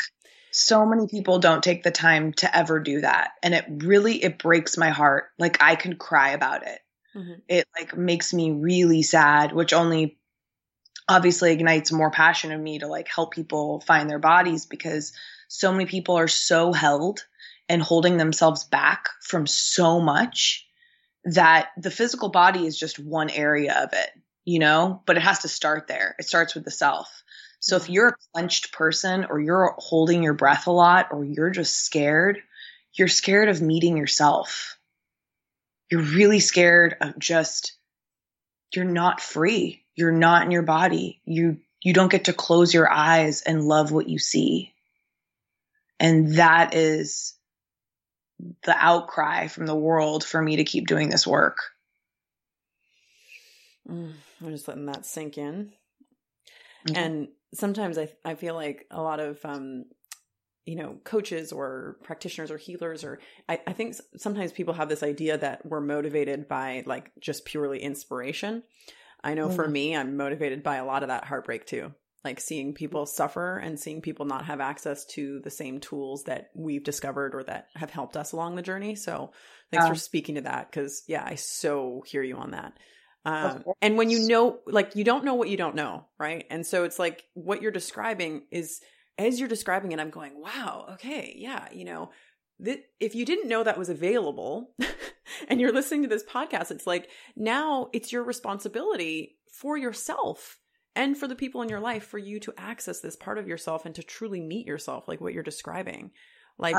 So 0.51 0.85
many 0.85 1.07
people 1.07 1.39
don't 1.39 1.63
take 1.63 1.83
the 1.83 1.91
time 1.91 2.33
to 2.35 2.57
ever 2.57 2.81
do 2.81 3.01
that. 3.01 3.31
And 3.43 3.55
it 3.55 3.65
really 3.69 4.23
it 4.23 4.39
breaks 4.39 4.77
my 4.77 4.91
heart. 4.91 5.31
Like 5.39 5.63
I 5.63 5.77
can 5.77 5.97
cry 5.97 6.31
about 6.31 6.67
it. 6.67 6.81
Mm-hmm. 7.19 7.41
It 7.49 7.67
like 7.77 7.97
makes 7.97 8.33
me 8.33 8.53
really 8.53 9.03
sad, 9.03 9.53
which 9.53 9.73
only 9.73 10.19
obviously 11.09 11.53
ignites 11.53 11.91
more 11.91 12.11
passion 12.11 12.53
in 12.53 12.63
me 12.63 12.79
to 12.79 12.87
like 12.87 13.09
help 13.09 13.33
people 13.33 13.81
find 13.81 14.09
their 14.09 14.19
bodies 14.19 14.67
because 14.67 15.13
so 15.49 15.73
many 15.73 15.87
people 15.87 16.17
are 16.17 16.29
so 16.29 16.73
held 16.73 17.25
and 17.69 17.83
holding 17.83 18.17
themselves 18.17 18.65
back 18.65 19.09
from 19.23 19.47
so 19.47 20.01
much 20.01 20.67
that 21.25 21.69
the 21.77 21.91
physical 21.91 22.29
body 22.29 22.67
is 22.67 22.79
just 22.79 22.99
one 22.99 23.31
area 23.31 23.83
of 23.83 23.93
it, 23.93 24.11
you 24.45 24.59
know, 24.59 25.03
but 25.07 25.17
it 25.17 25.23
has 25.23 25.41
to 25.41 25.49
start 25.49 25.89
there. 25.89 26.15
It 26.19 26.27
starts 26.27 26.55
with 26.55 26.65
the 26.65 26.71
self. 26.71 27.23
So 27.61 27.77
if 27.77 27.91
you're 27.91 28.09
a 28.09 28.17
clenched 28.33 28.73
person 28.73 29.27
or 29.29 29.41
you're 29.41 29.75
holding 29.79 30.23
your 30.23 30.35
breath 30.35 30.67
a 30.67 30.71
lot 30.71 31.09
or 31.11 31.25
you're 31.25 31.51
just 31.51 31.85
scared, 31.85 32.39
you're 32.95 33.09
scared 33.09 33.49
of 33.49 33.61
meeting 33.61 33.97
yourself. 33.97 34.78
You're 35.91 36.03
really 36.03 36.41
scared 36.41 36.97
of 37.01 37.19
just, 37.19 37.73
you're 38.75 38.85
not 38.85 39.21
free. 39.21 39.85
You're 39.95 40.13
not 40.13 40.45
in 40.45 40.51
your 40.51 40.63
body. 40.63 41.21
You, 41.25 41.59
you 41.83 41.93
don't 41.93 42.11
get 42.11 42.25
to 42.25 42.33
close 42.33 42.75
your 42.75 42.91
eyes 42.91 43.43
and 43.43 43.65
love 43.65 43.93
what 43.93 44.09
you 44.09 44.19
see. 44.19 44.75
And 45.99 46.35
that 46.37 46.75
is 46.75 47.35
the 48.63 48.77
outcry 48.77 49.49
from 49.49 49.67
the 49.67 49.75
world 49.75 50.25
for 50.25 50.41
me 50.41 50.57
to 50.57 50.65
keep 50.65 50.87
doing 50.87 51.09
this 51.09 51.27
work. 51.27 51.59
Mm, 53.89 54.13
I'm 54.43 54.51
just 54.51 54.69
letting 54.69 54.87
that 54.87 55.07
sink 55.07 55.39
in. 55.39 55.73
Mm-hmm. 56.87 56.97
And 56.97 57.29
sometimes 57.55 57.99
I 57.99 58.09
I 58.25 58.35
feel 58.35 58.55
like 58.55 58.87
a 58.91 59.03
lot 59.03 59.21
of 59.21 59.39
um 59.45 59.87
you 60.69 60.77
know 60.77 60.99
coaches 61.05 61.51
or 61.51 61.97
practitioners 62.03 62.51
or 62.51 62.59
healers 62.59 63.03
or 63.03 63.19
I, 63.49 63.61
I 63.67 63.73
think 63.73 63.97
sometimes 64.17 64.53
people 64.53 64.75
have 64.75 64.89
this 64.89 65.03
idea 65.03 65.39
that 65.39 65.65
we're 65.65 65.81
motivated 65.81 66.49
by 66.49 66.85
like 66.87 67.11
just 67.19 67.45
purely 67.45 67.83
inspiration. 67.83 68.63
I 69.25 69.35
know 69.35 69.47
mm-hmm. 69.47 69.57
for 69.57 69.67
me, 69.67 69.97
I'm 69.97 70.17
motivated 70.17 70.63
by 70.63 70.77
a 70.77 70.85
lot 70.85 71.03
of 71.03 71.09
that 71.09 71.25
heartbreak 71.25 71.67
too 71.67 71.93
like 72.25 72.41
seeing 72.41 72.75
people 72.75 73.07
suffer 73.07 73.59
and 73.59 73.79
seeing 73.79 74.01
people 74.03 74.27
not 74.27 74.47
have 74.47 74.61
access 74.61 75.05
to 75.07 75.41
the 75.41 75.51
same 75.51 75.81
tools 75.81 76.25
that 76.25 76.51
we've 76.55 76.85
discovered 76.85 77.35
or 77.35 77.45
that 77.45 77.69
have 77.75 77.91
helped 77.91 78.17
us 78.17 78.33
along 78.33 78.57
the 78.57 78.63
journey. 78.63 78.97
So 78.97 79.33
thanks 79.71 79.87
for 79.87 79.95
speaking 79.95 80.35
to 80.35 80.41
that 80.43 80.71
because 80.71 81.05
yeah, 81.07 81.25
I 81.25 81.37
so 81.37 82.03
hear 82.07 82.23
you 82.23 82.37
on 82.37 82.51
that. 82.51 82.75
Um, 83.25 83.65
and 83.81 83.97
when 83.97 84.11
you 84.11 84.27
know, 84.27 84.59
like 84.67 84.97
you 84.97 85.05
don't 85.05 85.25
know 85.25 85.35
what 85.35 85.49
you 85.49 85.57
don't 85.57 85.75
know, 85.75 86.07
right? 86.19 86.45
And 86.51 86.67
so 86.67 86.85
it's 86.85 86.99
like 86.99 87.25
what 87.35 87.63
you're 87.63 87.71
describing 87.71 88.43
is 88.51 88.81
as 89.19 89.39
you're 89.39 89.49
describing 89.49 89.93
it, 89.93 90.01
I'm 90.01 90.11
going, 90.11 90.41
wow, 90.41 90.87
okay, 90.95 91.35
yeah, 91.37 91.69
you 91.73 91.85
know, 91.85 92.11
that 92.61 92.81
if 93.01 93.15
you 93.15 93.25
didn't 93.25 93.49
know 93.49 93.63
that 93.63 93.79
was 93.79 93.89
available 93.89 94.71
and 95.49 95.61
you're 95.61 95.73
listening 95.73 96.03
to 96.03 96.09
this 96.09 96.25
podcast, 96.25 96.71
it's 96.71 96.87
like 96.87 97.09
now 97.37 97.89
it's 97.93 98.13
your 98.13 98.23
responsibility 98.23 99.37
for 99.53 99.77
yourself 99.77 100.59
and 100.95 101.17
for 101.17 101.29
the 101.29 101.35
people 101.37 101.63
in 101.63 101.69
your 101.69 101.81
life 101.81 102.05
for 102.05 102.19
you 102.19 102.41
to 102.41 102.53
access 102.59 103.01
this 103.01 103.17
part 103.17 103.39
of 103.39 103.47
yourself 103.47 103.87
and 103.87 103.95
to 103.95 104.03
truly 104.03 104.41
meet 104.41 104.67
yourself 104.67 105.07
like 105.09 105.21
what 105.21 105.33
you're 105.33 105.43
describing 105.43 106.11
like 106.59 106.75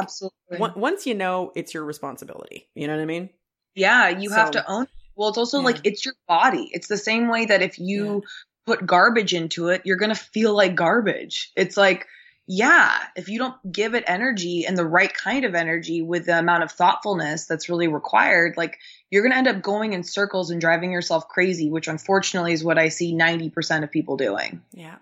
w- 0.52 0.74
once 0.76 1.08
you 1.08 1.16
know 1.16 1.52
it's 1.56 1.74
your 1.74 1.86
responsibility 1.86 2.70
you 2.76 2.88
know 2.88 2.96
what 2.96 3.02
i 3.02 3.06
mean 3.06 3.30
yeah 3.76 4.10
you 4.10 4.30
so, 4.30 4.36
have 4.36 4.52
to 4.52 4.70
own 4.70 4.84
It. 4.84 4.90
well 5.16 5.30
it's 5.30 5.38
also 5.38 5.60
yeah. 5.60 5.66
like 5.66 5.78
it's 5.84 6.06
your 6.06 6.16
body 6.28 6.70
it's 6.74 6.88
the 6.88 6.98
same 6.98 7.30
way 7.30 7.46
that 7.46 7.62
if 7.62 7.80
you 7.80 8.16
yeah. 8.16 8.30
put 8.66 8.86
garbage 8.86 9.34
into 9.34 9.70
it 9.70 9.82
you're 9.86 9.98
gonna 9.98 10.16
feel 10.16 10.54
like 10.54 10.76
garbage 10.76 11.52
it's 11.56 11.78
like 11.78 12.06
yeah, 12.52 12.98
if 13.16 13.30
you 13.30 13.38
don't 13.38 13.72
give 13.72 13.94
it 13.94 14.04
energy 14.08 14.66
and 14.66 14.76
the 14.76 14.84
right 14.84 15.14
kind 15.14 15.46
of 15.46 15.54
energy 15.54 16.02
with 16.02 16.26
the 16.26 16.40
amount 16.40 16.64
of 16.64 16.72
thoughtfulness 16.72 17.46
that's 17.46 17.70
really 17.70 17.88
required, 17.88 18.58
like 18.58 18.80
you're 19.12 19.22
going 19.22 19.34
to 19.34 19.38
end 19.38 19.48
up 19.48 19.62
going 19.62 19.94
in 19.94 20.04
circles 20.04 20.50
and 20.50 20.60
driving 20.60 20.92
yourself 20.92 21.28
crazy, 21.28 21.70
which 21.70 21.88
unfortunately 21.88 22.54
is 22.54 22.64
what 22.64 22.80
I 22.80 22.90
see 22.90 23.14
90% 23.14 23.84
of 23.84 23.92
people 23.92 24.18
doing. 24.18 24.64
Yeah. 24.74 24.96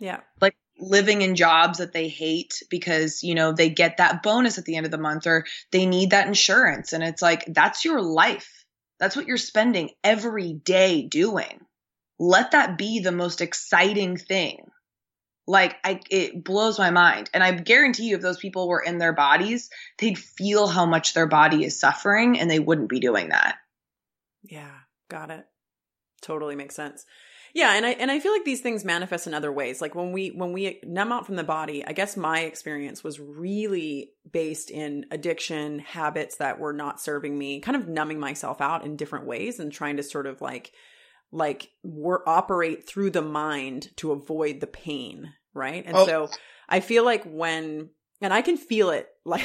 Yeah. 0.00 0.18
Like 0.40 0.56
living 0.76 1.22
in 1.22 1.36
jobs 1.36 1.78
that 1.78 1.92
they 1.92 2.08
hate 2.08 2.64
because, 2.68 3.22
you 3.22 3.36
know, 3.36 3.52
they 3.52 3.68
get 3.68 3.98
that 3.98 4.24
bonus 4.24 4.58
at 4.58 4.64
the 4.64 4.74
end 4.74 4.84
of 4.84 4.90
the 4.90 4.98
month 4.98 5.28
or 5.28 5.46
they 5.70 5.86
need 5.86 6.10
that 6.10 6.26
insurance. 6.26 6.92
And 6.92 7.04
it's 7.04 7.22
like, 7.22 7.44
that's 7.46 7.84
your 7.84 8.02
life. 8.02 8.64
That's 8.98 9.14
what 9.14 9.28
you're 9.28 9.36
spending 9.36 9.90
every 10.02 10.52
day 10.52 11.02
doing. 11.02 11.64
Let 12.18 12.50
that 12.50 12.76
be 12.76 12.98
the 12.98 13.12
most 13.12 13.40
exciting 13.40 14.16
thing 14.16 14.72
like 15.46 15.76
I 15.84 16.00
it 16.10 16.42
blows 16.42 16.78
my 16.78 16.90
mind. 16.90 17.30
And 17.34 17.42
I 17.42 17.52
guarantee 17.52 18.08
you 18.08 18.16
if 18.16 18.22
those 18.22 18.38
people 18.38 18.68
were 18.68 18.80
in 18.80 18.98
their 18.98 19.12
bodies, 19.12 19.70
they'd 19.98 20.18
feel 20.18 20.66
how 20.66 20.86
much 20.86 21.14
their 21.14 21.26
body 21.26 21.64
is 21.64 21.78
suffering 21.78 22.38
and 22.38 22.50
they 22.50 22.60
wouldn't 22.60 22.88
be 22.88 23.00
doing 23.00 23.28
that. 23.28 23.56
Yeah, 24.42 24.72
got 25.08 25.30
it. 25.30 25.46
Totally 26.22 26.56
makes 26.56 26.74
sense. 26.74 27.04
Yeah, 27.54 27.74
and 27.74 27.86
I 27.86 27.90
and 27.90 28.10
I 28.10 28.18
feel 28.18 28.32
like 28.32 28.44
these 28.44 28.62
things 28.62 28.84
manifest 28.84 29.28
in 29.28 29.34
other 29.34 29.52
ways. 29.52 29.80
Like 29.80 29.94
when 29.94 30.10
we 30.10 30.30
when 30.30 30.52
we 30.52 30.80
numb 30.82 31.12
out 31.12 31.24
from 31.24 31.36
the 31.36 31.44
body, 31.44 31.84
I 31.86 31.92
guess 31.92 32.16
my 32.16 32.40
experience 32.40 33.04
was 33.04 33.20
really 33.20 34.10
based 34.30 34.72
in 34.72 35.06
addiction, 35.12 35.78
habits 35.78 36.36
that 36.38 36.58
were 36.58 36.72
not 36.72 37.00
serving 37.00 37.38
me, 37.38 37.60
kind 37.60 37.76
of 37.76 37.86
numbing 37.86 38.18
myself 38.18 38.60
out 38.60 38.84
in 38.84 38.96
different 38.96 39.26
ways 39.26 39.60
and 39.60 39.70
trying 39.70 39.98
to 39.98 40.02
sort 40.02 40.26
of 40.26 40.40
like 40.40 40.72
like 41.34 41.70
we 41.82 42.14
operate 42.26 42.86
through 42.86 43.10
the 43.10 43.22
mind 43.22 43.90
to 43.96 44.12
avoid 44.12 44.60
the 44.60 44.66
pain, 44.66 45.32
right? 45.52 45.84
And 45.84 45.96
oh. 45.96 46.06
so 46.06 46.30
I 46.68 46.80
feel 46.80 47.04
like 47.04 47.24
when 47.24 47.90
and 48.20 48.32
I 48.32 48.40
can 48.40 48.56
feel 48.56 48.90
it 48.90 49.08
like 49.24 49.42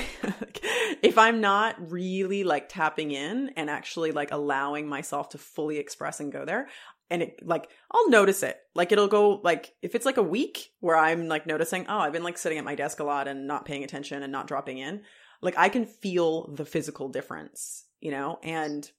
if 1.02 1.18
I'm 1.18 1.42
not 1.42 1.92
really 1.92 2.44
like 2.44 2.70
tapping 2.70 3.12
in 3.12 3.52
and 3.58 3.70
actually 3.70 4.12
like 4.12 4.32
allowing 4.32 4.88
myself 4.88 5.30
to 5.30 5.38
fully 5.38 5.78
express 5.78 6.20
and 6.20 6.32
go 6.32 6.46
there 6.46 6.68
and 7.10 7.24
it 7.24 7.40
like 7.46 7.70
I'll 7.92 8.10
notice 8.10 8.44
it. 8.44 8.58
Like 8.76 8.92
it'll 8.92 9.08
go 9.08 9.42
like 9.44 9.74
if 9.82 9.96
it's 9.96 10.06
like 10.06 10.18
a 10.18 10.24
week 10.24 10.72
where 10.80 10.96
I'm 10.96 11.28
like 11.28 11.48
noticing, 11.48 11.88
oh, 11.88 12.00
I've 12.00 12.14
been 12.14 12.24
like 12.24 12.38
sitting 12.38 12.60
at 12.60 12.66
my 12.66 12.76
desk 12.76 13.00
a 13.00 13.04
lot 13.04 13.28
and 13.28 13.48
not 13.48 13.66
paying 13.66 13.84
attention 13.84 14.22
and 14.22 14.32
not 14.32 14.48
dropping 14.48 14.78
in, 14.78 15.02
like 15.42 15.58
I 15.58 15.70
can 15.70 15.86
feel 15.86 16.54
the 16.54 16.66
physical 16.66 17.10
difference, 17.10 17.86
you 18.00 18.12
know? 18.12 18.38
And 18.44 18.90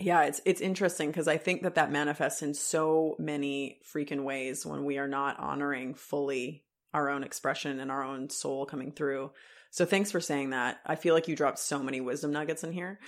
yeah, 0.00 0.24
it's 0.24 0.40
it's 0.44 0.60
interesting 0.60 1.08
because 1.08 1.28
I 1.28 1.36
think 1.36 1.62
that 1.62 1.76
that 1.76 1.92
manifests 1.92 2.42
in 2.42 2.54
so 2.54 3.16
many 3.18 3.80
freaking 3.92 4.24
ways 4.24 4.66
when 4.66 4.84
we 4.84 4.98
are 4.98 5.08
not 5.08 5.38
honoring 5.38 5.94
fully 5.94 6.64
our 6.92 7.08
own 7.08 7.24
expression 7.24 7.80
and 7.80 7.90
our 7.90 8.04
own 8.04 8.30
soul 8.30 8.66
coming 8.66 8.92
through. 8.92 9.30
So 9.70 9.84
thanks 9.84 10.12
for 10.12 10.20
saying 10.20 10.50
that. 10.50 10.78
I 10.86 10.94
feel 10.94 11.14
like 11.14 11.26
you 11.26 11.34
dropped 11.34 11.58
so 11.58 11.82
many 11.82 12.00
wisdom 12.00 12.32
nuggets 12.32 12.64
in 12.64 12.72
here. 12.72 13.00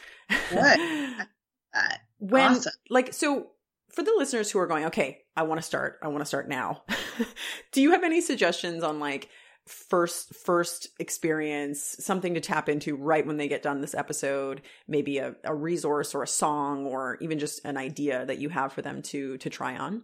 What? 0.53 0.79
Uh, 1.75 1.95
when 2.17 2.53
awesome. 2.53 2.73
like 2.89 3.13
so 3.13 3.49
for 3.91 4.03
the 4.03 4.15
listeners 4.17 4.51
who 4.51 4.59
are 4.59 4.67
going, 4.67 4.87
okay, 4.87 5.25
I 5.37 5.43
want 5.43 5.59
to 5.59 5.67
start. 5.67 5.99
I 6.03 6.09
want 6.09 6.21
to 6.23 6.27
start 6.27 6.49
now. 6.49 6.85
Do 7.73 7.83
you 7.83 7.91
have 7.91 8.03
any 8.03 8.23
suggestions 8.23 8.83
on 8.83 8.99
like 8.99 9.29
first 9.67 10.35
first 10.35 10.89
experience 10.99 11.97
something 11.99 12.35
to 12.35 12.41
tap 12.41 12.69
into 12.69 12.95
right 12.95 13.27
when 13.27 13.37
they 13.37 13.49
get 13.49 13.63
done 13.63 13.81
this 13.81 13.95
episode 13.95 14.63
maybe 14.87 15.19
a, 15.19 15.35
a 15.43 15.55
resource 15.55 16.15
or 16.15 16.23
a 16.23 16.29
song 16.29 16.87
or 16.87 17.19
even 17.21 17.39
just 17.39 17.65
an 17.65 17.77
idea 17.77 18.25
that 18.27 18.39
you 18.39 18.49
have 18.49 18.73
for 18.73 18.83
them 18.83 19.03
to 19.03 19.37
to 19.39 19.51
try 19.51 19.77
on 19.77 20.03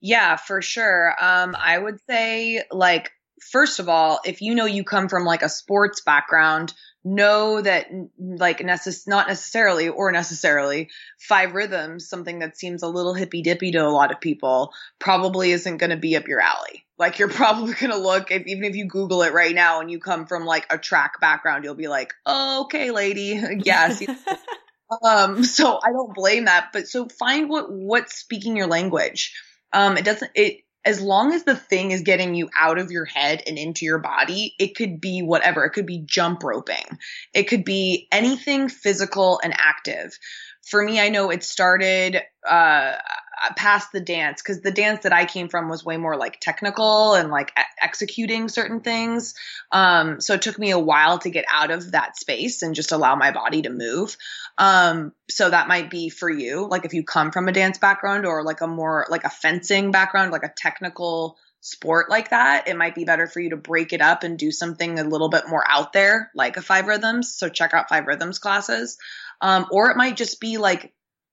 yeah 0.00 0.36
for 0.36 0.62
sure 0.62 1.14
um 1.22 1.54
i 1.58 1.76
would 1.76 1.98
say 2.08 2.62
like 2.70 3.12
first 3.40 3.80
of 3.80 3.88
all, 3.88 4.20
if 4.24 4.42
you 4.42 4.54
know 4.54 4.66
you 4.66 4.84
come 4.84 5.08
from 5.08 5.24
like 5.24 5.42
a 5.42 5.48
sports 5.48 6.02
background, 6.02 6.72
know 7.02 7.60
that 7.60 7.86
like 8.18 8.58
necess- 8.58 9.08
not 9.08 9.28
necessarily 9.28 9.88
or 9.88 10.12
necessarily 10.12 10.90
five 11.18 11.54
rhythms, 11.54 12.08
something 12.08 12.40
that 12.40 12.58
seems 12.58 12.82
a 12.82 12.88
little 12.88 13.14
hippy 13.14 13.42
dippy 13.42 13.72
to 13.72 13.78
a 13.78 13.88
lot 13.88 14.12
of 14.12 14.20
people, 14.20 14.72
probably 14.98 15.52
isn't 15.52 15.78
going 15.78 15.90
to 15.90 15.96
be 15.96 16.16
up 16.16 16.28
your 16.28 16.40
alley. 16.40 16.84
Like 17.00 17.18
you're 17.18 17.28
probably 17.42 17.74
going 17.74 17.90
to 17.90 17.98
look, 17.98 18.30
if, 18.30 18.46
even 18.46 18.62
if 18.64 18.76
you 18.76 18.84
Google 18.84 19.22
it 19.22 19.32
right 19.32 19.54
now 19.54 19.80
and 19.80 19.90
you 19.90 19.98
come 19.98 20.26
from 20.26 20.44
like 20.44 20.66
a 20.70 20.78
track 20.78 21.18
background, 21.20 21.64
you'll 21.64 21.74
be 21.74 21.88
like, 21.88 22.12
oh, 22.26 22.64
okay, 22.64 22.92
lady. 22.92 23.42
yes. 23.64 24.02
um, 25.04 25.42
so 25.42 25.80
I 25.82 25.90
don't 25.90 26.14
blame 26.14 26.44
that, 26.44 26.68
but 26.72 26.86
so 26.86 27.08
find 27.08 27.48
what, 27.48 27.72
what's 27.72 28.16
speaking 28.16 28.56
your 28.56 28.68
language. 28.68 29.34
Um, 29.72 29.96
it 29.96 30.04
doesn't, 30.04 30.30
it, 30.34 30.58
as 30.84 31.00
long 31.00 31.32
as 31.32 31.44
the 31.44 31.56
thing 31.56 31.90
is 31.90 32.02
getting 32.02 32.34
you 32.34 32.48
out 32.58 32.78
of 32.78 32.90
your 32.90 33.04
head 33.04 33.42
and 33.46 33.58
into 33.58 33.84
your 33.84 33.98
body, 33.98 34.54
it 34.58 34.74
could 34.74 35.00
be 35.00 35.22
whatever. 35.22 35.64
It 35.64 35.70
could 35.70 35.86
be 35.86 36.02
jump 36.04 36.42
roping. 36.42 36.98
It 37.34 37.44
could 37.44 37.64
be 37.64 38.08
anything 38.10 38.68
physical 38.68 39.40
and 39.42 39.54
active. 39.56 40.18
For 40.66 40.82
me, 40.82 40.98
I 40.98 41.10
know 41.10 41.30
it 41.30 41.44
started 41.44 42.22
uh, 42.48 42.92
past 43.56 43.92
the 43.92 44.00
dance 44.00 44.42
because 44.42 44.60
the 44.60 44.70
dance 44.70 45.04
that 45.04 45.12
I 45.12 45.24
came 45.24 45.48
from 45.48 45.68
was 45.68 45.84
way 45.84 45.96
more 45.96 46.16
like 46.16 46.40
technical 46.40 47.14
and 47.14 47.30
like 47.30 47.52
executing 47.80 48.48
certain 48.48 48.80
things. 48.80 49.34
Um, 49.72 50.20
so 50.20 50.34
it 50.34 50.42
took 50.42 50.58
me 50.58 50.70
a 50.70 50.78
while 50.78 51.18
to 51.20 51.30
get 51.30 51.44
out 51.50 51.70
of 51.70 51.92
that 51.92 52.16
space 52.18 52.62
and 52.62 52.74
just 52.74 52.92
allow 52.92 53.16
my 53.16 53.30
body 53.30 53.62
to 53.62 53.70
move. 53.70 54.16
Um, 54.58 55.12
so 55.28 55.48
that 55.48 55.68
might 55.68 55.90
be 55.90 56.10
for 56.10 56.28
you, 56.28 56.66
like 56.68 56.84
if 56.84 56.92
you 56.92 57.02
come 57.02 57.30
from 57.30 57.48
a 57.48 57.52
dance 57.52 57.78
background 57.78 58.26
or 58.26 58.44
like 58.44 58.60
a 58.60 58.66
more 58.66 59.06
like 59.08 59.24
a 59.24 59.30
fencing 59.30 59.90
background, 59.90 60.32
like 60.32 60.44
a 60.44 60.52
technical 60.54 61.36
sport 61.60 62.10
like 62.10 62.30
that, 62.30 62.68
it 62.68 62.76
might 62.76 62.94
be 62.94 63.04
better 63.04 63.26
for 63.26 63.40
you 63.40 63.50
to 63.50 63.56
break 63.56 63.92
it 63.92 64.00
up 64.00 64.22
and 64.22 64.38
do 64.38 64.50
something 64.50 64.98
a 64.98 65.04
little 65.04 65.28
bit 65.28 65.48
more 65.48 65.64
out 65.66 65.92
there, 65.92 66.30
like 66.34 66.56
a 66.56 66.62
five 66.62 66.86
rhythms. 66.86 67.34
So 67.34 67.48
check 67.48 67.74
out 67.74 67.88
five 67.88 68.06
rhythms 68.06 68.38
classes. 68.38 68.98
Um, 69.40 69.66
or 69.70 69.90
it 69.90 69.96
might 69.96 70.16
just 70.16 70.40
be 70.40 70.58
like 70.58 70.92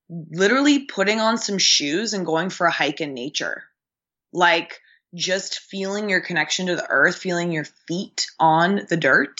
literally 0.09 0.85
putting 0.85 1.19
on 1.19 1.37
some 1.37 1.57
shoes 1.57 2.13
and 2.13 2.25
going 2.25 2.49
for 2.49 2.67
a 2.67 2.71
hike 2.71 3.01
in 3.01 3.13
nature. 3.13 3.63
Like 4.33 4.79
just 5.15 5.59
feeling 5.59 6.09
your 6.09 6.21
connection 6.21 6.67
to 6.67 6.75
the 6.75 6.87
earth, 6.89 7.17
feeling 7.17 7.51
your 7.51 7.65
feet 7.87 8.27
on 8.39 8.81
the 8.89 8.97
dirt, 8.97 9.39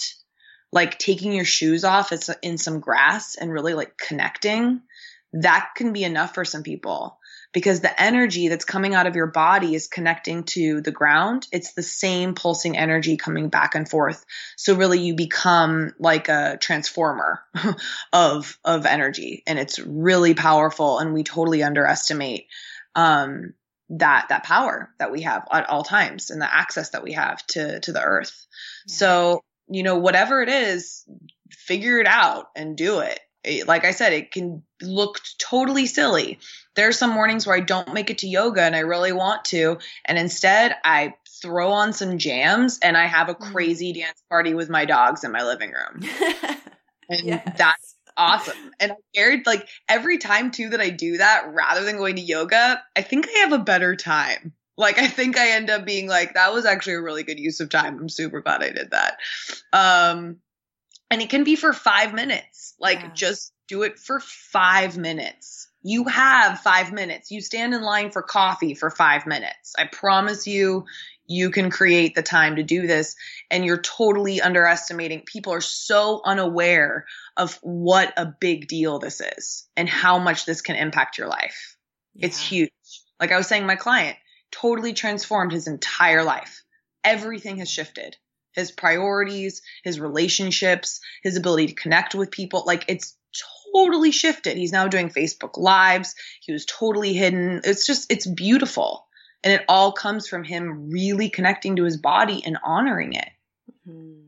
like 0.72 0.98
taking 0.98 1.32
your 1.32 1.44
shoes 1.44 1.84
off 1.84 2.12
in 2.42 2.58
some 2.58 2.80
grass 2.80 3.36
and 3.36 3.52
really 3.52 3.74
like 3.74 3.96
connecting. 3.96 4.82
That 5.32 5.70
can 5.76 5.92
be 5.92 6.04
enough 6.04 6.34
for 6.34 6.44
some 6.44 6.62
people 6.62 7.18
because 7.52 7.80
the 7.80 8.02
energy 8.02 8.48
that's 8.48 8.64
coming 8.64 8.94
out 8.94 9.06
of 9.06 9.16
your 9.16 9.26
body 9.26 9.74
is 9.74 9.88
connecting 9.88 10.44
to 10.44 10.80
the 10.80 10.90
ground. 10.90 11.46
It's 11.50 11.72
the 11.72 11.82
same 11.82 12.34
pulsing 12.34 12.76
energy 12.76 13.16
coming 13.16 13.48
back 13.48 13.74
and 13.74 13.88
forth. 13.88 14.24
So 14.56 14.76
really 14.76 15.00
you 15.00 15.14
become 15.14 15.92
like 15.98 16.28
a 16.28 16.58
transformer 16.60 17.40
of 18.12 18.58
of 18.64 18.86
energy 18.86 19.42
and 19.46 19.58
it's 19.58 19.78
really 19.78 20.34
powerful 20.34 20.98
and 20.98 21.14
we 21.14 21.24
totally 21.24 21.62
underestimate 21.62 22.46
um 22.94 23.54
that 23.90 24.26
that 24.28 24.44
power 24.44 24.90
that 24.98 25.10
we 25.10 25.22
have 25.22 25.46
at 25.50 25.68
all 25.70 25.82
times 25.82 26.30
and 26.30 26.42
the 26.42 26.54
access 26.54 26.90
that 26.90 27.02
we 27.02 27.12
have 27.12 27.44
to 27.46 27.80
to 27.80 27.92
the 27.92 28.02
earth. 28.02 28.46
Yeah. 28.86 28.94
So, 28.94 29.40
you 29.68 29.82
know, 29.82 29.96
whatever 29.96 30.42
it 30.42 30.50
is, 30.50 31.04
figure 31.50 31.98
it 31.98 32.06
out 32.06 32.46
and 32.54 32.76
do 32.76 33.00
it 33.00 33.18
like 33.66 33.84
I 33.84 33.92
said, 33.92 34.12
it 34.12 34.30
can 34.30 34.62
look 34.82 35.20
totally 35.38 35.86
silly. 35.86 36.38
There 36.74 36.88
are 36.88 36.92
some 36.92 37.10
mornings 37.10 37.46
where 37.46 37.56
I 37.56 37.60
don't 37.60 37.92
make 37.92 38.10
it 38.10 38.18
to 38.18 38.28
yoga 38.28 38.62
and 38.62 38.76
I 38.76 38.80
really 38.80 39.12
want 39.12 39.44
to. 39.46 39.78
And 40.04 40.18
instead, 40.18 40.76
I 40.84 41.14
throw 41.42 41.72
on 41.72 41.92
some 41.92 42.18
jams 42.18 42.78
and 42.82 42.96
I 42.96 43.06
have 43.06 43.28
a 43.28 43.34
mm. 43.34 43.52
crazy 43.52 43.92
dance 43.92 44.22
party 44.28 44.54
with 44.54 44.68
my 44.68 44.84
dogs 44.84 45.24
in 45.24 45.32
my 45.32 45.42
living 45.42 45.72
room. 45.72 46.02
and 47.08 47.20
yes. 47.20 47.54
that's 47.56 47.94
awesome. 48.16 48.72
And 48.80 48.92
I 48.92 48.96
cared 49.14 49.46
like 49.46 49.66
every 49.88 50.18
time 50.18 50.50
too 50.50 50.70
that 50.70 50.80
I 50.80 50.90
do 50.90 51.18
that 51.18 51.46
rather 51.52 51.84
than 51.84 51.96
going 51.96 52.16
to 52.16 52.22
yoga, 52.22 52.82
I 52.96 53.02
think 53.02 53.28
I 53.28 53.38
have 53.40 53.52
a 53.52 53.58
better 53.58 53.96
time. 53.96 54.52
Like 54.76 54.98
I 54.98 55.08
think 55.08 55.36
I 55.36 55.52
end 55.52 55.70
up 55.70 55.84
being 55.84 56.08
like 56.08 56.34
that 56.34 56.52
was 56.52 56.64
actually 56.64 56.94
a 56.94 57.02
really 57.02 57.24
good 57.24 57.40
use 57.40 57.60
of 57.60 57.68
time. 57.68 57.98
I'm 57.98 58.08
super 58.08 58.40
glad 58.40 58.62
I 58.62 58.70
did 58.70 58.90
that. 58.92 59.18
Um 59.72 60.36
and 61.10 61.22
it 61.22 61.30
can 61.30 61.44
be 61.44 61.56
for 61.56 61.72
five 61.72 62.14
minutes. 62.14 62.74
Like 62.78 63.00
yeah. 63.00 63.10
just 63.14 63.52
do 63.66 63.82
it 63.82 63.98
for 63.98 64.20
five 64.20 64.96
minutes. 64.96 65.68
You 65.82 66.04
have 66.04 66.60
five 66.60 66.92
minutes. 66.92 67.30
You 67.30 67.40
stand 67.40 67.72
in 67.72 67.82
line 67.82 68.10
for 68.10 68.22
coffee 68.22 68.74
for 68.74 68.90
five 68.90 69.26
minutes. 69.26 69.74
I 69.78 69.84
promise 69.84 70.46
you, 70.46 70.84
you 71.26 71.50
can 71.50 71.70
create 71.70 72.14
the 72.14 72.22
time 72.22 72.56
to 72.56 72.62
do 72.62 72.86
this. 72.86 73.14
And 73.50 73.64
you're 73.64 73.80
totally 73.80 74.40
underestimating. 74.40 75.22
People 75.24 75.52
are 75.52 75.60
so 75.60 76.20
unaware 76.24 77.06
of 77.36 77.58
what 77.62 78.12
a 78.16 78.26
big 78.26 78.66
deal 78.66 78.98
this 78.98 79.20
is 79.20 79.68
and 79.76 79.88
how 79.88 80.18
much 80.18 80.46
this 80.46 80.62
can 80.62 80.76
impact 80.76 81.18
your 81.18 81.28
life. 81.28 81.76
Yeah. 82.14 82.26
It's 82.26 82.40
huge. 82.40 82.70
Like 83.20 83.32
I 83.32 83.36
was 83.36 83.46
saying, 83.46 83.66
my 83.66 83.76
client 83.76 84.16
totally 84.50 84.94
transformed 84.94 85.52
his 85.52 85.68
entire 85.68 86.24
life. 86.24 86.62
Everything 87.04 87.58
has 87.58 87.70
shifted 87.70 88.16
his 88.58 88.70
priorities, 88.70 89.62
his 89.84 90.00
relationships, 90.00 91.00
his 91.22 91.36
ability 91.36 91.68
to 91.68 91.74
connect 91.74 92.14
with 92.14 92.30
people. 92.30 92.64
Like 92.66 92.84
it's 92.88 93.16
totally 93.74 94.10
shifted. 94.10 94.56
He's 94.56 94.72
now 94.72 94.88
doing 94.88 95.10
Facebook 95.10 95.56
lives. 95.56 96.14
He 96.40 96.52
was 96.52 96.66
totally 96.66 97.12
hidden. 97.12 97.60
It's 97.64 97.86
just, 97.86 98.10
it's 98.10 98.26
beautiful. 98.26 99.06
And 99.44 99.52
it 99.52 99.64
all 99.68 99.92
comes 99.92 100.26
from 100.26 100.44
him 100.44 100.90
really 100.90 101.28
connecting 101.28 101.76
to 101.76 101.84
his 101.84 101.96
body 101.96 102.42
and 102.44 102.58
honoring 102.64 103.12
it. 103.12 103.28
Mm-hmm. 103.88 104.18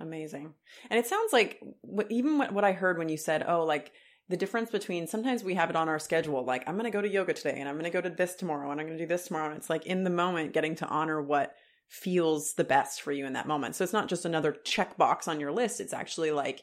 Amazing. 0.00 0.54
And 0.90 0.98
it 0.98 1.06
sounds 1.06 1.32
like 1.32 1.62
even 2.10 2.38
what 2.38 2.64
I 2.64 2.72
heard 2.72 2.98
when 2.98 3.08
you 3.08 3.16
said, 3.16 3.44
oh, 3.46 3.64
like 3.64 3.92
the 4.28 4.36
difference 4.36 4.70
between 4.70 5.06
sometimes 5.06 5.44
we 5.44 5.54
have 5.54 5.70
it 5.70 5.76
on 5.76 5.88
our 5.88 5.98
schedule, 5.98 6.44
like 6.44 6.64
I'm 6.66 6.74
going 6.74 6.84
to 6.84 6.90
go 6.90 7.00
to 7.00 7.08
yoga 7.08 7.32
today 7.32 7.56
and 7.58 7.68
I'm 7.68 7.74
going 7.74 7.84
to 7.84 7.90
go 7.90 8.00
to 8.00 8.10
this 8.10 8.34
tomorrow 8.34 8.70
and 8.70 8.80
I'm 8.80 8.86
going 8.86 8.98
to 8.98 9.04
do 9.04 9.08
this 9.08 9.26
tomorrow. 9.26 9.46
And 9.46 9.56
it's 9.56 9.70
like 9.70 9.86
in 9.86 10.02
the 10.02 10.10
moment 10.10 10.52
getting 10.52 10.74
to 10.76 10.86
honor 10.86 11.22
what 11.22 11.54
feels 11.88 12.54
the 12.54 12.64
best 12.64 13.02
for 13.02 13.12
you 13.12 13.26
in 13.26 13.34
that 13.34 13.46
moment. 13.46 13.76
So 13.76 13.84
it's 13.84 13.92
not 13.92 14.08
just 14.08 14.24
another 14.24 14.56
checkbox 14.64 15.28
on 15.28 15.40
your 15.40 15.52
list. 15.52 15.80
It's 15.80 15.92
actually 15.92 16.30
like, 16.30 16.62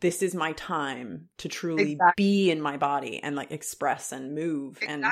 this 0.00 0.22
is 0.22 0.34
my 0.34 0.52
time 0.52 1.28
to 1.38 1.48
truly 1.48 1.92
exactly. 1.92 2.12
be 2.16 2.50
in 2.50 2.60
my 2.60 2.76
body 2.76 3.20
and 3.22 3.34
like 3.34 3.50
express 3.50 4.12
and 4.12 4.34
move 4.34 4.78
exactly. 4.80 4.94
and 4.94 5.04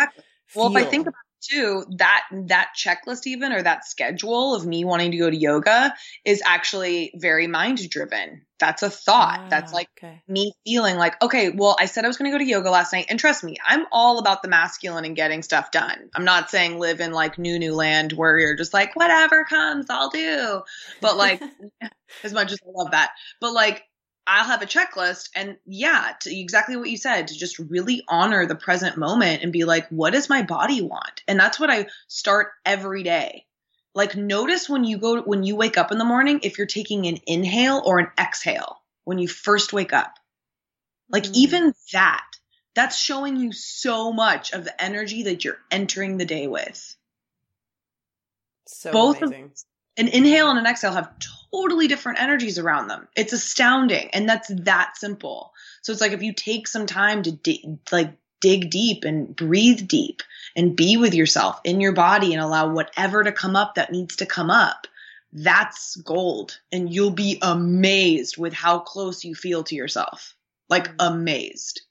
feel. 0.47 0.62
well 0.62 0.76
if 0.76 0.86
i 0.86 0.88
think 0.88 1.07
about 1.07 1.14
too 1.41 1.84
that 1.97 2.24
that 2.32 2.70
checklist 2.76 3.26
even 3.26 3.53
or 3.53 3.62
that 3.62 3.84
schedule 3.84 4.55
of 4.55 4.66
me 4.66 4.84
wanting 4.84 5.11
to 5.11 5.18
go 5.18 5.30
to 5.30 5.36
yoga 5.36 5.95
is 6.24 6.43
actually 6.45 7.12
very 7.16 7.47
mind 7.47 7.88
driven 7.88 8.43
that's 8.59 8.82
a 8.82 8.91
thought. 8.91 9.41
Ah, 9.41 9.47
that's 9.49 9.72
like 9.72 9.88
okay. 9.99 10.22
me 10.28 10.53
feeling 10.66 10.97
like 10.97 11.20
okay 11.22 11.51
well 11.51 11.76
i 11.80 11.86
said 11.86 12.05
i 12.05 12.09
was 12.09 12.18
going 12.18 12.30
to 12.30 12.34
go 12.34 12.38
to 12.38 12.49
yoga 12.49 12.70
last 12.70 12.93
night 12.93 13.07
and 13.09 13.18
trust 13.18 13.43
me 13.43 13.57
i'm 13.66 13.86
all 13.91 14.18
about 14.18 14.43
the 14.43 14.49
masculine 14.49 15.05
and 15.05 15.16
getting 15.16 15.43
stuff 15.43 15.70
done. 15.70 16.11
I'm 16.14 16.24
not 16.24 16.51
saying 16.51 16.78
live 16.78 17.01
in 17.01 17.12
like 17.12 17.38
new 17.38 17.59
new 17.59 17.74
land 17.74 18.12
where 18.12 18.38
you're 18.38 18.57
just 18.57 18.74
like 18.74 18.95
whatever 18.95 19.45
comes 19.45 19.86
i'll 19.88 20.11
do. 20.11 20.62
But 21.01 21.16
like 21.16 21.43
as 22.24 22.32
much 22.32 22.53
as 22.53 22.59
i 22.62 22.70
love 22.70 22.91
that. 22.93 23.12
But 23.41 23.53
like 23.53 23.82
I'll 24.31 24.45
have 24.45 24.62
a 24.62 24.66
checklist 24.66 25.31
and 25.35 25.57
yeah, 25.66 26.12
to 26.20 26.33
exactly 26.33 26.76
what 26.76 26.89
you 26.89 26.97
said, 26.97 27.28
to 27.28 27.35
just 27.37 27.59
really 27.59 28.05
honor 28.07 28.47
the 28.47 28.55
present 28.55 28.97
moment 28.97 29.43
and 29.43 29.53
be 29.53 29.64
like, 29.64 29.89
what 29.89 30.12
does 30.12 30.28
my 30.28 30.43
body 30.43 30.83
want? 30.83 31.24
And 31.26 31.39
that's 31.39 31.59
what 31.59 31.68
I 31.68 31.89
start 32.07 32.53
every 32.64 33.03
day. 33.03 33.47
Like 33.93 34.14
notice 34.14 34.68
when 34.68 34.85
you 34.85 34.99
go 34.99 35.20
when 35.22 35.43
you 35.43 35.57
wake 35.57 35.76
up 35.76 35.91
in 35.91 35.99
the 35.99 36.05
morning 36.05 36.41
if 36.45 36.59
you're 36.59 36.68
taking 36.68 37.07
an 37.07 37.18
inhale 37.26 37.83
or 37.85 37.99
an 37.99 38.07
exhale 38.16 38.81
when 39.03 39.18
you 39.18 39.26
first 39.26 39.72
wake 39.72 39.93
up. 39.93 40.14
Like 41.09 41.24
mm. 41.24 41.35
even 41.35 41.74
that, 41.93 42.24
that's 42.76 42.97
showing 42.97 43.37
you 43.37 43.51
so 43.51 44.12
much 44.12 44.53
of 44.53 44.62
the 44.62 44.81
energy 44.81 45.24
that 45.24 45.45
you're 45.45 45.59
entering 45.72 46.18
the 46.18 46.24
day 46.24 46.47
with. 46.47 46.97
So 48.68 48.93
both 48.93 49.22
amazing. 49.22 49.45
of 49.47 49.51
an 50.01 50.09
inhale 50.09 50.48
and 50.48 50.59
an 50.59 50.66
exhale 50.66 50.92
have 50.92 51.12
totally 51.53 51.86
different 51.86 52.20
energies 52.20 52.59
around 52.59 52.88
them. 52.88 53.07
It's 53.14 53.34
astounding. 53.34 54.09
And 54.12 54.28
that's 54.28 54.48
that 54.48 54.96
simple. 54.96 55.53
So 55.82 55.92
it's 55.92 56.01
like 56.01 56.12
if 56.12 56.22
you 56.22 56.32
take 56.32 56.66
some 56.66 56.86
time 56.86 57.22
to 57.22 57.32
dig, 57.32 57.78
like 57.92 58.16
dig 58.40 58.70
deep 58.70 59.05
and 59.05 59.36
breathe 59.36 59.86
deep 59.86 60.22
and 60.57 60.74
be 60.74 60.96
with 60.96 61.14
yourself 61.14 61.61
in 61.64 61.80
your 61.80 61.92
body 61.92 62.32
and 62.32 62.42
allow 62.42 62.72
whatever 62.72 63.22
to 63.22 63.30
come 63.30 63.57
up 63.57 63.74
that 63.74 63.92
needs 63.92 64.16
to 64.16 64.26
come 64.26 64.51
up, 64.51 64.86
that's 65.32 65.96
gold. 65.96 66.59
And 66.72 66.92
you'll 66.92 67.11
be 67.11 67.38
amazed 67.42 68.38
with 68.38 68.55
how 68.55 68.78
close 68.78 69.22
you 69.22 69.34
feel 69.34 69.62
to 69.64 69.74
yourself. 69.74 70.34
Like 70.70 70.88
mm. 70.88 70.94
amazed. 71.01 71.82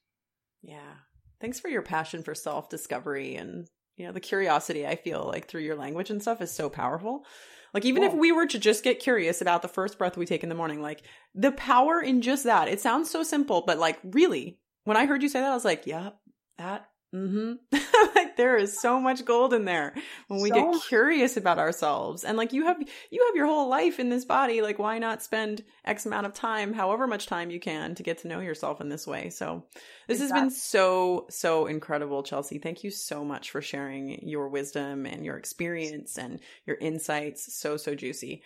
Yeah. 0.62 0.94
Thanks 1.40 1.60
for 1.60 1.68
your 1.68 1.82
passion 1.82 2.24
for 2.24 2.34
self 2.34 2.68
discovery 2.68 3.36
and, 3.36 3.68
you 3.96 4.06
know, 4.06 4.12
the 4.12 4.20
curiosity 4.20 4.84
I 4.86 4.96
feel 4.96 5.24
like 5.32 5.46
through 5.46 5.62
your 5.62 5.76
language 5.76 6.10
and 6.10 6.20
stuff 6.20 6.40
is 6.42 6.50
so 6.50 6.68
powerful 6.68 7.24
Like 7.72 7.84
even 7.84 8.02
if 8.02 8.12
we 8.12 8.32
were 8.32 8.46
to 8.46 8.58
just 8.58 8.84
get 8.84 9.00
curious 9.00 9.40
about 9.40 9.62
the 9.62 9.68
first 9.68 9.98
breath 9.98 10.16
we 10.16 10.26
take 10.26 10.42
in 10.42 10.48
the 10.48 10.54
morning, 10.54 10.82
like 10.82 11.02
the 11.34 11.52
power 11.52 12.00
in 12.00 12.20
just 12.22 12.44
that. 12.44 12.68
It 12.68 12.80
sounds 12.80 13.10
so 13.10 13.22
simple, 13.22 13.62
but 13.66 13.78
like 13.78 13.98
really, 14.02 14.58
when 14.84 14.96
I 14.96 15.06
heard 15.06 15.22
you 15.22 15.28
say 15.28 15.40
that, 15.40 15.50
I 15.50 15.54
was 15.54 15.64
like, 15.64 15.86
yeah, 15.86 16.10
that 16.58 16.89
Mm-hmm. 17.14 17.54
like 18.14 18.36
there 18.36 18.56
is 18.56 18.80
so 18.80 19.00
much 19.00 19.24
gold 19.24 19.52
in 19.52 19.64
there 19.64 19.94
when 20.28 20.40
we 20.40 20.50
so 20.50 20.72
get 20.72 20.82
curious 20.82 21.36
about 21.36 21.58
ourselves. 21.58 22.22
And 22.22 22.36
like 22.36 22.52
you 22.52 22.66
have 22.66 22.80
you 23.10 23.26
have 23.26 23.34
your 23.34 23.46
whole 23.46 23.68
life 23.68 23.98
in 23.98 24.10
this 24.10 24.24
body. 24.24 24.62
Like 24.62 24.78
why 24.78 24.98
not 24.98 25.22
spend 25.22 25.64
X 25.84 26.06
amount 26.06 26.26
of 26.26 26.34
time, 26.34 26.72
however 26.72 27.08
much 27.08 27.26
time 27.26 27.50
you 27.50 27.58
can, 27.58 27.96
to 27.96 28.04
get 28.04 28.18
to 28.18 28.28
know 28.28 28.38
yourself 28.38 28.80
in 28.80 28.88
this 28.88 29.08
way? 29.08 29.30
So 29.30 29.64
this 30.06 30.20
exactly. 30.20 30.40
has 30.40 30.52
been 30.52 30.56
so, 30.56 31.26
so 31.30 31.66
incredible, 31.66 32.22
Chelsea. 32.22 32.58
Thank 32.58 32.84
you 32.84 32.90
so 32.90 33.24
much 33.24 33.50
for 33.50 33.60
sharing 33.60 34.28
your 34.28 34.48
wisdom 34.48 35.04
and 35.04 35.24
your 35.24 35.36
experience 35.36 36.16
and 36.16 36.38
your 36.66 36.76
insights. 36.76 37.52
So, 37.54 37.76
so 37.76 37.96
juicy. 37.96 38.42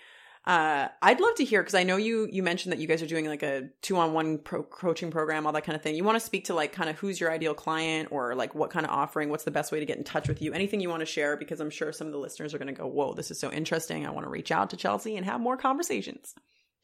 Uh, 0.46 0.88
I'd 1.00 1.20
love 1.20 1.34
to 1.36 1.44
hear 1.44 1.62
because 1.62 1.74
I 1.74 1.84
know 1.84 1.96
you 1.96 2.28
you 2.30 2.42
mentioned 2.42 2.72
that 2.72 2.78
you 2.78 2.86
guys 2.86 3.02
are 3.02 3.06
doing 3.06 3.26
like 3.26 3.42
a 3.42 3.68
two 3.80 3.96
on 3.96 4.12
one 4.12 4.38
pro- 4.38 4.62
coaching 4.62 5.10
program, 5.10 5.46
all 5.46 5.52
that 5.52 5.64
kind 5.64 5.74
of 5.74 5.82
thing. 5.82 5.94
You 5.94 6.04
want 6.04 6.16
to 6.16 6.24
speak 6.24 6.44
to 6.46 6.54
like 6.54 6.72
kind 6.72 6.90
of 6.90 6.98
who's 6.98 7.18
your 7.18 7.30
ideal 7.30 7.54
client 7.54 8.08
or 8.10 8.34
like 8.34 8.54
what 8.54 8.70
kind 8.70 8.84
of 8.84 8.92
offering, 8.92 9.30
what's 9.30 9.44
the 9.44 9.50
best 9.50 9.72
way 9.72 9.80
to 9.80 9.86
get 9.86 9.96
in 9.96 10.04
touch 10.04 10.28
with 10.28 10.42
you, 10.42 10.52
anything 10.52 10.80
you 10.80 10.90
want 10.90 11.00
to 11.00 11.06
share 11.06 11.36
because 11.38 11.60
I'm 11.60 11.70
sure 11.70 11.92
some 11.92 12.06
of 12.06 12.12
the 12.12 12.18
listeners 12.18 12.52
are 12.52 12.58
going 12.58 12.74
to 12.74 12.78
go, 12.78 12.86
"Whoa, 12.86 13.14
this 13.14 13.30
is 13.30 13.40
so 13.40 13.50
interesting! 13.50 14.06
I 14.06 14.10
want 14.10 14.26
to 14.26 14.30
reach 14.30 14.52
out 14.52 14.68
to 14.70 14.76
Chelsea 14.76 15.16
and 15.16 15.24
have 15.24 15.40
more 15.40 15.56
conversations." 15.56 16.34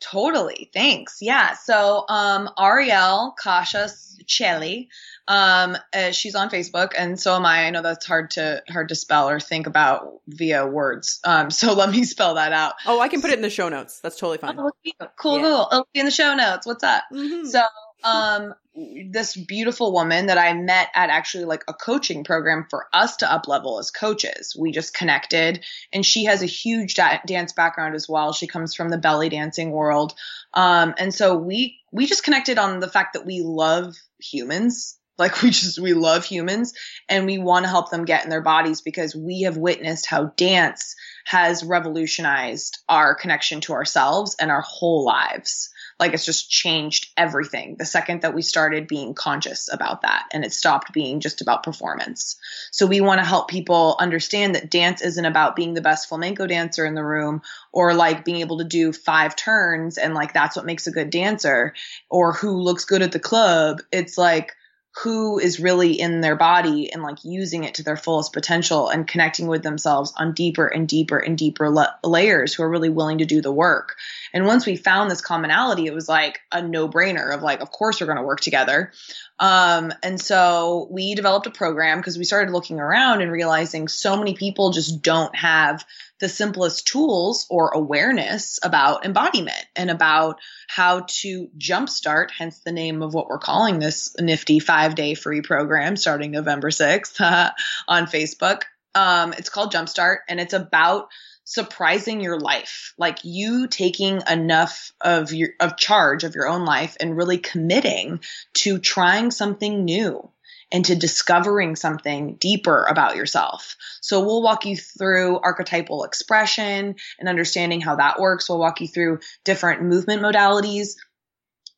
Totally. 0.00 0.70
Thanks. 0.72 1.18
Yeah. 1.20 1.54
So, 1.54 2.06
um, 2.08 2.48
Ariel 2.58 3.34
Kasha 3.38 3.90
Chelly, 4.26 4.88
um, 5.30 5.76
uh, 5.94 6.10
she's 6.10 6.34
on 6.34 6.50
Facebook, 6.50 6.90
and 6.98 7.18
so 7.18 7.36
am 7.36 7.46
I. 7.46 7.66
I 7.66 7.70
know 7.70 7.82
that's 7.82 8.04
hard 8.04 8.32
to 8.32 8.64
hard 8.68 8.88
to 8.88 8.96
spell 8.96 9.30
or 9.30 9.38
think 9.38 9.68
about 9.68 10.20
via 10.26 10.66
words. 10.66 11.20
Um, 11.22 11.52
so 11.52 11.72
let 11.74 11.88
me 11.88 12.02
spell 12.02 12.34
that 12.34 12.52
out. 12.52 12.74
Oh, 12.84 12.98
I 12.98 13.06
can 13.06 13.20
put 13.20 13.30
it 13.30 13.34
in 13.34 13.42
the 13.42 13.48
show 13.48 13.68
notes. 13.68 14.00
That's 14.00 14.18
totally 14.18 14.38
fine. 14.38 14.58
Oh, 14.58 14.72
cool, 15.16 15.38
yeah. 15.38 15.44
cool. 15.44 15.68
It'll 15.70 15.88
be 15.94 16.00
in 16.00 16.06
the 16.06 16.10
show 16.10 16.34
notes. 16.34 16.66
What's 16.66 16.82
up? 16.82 17.04
Mm-hmm. 17.12 17.46
So, 17.46 17.62
um, 18.02 18.54
this 19.10 19.36
beautiful 19.36 19.92
woman 19.92 20.26
that 20.26 20.38
I 20.38 20.52
met 20.54 20.88
at 20.96 21.10
actually 21.10 21.44
like 21.44 21.62
a 21.68 21.74
coaching 21.74 22.24
program 22.24 22.66
for 22.68 22.86
us 22.92 23.18
to 23.18 23.32
up 23.32 23.46
level 23.46 23.78
as 23.78 23.92
coaches. 23.92 24.56
We 24.58 24.72
just 24.72 24.94
connected 24.94 25.64
and 25.92 26.04
she 26.04 26.24
has 26.24 26.42
a 26.42 26.46
huge 26.46 26.94
da- 26.94 27.20
dance 27.24 27.52
background 27.52 27.94
as 27.94 28.08
well. 28.08 28.32
She 28.32 28.48
comes 28.48 28.74
from 28.74 28.88
the 28.88 28.98
belly 28.98 29.28
dancing 29.28 29.70
world. 29.70 30.14
Um, 30.54 30.94
and 30.98 31.14
so 31.14 31.36
we, 31.36 31.78
we 31.92 32.06
just 32.06 32.24
connected 32.24 32.58
on 32.58 32.80
the 32.80 32.88
fact 32.88 33.12
that 33.12 33.26
we 33.26 33.42
love 33.42 33.96
humans. 34.18 34.96
Like 35.20 35.42
we 35.42 35.50
just, 35.50 35.78
we 35.78 35.92
love 35.92 36.24
humans 36.24 36.72
and 37.08 37.26
we 37.26 37.38
want 37.38 37.64
to 37.64 37.70
help 37.70 37.90
them 37.90 38.06
get 38.06 38.24
in 38.24 38.30
their 38.30 38.40
bodies 38.40 38.80
because 38.80 39.14
we 39.14 39.42
have 39.42 39.56
witnessed 39.56 40.06
how 40.06 40.32
dance 40.36 40.96
has 41.26 41.62
revolutionized 41.62 42.78
our 42.88 43.14
connection 43.14 43.60
to 43.60 43.74
ourselves 43.74 44.34
and 44.40 44.50
our 44.50 44.62
whole 44.62 45.04
lives. 45.04 45.68
Like 46.00 46.14
it's 46.14 46.24
just 46.24 46.50
changed 46.50 47.08
everything 47.18 47.76
the 47.78 47.84
second 47.84 48.22
that 48.22 48.34
we 48.34 48.40
started 48.40 48.88
being 48.88 49.12
conscious 49.12 49.70
about 49.70 50.00
that 50.02 50.24
and 50.32 50.44
it 50.46 50.52
stopped 50.54 50.94
being 50.94 51.20
just 51.20 51.42
about 51.42 51.62
performance. 51.62 52.36
So 52.70 52.86
we 52.86 53.02
want 53.02 53.20
to 53.20 53.26
help 53.26 53.48
people 53.48 53.96
understand 54.00 54.54
that 54.54 54.70
dance 54.70 55.02
isn't 55.02 55.24
about 55.26 55.56
being 55.56 55.74
the 55.74 55.82
best 55.82 56.08
flamenco 56.08 56.46
dancer 56.46 56.86
in 56.86 56.94
the 56.94 57.04
room 57.04 57.42
or 57.70 57.92
like 57.92 58.24
being 58.24 58.40
able 58.40 58.58
to 58.58 58.64
do 58.64 58.92
five 58.94 59.36
turns 59.36 59.98
and 59.98 60.14
like 60.14 60.32
that's 60.32 60.56
what 60.56 60.64
makes 60.64 60.86
a 60.86 60.90
good 60.90 61.10
dancer 61.10 61.74
or 62.08 62.32
who 62.32 62.58
looks 62.62 62.86
good 62.86 63.02
at 63.02 63.12
the 63.12 63.20
club. 63.20 63.82
It's 63.92 64.16
like 64.16 64.54
who 65.02 65.38
is 65.38 65.60
really 65.60 65.92
in 66.00 66.20
their 66.20 66.34
body 66.34 66.92
and 66.92 67.02
like 67.02 67.24
using 67.24 67.62
it 67.62 67.74
to 67.74 67.82
their 67.84 67.96
fullest 67.96 68.32
potential 68.32 68.88
and 68.88 69.06
connecting 69.06 69.46
with 69.46 69.62
themselves 69.62 70.12
on 70.16 70.32
deeper 70.32 70.66
and 70.66 70.88
deeper 70.88 71.16
and 71.16 71.38
deeper 71.38 71.70
la- 71.70 71.94
layers 72.02 72.52
who 72.52 72.64
are 72.64 72.68
really 72.68 72.90
willing 72.90 73.18
to 73.18 73.24
do 73.24 73.40
the 73.40 73.52
work. 73.52 73.96
And 74.32 74.46
once 74.46 74.66
we 74.66 74.74
found 74.74 75.08
this 75.08 75.20
commonality, 75.20 75.86
it 75.86 75.94
was 75.94 76.08
like 76.08 76.40
a 76.50 76.60
no 76.60 76.88
brainer 76.88 77.32
of 77.32 77.40
like, 77.40 77.60
of 77.60 77.70
course 77.70 78.00
we're 78.00 78.08
going 78.08 78.18
to 78.18 78.24
work 78.24 78.40
together. 78.40 78.92
Um, 79.38 79.92
and 80.02 80.20
so 80.20 80.88
we 80.90 81.14
developed 81.14 81.46
a 81.46 81.50
program 81.50 81.98
because 81.98 82.18
we 82.18 82.24
started 82.24 82.52
looking 82.52 82.80
around 82.80 83.22
and 83.22 83.30
realizing 83.30 83.86
so 83.86 84.16
many 84.16 84.34
people 84.34 84.72
just 84.72 85.02
don't 85.02 85.34
have 85.36 85.84
the 86.20 86.28
simplest 86.28 86.86
tools 86.86 87.46
or 87.50 87.70
awareness 87.70 88.60
about 88.62 89.04
embodiment 89.04 89.64
and 89.74 89.90
about 89.90 90.38
how 90.68 91.04
to 91.08 91.48
jumpstart, 91.58 92.30
hence 92.30 92.60
the 92.60 92.72
name 92.72 93.02
of 93.02 93.14
what 93.14 93.28
we're 93.28 93.38
calling 93.38 93.78
this 93.78 94.14
nifty 94.18 94.58
five 94.58 94.94
day 94.94 95.14
free 95.14 95.40
program 95.40 95.96
starting 95.96 96.30
November 96.30 96.70
6th 96.70 97.20
on 97.88 98.06
Facebook. 98.06 98.62
Um, 98.94 99.32
it's 99.32 99.48
called 99.48 99.72
Jumpstart 99.72 100.18
and 100.28 100.40
it's 100.40 100.52
about 100.52 101.08
surprising 101.44 102.20
your 102.20 102.38
life 102.38 102.94
like 102.96 103.24
you 103.24 103.66
taking 103.66 104.22
enough 104.30 104.92
of 105.00 105.32
your 105.32 105.48
of 105.58 105.76
charge 105.76 106.22
of 106.22 106.34
your 106.34 106.48
own 106.48 106.64
life 106.64 106.96
and 107.00 107.16
really 107.16 107.38
committing 107.38 108.20
to 108.52 108.78
trying 108.78 109.32
something 109.32 109.84
new 109.84 110.30
and 110.72 110.84
to 110.84 110.94
discovering 110.94 111.76
something 111.76 112.34
deeper 112.34 112.84
about 112.84 113.16
yourself. 113.16 113.76
So 114.00 114.24
we'll 114.24 114.42
walk 114.42 114.66
you 114.66 114.76
through 114.76 115.38
archetypal 115.38 116.04
expression 116.04 116.96
and 117.18 117.28
understanding 117.28 117.80
how 117.80 117.96
that 117.96 118.20
works. 118.20 118.48
We'll 118.48 118.58
walk 118.58 118.80
you 118.80 118.88
through 118.88 119.20
different 119.44 119.82
movement 119.82 120.22
modalities 120.22 120.96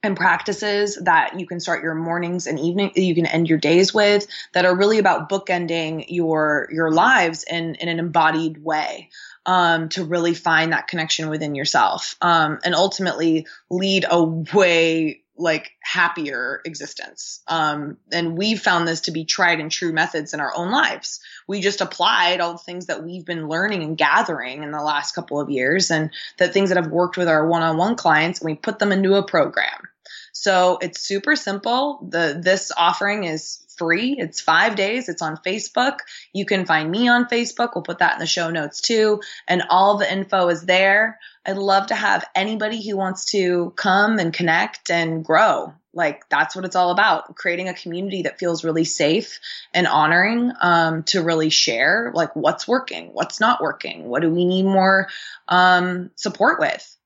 and 0.03 0.17
practices 0.17 0.99
that 1.05 1.39
you 1.39 1.47
can 1.47 1.61
start 1.61 1.83
your 1.83 1.95
mornings 1.95 2.47
and 2.47 2.59
evening 2.59 2.91
you 2.97 3.15
can 3.15 3.27
end 3.27 3.49
your 3.49 3.59
days 3.59 3.95
with 3.95 4.27
that 4.53 4.65
are 4.65 4.77
really 4.77 4.99
about 4.99 5.29
bookending 5.29 6.05
your 6.09 6.69
your 6.73 6.91
lives 6.91 7.45
in 7.45 7.77
in 7.77 7.89
an 7.89 7.99
embodied 7.99 8.63
way 8.63 9.11
um, 9.45 9.89
to 9.91 10.05
really 10.05 10.35
find 10.35 10.73
that 10.73 10.89
connection 10.89 11.29
within 11.29 11.55
yourself 11.55 12.17
um, 12.21 12.59
and 12.65 12.75
ultimately 12.75 13.47
lead 13.71 14.05
a 14.09 14.23
way 14.23 15.22
like 15.43 15.73
happier 15.81 16.61
existence. 16.65 17.43
Um, 17.47 17.99
and 18.13 18.39
we've 18.39 18.61
found 18.61 18.89
this 18.89 19.03
to 19.03 19.11
be 19.11 19.25
tried 19.25 19.61
and 19.61 19.71
true 19.71 19.93
methods 19.93 20.33
in 20.33 20.41
our 20.41 20.53
own 20.57 20.71
lives. 20.71 21.21
We 21.47 21.61
just 21.61 21.81
applied 21.81 22.41
all 22.41 22.53
the 22.53 22.59
things 22.59 22.87
that 22.87 23.03
we've 23.03 23.27
been 23.27 23.49
learning 23.49 23.83
and 23.83 23.99
gathering 23.99 24.63
in 24.63 24.71
the 24.71 24.83
last 24.83 25.15
couple 25.15 25.41
of 25.41 25.51
years 25.51 25.91
and 25.91 26.11
the 26.39 26.49
things 26.49 26.71
that 26.71 26.83
have 26.83 26.91
worked 26.91 27.17
with 27.17 27.29
our 27.29 27.47
one-on-one 27.47 27.97
clients 27.97 28.41
and 28.41 28.51
we 28.51 28.55
put 28.55 28.79
them 28.79 28.93
into 28.93 29.15
a 29.15 29.27
program. 29.27 29.89
So 30.33 30.79
it's 30.81 31.01
super 31.01 31.37
simple. 31.37 32.07
The, 32.09 32.41
this 32.43 32.73
offering 32.77 33.25
is 33.25 33.62
free. 33.83 34.15
It's 34.17 34.41
five 34.41 34.77
days. 34.77 35.09
It's 35.09 35.23
on 35.23 35.37
Facebook. 35.39 35.99
You 36.33 36.47
can 36.47 36.67
find 36.67 36.89
me 36.89 37.09
on 37.09 37.27
Facebook. 37.27 37.71
We'll 37.75 37.83
put 37.83 37.99
that 37.99 38.13
in 38.13 38.21
the 38.21 38.27
show 38.27 38.51
notes 38.51 38.81
too. 38.81 39.21
And 39.49 39.65
all 39.71 39.99
the 39.99 40.11
info 40.11 40.49
is 40.51 40.63
there. 40.63 41.19
I'd 41.45 41.57
love 41.57 41.89
to 41.89 41.97
have 41.97 42.25
anybody 42.37 42.89
who 42.89 42.97
wants 42.97 43.25
to 43.33 43.73
come 43.75 44.21
and 44.21 44.33
connect 44.33 44.89
and 44.89 45.25
grow. 45.25 45.75
Like 45.93 46.29
that's 46.29 46.55
what 46.55 46.65
it's 46.65 46.77
all 46.77 46.93
about. 46.93 47.35
Creating 47.35 47.69
a 47.69 47.75
community 47.75 48.23
that 48.23 48.39
feels 48.39 48.63
really 48.63 48.85
safe 48.85 49.41
and 49.75 49.89
honoring 49.89 50.53
um, 50.61 51.03
to 51.05 51.25
really 51.25 51.51
share 51.51 52.13
like 52.15 52.37
what's 52.37 52.69
working, 52.69 53.11
what's 53.13 53.41
not 53.41 53.61
working, 53.61 54.05
what 54.05 54.23
do 54.23 54.31
we 54.31 54.45
need 54.45 54.63
more 54.63 55.09
um, 55.49 56.13
support 56.15 56.61
with. 56.61 56.97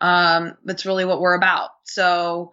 Um, 0.00 0.56
that's 0.64 0.86
really 0.86 1.04
what 1.04 1.20
we're 1.20 1.34
about. 1.34 1.70
So 1.82 2.52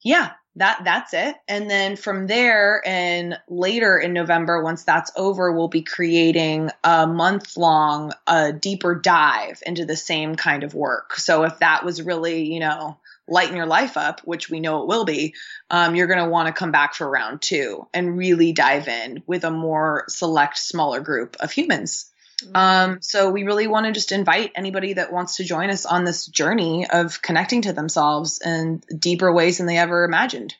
yeah, 0.00 0.30
that 0.56 0.82
that's 0.84 1.14
it. 1.14 1.36
And 1.46 1.70
then 1.70 1.96
from 1.96 2.26
there 2.26 2.82
and 2.84 3.38
later 3.48 3.98
in 3.98 4.12
november 4.12 4.62
once 4.62 4.84
that's 4.84 5.12
over 5.16 5.52
we'll 5.52 5.68
be 5.68 5.82
creating 5.82 6.70
a 6.82 7.06
month 7.06 7.56
long 7.56 8.12
a 8.26 8.52
deeper 8.52 8.94
dive 8.94 9.62
into 9.64 9.84
the 9.84 9.96
same 9.96 10.34
kind 10.34 10.64
of 10.64 10.74
work. 10.74 11.16
So 11.16 11.44
if 11.44 11.58
that 11.60 11.84
was 11.84 12.02
really 12.02 12.52
you 12.52 12.60
know 12.60 12.98
lighten 13.28 13.56
your 13.56 13.66
life 13.66 13.96
up 13.96 14.20
which 14.24 14.50
we 14.50 14.58
know 14.58 14.82
it 14.82 14.88
will 14.88 15.04
be 15.04 15.34
um, 15.70 15.94
you're 15.94 16.08
going 16.08 16.24
to 16.24 16.30
want 16.30 16.48
to 16.48 16.52
come 16.52 16.72
back 16.72 16.94
for 16.94 17.08
round 17.08 17.40
two 17.40 17.86
and 17.94 18.18
really 18.18 18.52
dive 18.52 18.88
in 18.88 19.22
with 19.26 19.44
a 19.44 19.50
more 19.52 20.04
select 20.08 20.58
smaller 20.58 21.00
group 21.00 21.36
of 21.38 21.52
humans 21.52 22.09
um, 22.54 23.02
so 23.02 23.30
we 23.30 23.44
really 23.44 23.66
want 23.66 23.86
to 23.86 23.92
just 23.92 24.12
invite 24.12 24.52
anybody 24.54 24.94
that 24.94 25.12
wants 25.12 25.36
to 25.36 25.44
join 25.44 25.70
us 25.70 25.86
on 25.86 26.04
this 26.04 26.26
journey 26.26 26.88
of 26.88 27.20
connecting 27.22 27.62
to 27.62 27.72
themselves 27.72 28.40
in 28.44 28.82
deeper 28.96 29.32
ways 29.32 29.58
than 29.58 29.66
they 29.66 29.78
ever 29.78 30.04
imagined. 30.04 30.54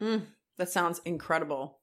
Mm, 0.00 0.22
that 0.58 0.70
sounds 0.70 1.00
incredible. 1.04 1.79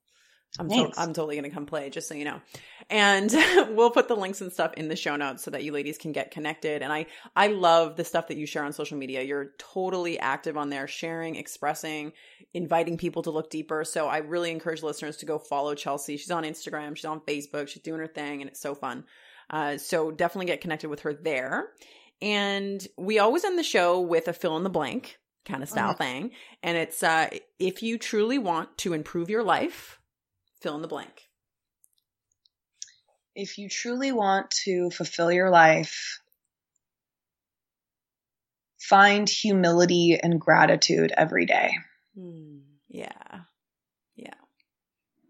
I'm, 0.59 0.69
to- 0.69 0.91
I'm 0.97 1.13
totally 1.13 1.35
going 1.35 1.49
to 1.49 1.53
come 1.53 1.65
play, 1.65 1.89
just 1.89 2.07
so 2.07 2.15
you 2.15 2.25
know. 2.25 2.41
And 2.89 3.31
we'll 3.69 3.91
put 3.91 4.07
the 4.07 4.15
links 4.15 4.41
and 4.41 4.51
stuff 4.51 4.73
in 4.75 4.87
the 4.87 4.95
show 4.95 5.15
notes 5.15 5.43
so 5.43 5.51
that 5.51 5.63
you 5.63 5.71
ladies 5.71 5.97
can 5.97 6.11
get 6.11 6.31
connected. 6.31 6.81
And 6.81 6.91
I, 6.91 7.07
I 7.35 7.47
love 7.47 7.95
the 7.95 8.03
stuff 8.03 8.27
that 8.27 8.37
you 8.37 8.45
share 8.45 8.63
on 8.63 8.73
social 8.73 8.97
media. 8.97 9.21
You're 9.23 9.51
totally 9.57 10.19
active 10.19 10.57
on 10.57 10.69
there, 10.69 10.87
sharing, 10.87 11.35
expressing, 11.35 12.13
inviting 12.53 12.97
people 12.97 13.23
to 13.23 13.31
look 13.31 13.49
deeper. 13.49 13.83
So 13.83 14.07
I 14.07 14.19
really 14.19 14.51
encourage 14.51 14.83
listeners 14.83 15.17
to 15.17 15.25
go 15.25 15.37
follow 15.39 15.75
Chelsea. 15.75 16.17
She's 16.17 16.31
on 16.31 16.43
Instagram, 16.43 16.95
she's 16.95 17.05
on 17.05 17.19
Facebook, 17.21 17.67
she's 17.67 17.83
doing 17.83 17.99
her 17.99 18.07
thing, 18.07 18.41
and 18.41 18.49
it's 18.49 18.61
so 18.61 18.75
fun. 18.75 19.03
Uh, 19.49 19.77
so 19.77 20.11
definitely 20.11 20.47
get 20.47 20.61
connected 20.61 20.89
with 20.89 21.01
her 21.01 21.13
there. 21.13 21.69
And 22.21 22.85
we 22.97 23.19
always 23.19 23.45
end 23.45 23.59
the 23.59 23.63
show 23.63 24.01
with 24.01 24.27
a 24.27 24.33
fill 24.33 24.57
in 24.57 24.63
the 24.63 24.69
blank 24.69 25.19
kind 25.45 25.63
of 25.63 25.69
style 25.69 25.91
uh-huh. 25.91 25.97
thing. 25.97 26.31
And 26.61 26.77
it's 26.77 27.01
uh, 27.03 27.29
if 27.59 27.81
you 27.81 27.97
truly 27.97 28.37
want 28.37 28.77
to 28.79 28.93
improve 28.93 29.29
your 29.29 29.43
life, 29.43 29.99
fill 30.61 30.75
in 30.75 30.81
the 30.81 30.87
blank. 30.87 31.23
If 33.35 33.57
you 33.57 33.69
truly 33.69 34.11
want 34.11 34.49
to 34.65 34.89
fulfill 34.89 35.31
your 35.31 35.49
life, 35.49 36.19
find 38.79 39.29
humility 39.29 40.19
and 40.21 40.39
gratitude 40.39 41.11
every 41.15 41.45
day. 41.45 41.71
Mm, 42.17 42.61
yeah. 42.89 43.41
Yeah. 44.15 44.33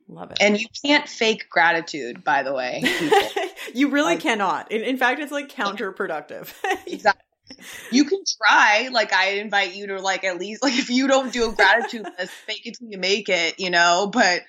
Love 0.08 0.32
it. 0.32 0.38
And 0.40 0.60
you 0.60 0.68
can't 0.86 1.08
fake 1.08 1.50
gratitude, 1.50 2.24
by 2.24 2.44
the 2.44 2.54
way. 2.54 2.82
you 3.74 3.90
really 3.90 4.14
like, 4.14 4.22
cannot. 4.22 4.72
In, 4.72 4.84
in, 4.84 4.98
fact, 4.98 5.20
it's 5.20 5.32
like 5.32 5.50
counterproductive. 5.50 6.54
exactly. 6.88 7.24
You 7.92 8.06
can 8.06 8.22
try. 8.42 8.90
Like 8.92 9.14
I 9.14 9.36
invite 9.36 9.76
you 9.76 9.88
to 9.88 10.00
like 10.00 10.24
at 10.24 10.38
least 10.38 10.64
like 10.64 10.78
if 10.78 10.90
you 10.90 11.08
don't 11.08 11.32
do 11.32 11.50
a 11.50 11.54
gratitude 11.54 12.06
list, 12.20 12.32
fake 12.32 12.66
it 12.66 12.78
till 12.78 12.90
you 12.90 12.98
make 12.98 13.30
it, 13.30 13.60
you 13.60 13.70
know. 13.70 14.10
But 14.12 14.42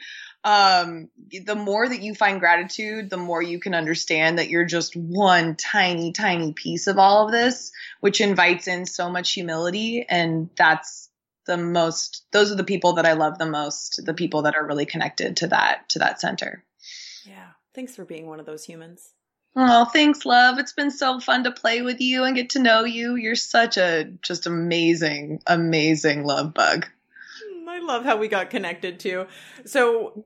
um 0.48 1.10
the 1.30 1.54
more 1.54 1.86
that 1.86 2.00
you 2.00 2.14
find 2.14 2.40
gratitude, 2.40 3.10
the 3.10 3.18
more 3.18 3.42
you 3.42 3.60
can 3.60 3.74
understand 3.74 4.38
that 4.38 4.48
you're 4.48 4.64
just 4.64 4.96
one 4.96 5.56
tiny, 5.56 6.12
tiny 6.12 6.54
piece 6.54 6.86
of 6.86 6.98
all 6.98 7.26
of 7.26 7.32
this, 7.32 7.70
which 8.00 8.22
invites 8.22 8.66
in 8.66 8.86
so 8.86 9.10
much 9.10 9.32
humility. 9.32 10.06
And 10.08 10.48
that's 10.56 11.10
the 11.46 11.58
most 11.58 12.24
those 12.32 12.50
are 12.50 12.56
the 12.56 12.64
people 12.64 12.94
that 12.94 13.04
I 13.04 13.12
love 13.12 13.36
the 13.36 13.50
most, 13.50 14.00
the 14.06 14.14
people 14.14 14.42
that 14.42 14.54
are 14.54 14.66
really 14.66 14.86
connected 14.86 15.36
to 15.38 15.48
that 15.48 15.90
to 15.90 15.98
that 15.98 16.20
center. 16.20 16.64
Yeah. 17.26 17.48
Thanks 17.74 17.94
for 17.94 18.06
being 18.06 18.26
one 18.26 18.40
of 18.40 18.46
those 18.46 18.64
humans. 18.64 19.12
Oh, 19.54 19.84
thanks, 19.84 20.24
love. 20.24 20.58
It's 20.58 20.72
been 20.72 20.90
so 20.90 21.20
fun 21.20 21.44
to 21.44 21.50
play 21.50 21.82
with 21.82 22.00
you 22.00 22.24
and 22.24 22.36
get 22.36 22.50
to 22.50 22.58
know 22.58 22.84
you. 22.84 23.16
You're 23.16 23.34
such 23.34 23.76
a 23.76 24.04
just 24.22 24.46
amazing, 24.46 25.42
amazing 25.46 26.24
love 26.24 26.54
bug. 26.54 26.86
I 27.78 27.84
love 27.84 28.04
how 28.04 28.16
we 28.16 28.28
got 28.28 28.50
connected 28.50 29.00
too. 29.00 29.26
So 29.64 30.24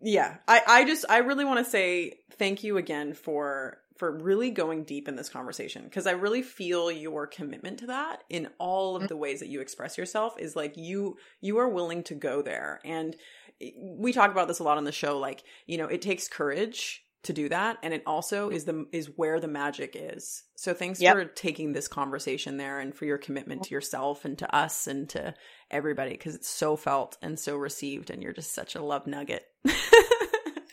yeah, 0.00 0.36
I, 0.46 0.62
I 0.66 0.84
just 0.84 1.04
I 1.08 1.18
really 1.18 1.44
want 1.44 1.64
to 1.64 1.70
say 1.70 2.18
thank 2.38 2.64
you 2.64 2.76
again 2.76 3.14
for 3.14 3.78
for 3.96 4.10
really 4.10 4.50
going 4.50 4.84
deep 4.84 5.08
in 5.08 5.16
this 5.16 5.28
conversation 5.28 5.84
because 5.84 6.06
I 6.06 6.12
really 6.12 6.42
feel 6.42 6.90
your 6.90 7.26
commitment 7.26 7.78
to 7.78 7.86
that 7.86 8.24
in 8.28 8.48
all 8.58 8.96
of 8.96 9.04
mm. 9.04 9.08
the 9.08 9.16
ways 9.16 9.40
that 9.40 9.48
you 9.48 9.60
express 9.60 9.96
yourself 9.96 10.34
is 10.38 10.56
like 10.56 10.76
you 10.76 11.16
you 11.40 11.58
are 11.58 11.68
willing 11.68 12.02
to 12.04 12.14
go 12.14 12.42
there. 12.42 12.80
And 12.84 13.16
eh, 13.60 13.70
we 13.78 14.12
talk 14.12 14.30
about 14.30 14.48
this 14.48 14.58
a 14.58 14.64
lot 14.64 14.78
on 14.78 14.84
the 14.84 14.92
show 14.92 15.18
like 15.18 15.44
you 15.66 15.78
know 15.78 15.86
it 15.86 16.02
takes 16.02 16.28
courage 16.28 17.03
to 17.24 17.32
do 17.32 17.48
that 17.48 17.78
and 17.82 17.92
it 17.92 18.02
also 18.06 18.50
is 18.50 18.64
the 18.64 18.86
is 18.92 19.10
where 19.16 19.40
the 19.40 19.48
magic 19.48 19.96
is 19.98 20.44
so 20.56 20.72
thanks 20.72 21.00
yep. 21.00 21.14
for 21.14 21.24
taking 21.24 21.72
this 21.72 21.88
conversation 21.88 22.56
there 22.56 22.80
and 22.80 22.94
for 22.94 23.04
your 23.04 23.18
commitment 23.18 23.64
to 23.64 23.70
yourself 23.70 24.24
and 24.24 24.38
to 24.38 24.54
us 24.54 24.86
and 24.86 25.08
to 25.08 25.34
everybody 25.70 26.12
because 26.12 26.34
it's 26.34 26.48
so 26.48 26.76
felt 26.76 27.16
and 27.22 27.38
so 27.38 27.56
received 27.56 28.10
and 28.10 28.22
you're 28.22 28.32
just 28.32 28.54
such 28.54 28.74
a 28.74 28.82
love 28.82 29.06
nugget 29.06 29.44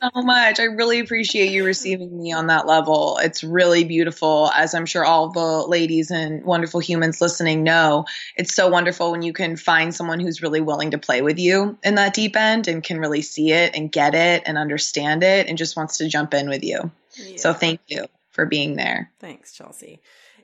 so 0.02 0.22
much. 0.22 0.60
I 0.60 0.64
really 0.64 1.00
appreciate 1.00 1.52
you 1.52 1.66
receiving 1.66 2.18
me 2.18 2.32
on 2.32 2.48
that 2.48 2.68
level. 2.68 3.20
It's 3.22 3.44
really 3.44 3.84
beautiful, 3.84 4.50
as 4.56 4.74
I'm 4.74 4.86
sure 4.86 5.06
all 5.06 5.30
the 5.30 5.68
ladies 5.68 6.12
and 6.12 6.44
wonderful 6.44 6.80
humans 6.80 7.22
listening 7.22 7.64
know. 7.64 8.06
It's 8.36 8.54
so 8.54 8.68
wonderful 8.68 9.12
when 9.12 9.22
you 9.22 9.34
can 9.34 9.56
find 9.58 9.94
someone 9.94 10.20
who's 10.20 10.42
really 10.42 10.62
willing 10.62 10.92
to 10.92 10.98
play 10.98 11.22
with 11.22 11.40
you 11.40 11.78
in 11.84 11.96
that 11.96 12.14
deep 12.14 12.36
end 12.36 12.68
and 12.68 12.84
can 12.84 13.00
really 13.00 13.22
see 13.22 13.52
it 13.52 13.76
and 13.76 13.92
get 13.92 14.16
it 14.16 14.44
and 14.46 14.58
understand 14.58 15.24
it 15.24 15.48
and 15.48 15.58
just 15.58 15.78
wants 15.78 15.98
to 15.98 16.08
jump 16.08 16.34
in 16.34 16.50
with 16.50 16.64
you. 16.64 16.92
Yeah. 17.16 17.38
So 17.38 17.54
thank 17.54 17.82
you 17.88 18.06
for 18.32 18.46
being 18.46 18.76
there. 18.76 19.12
Thanks, 19.20 19.54
Chelsea. 19.54 20.02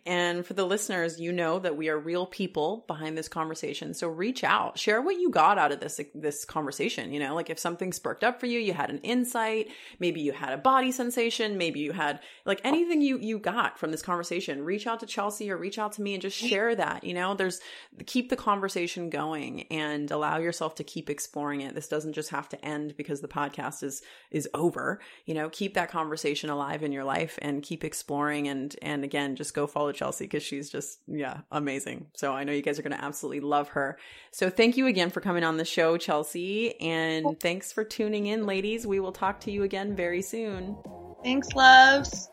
And 0.08 0.46
for 0.46 0.54
the 0.54 0.66
listeners, 0.66 1.20
you 1.20 1.34
know 1.34 1.60
that 1.60 1.76
we 1.76 1.90
are 1.90 2.00
real 2.00 2.26
people 2.26 2.86
behind 2.88 3.18
this 3.18 3.28
conversation. 3.28 3.94
So 3.94 4.08
reach 4.08 4.42
out, 4.42 4.80
share 4.80 5.02
what 5.02 5.20
you 5.20 5.30
got 5.30 5.58
out 5.58 5.74
of 5.74 5.82
this 5.82 6.00
this 6.16 6.46
conversation. 6.46 7.12
You 7.12 7.20
know, 7.20 7.36
like 7.36 7.50
if 7.50 7.60
something 7.60 7.92
sparked 7.92 8.24
up 8.24 8.40
for 8.40 8.46
you, 8.46 8.58
you 8.58 8.72
had 8.72 8.90
an 8.90 9.00
insight, 9.00 9.68
maybe 10.00 10.22
you 10.22 10.32
had 10.32 10.54
a 10.54 10.58
body 10.58 10.94
sensation, 10.94 11.58
maybe 11.58 11.82
you 11.82 11.92
had 11.92 12.22
like 12.46 12.62
anything 12.64 13.02
you 13.02 13.20
you 13.20 13.38
got 13.38 13.78
from 13.78 13.92
this 13.92 14.02
conversation. 14.02 14.64
Reach 14.64 14.88
out 14.88 15.02
to 15.02 15.06
Chelsea 15.06 15.52
or 15.52 15.58
reach 15.58 15.78
out 15.78 15.92
to 15.94 16.02
me 16.02 16.14
and 16.14 16.22
just 16.22 16.38
share 16.38 16.74
that. 16.74 17.04
You 17.04 17.14
know, 17.14 17.34
there's 17.34 17.60
keep 18.06 18.30
the 18.30 18.38
conversation 18.38 19.10
going 19.10 19.64
and 19.64 20.10
allow 20.10 20.38
yourself 20.38 20.76
to 20.76 20.86
keep 20.86 21.10
exploring 21.10 21.60
it. 21.60 21.76
This 21.76 21.90
doesn't 21.90 22.14
just 22.14 22.30
have 22.30 22.48
to 22.48 22.66
end 22.66 22.96
because 22.96 23.20
the 23.20 23.28
podcast 23.28 23.84
is 23.84 24.02
is 24.32 24.48
over. 24.54 25.02
You 25.26 25.34
know, 25.34 25.50
keep 25.50 25.74
that 25.74 25.92
conversation 25.92 26.50
alive 26.50 26.82
in 26.82 26.94
your 26.94 27.04
life 27.04 27.38
and 27.42 27.62
keep 27.62 27.84
exploring 27.84 28.48
and 28.48 28.74
and 28.82 29.04
again, 29.04 29.36
just 29.36 29.54
go 29.54 29.68
follow 29.68 29.92
Chelsea 29.98 30.26
because 30.26 30.44
she's 30.44 30.70
just, 30.70 31.00
yeah, 31.08 31.40
amazing. 31.52 32.08
So 32.16 32.34
I 32.34 32.44
know 32.44 32.54
you 32.54 32.62
guys 32.62 32.80
are 32.80 32.84
going 32.84 32.98
to 32.98 33.04
absolutely 33.04 33.42
love 33.42 33.70
her. 33.70 33.98
So 34.32 34.50
thank 34.50 34.78
you 34.78 34.88
again 34.88 35.10
for 35.10 35.20
coming 35.20 35.44
on 35.44 35.58
the 35.58 35.66
show, 35.66 35.98
Chelsea. 35.98 36.80
And 36.80 37.40
thanks 37.40 37.74
for 37.74 37.84
tuning 37.84 38.28
in, 38.28 38.46
ladies. 38.46 38.88
We 38.88 39.00
will 39.00 39.12
talk 39.12 39.42
to 39.42 39.52
you 39.52 39.64
again 39.64 39.96
very 39.96 40.22
soon. 40.22 40.78
Thanks, 41.24 41.52
loves. 41.54 42.30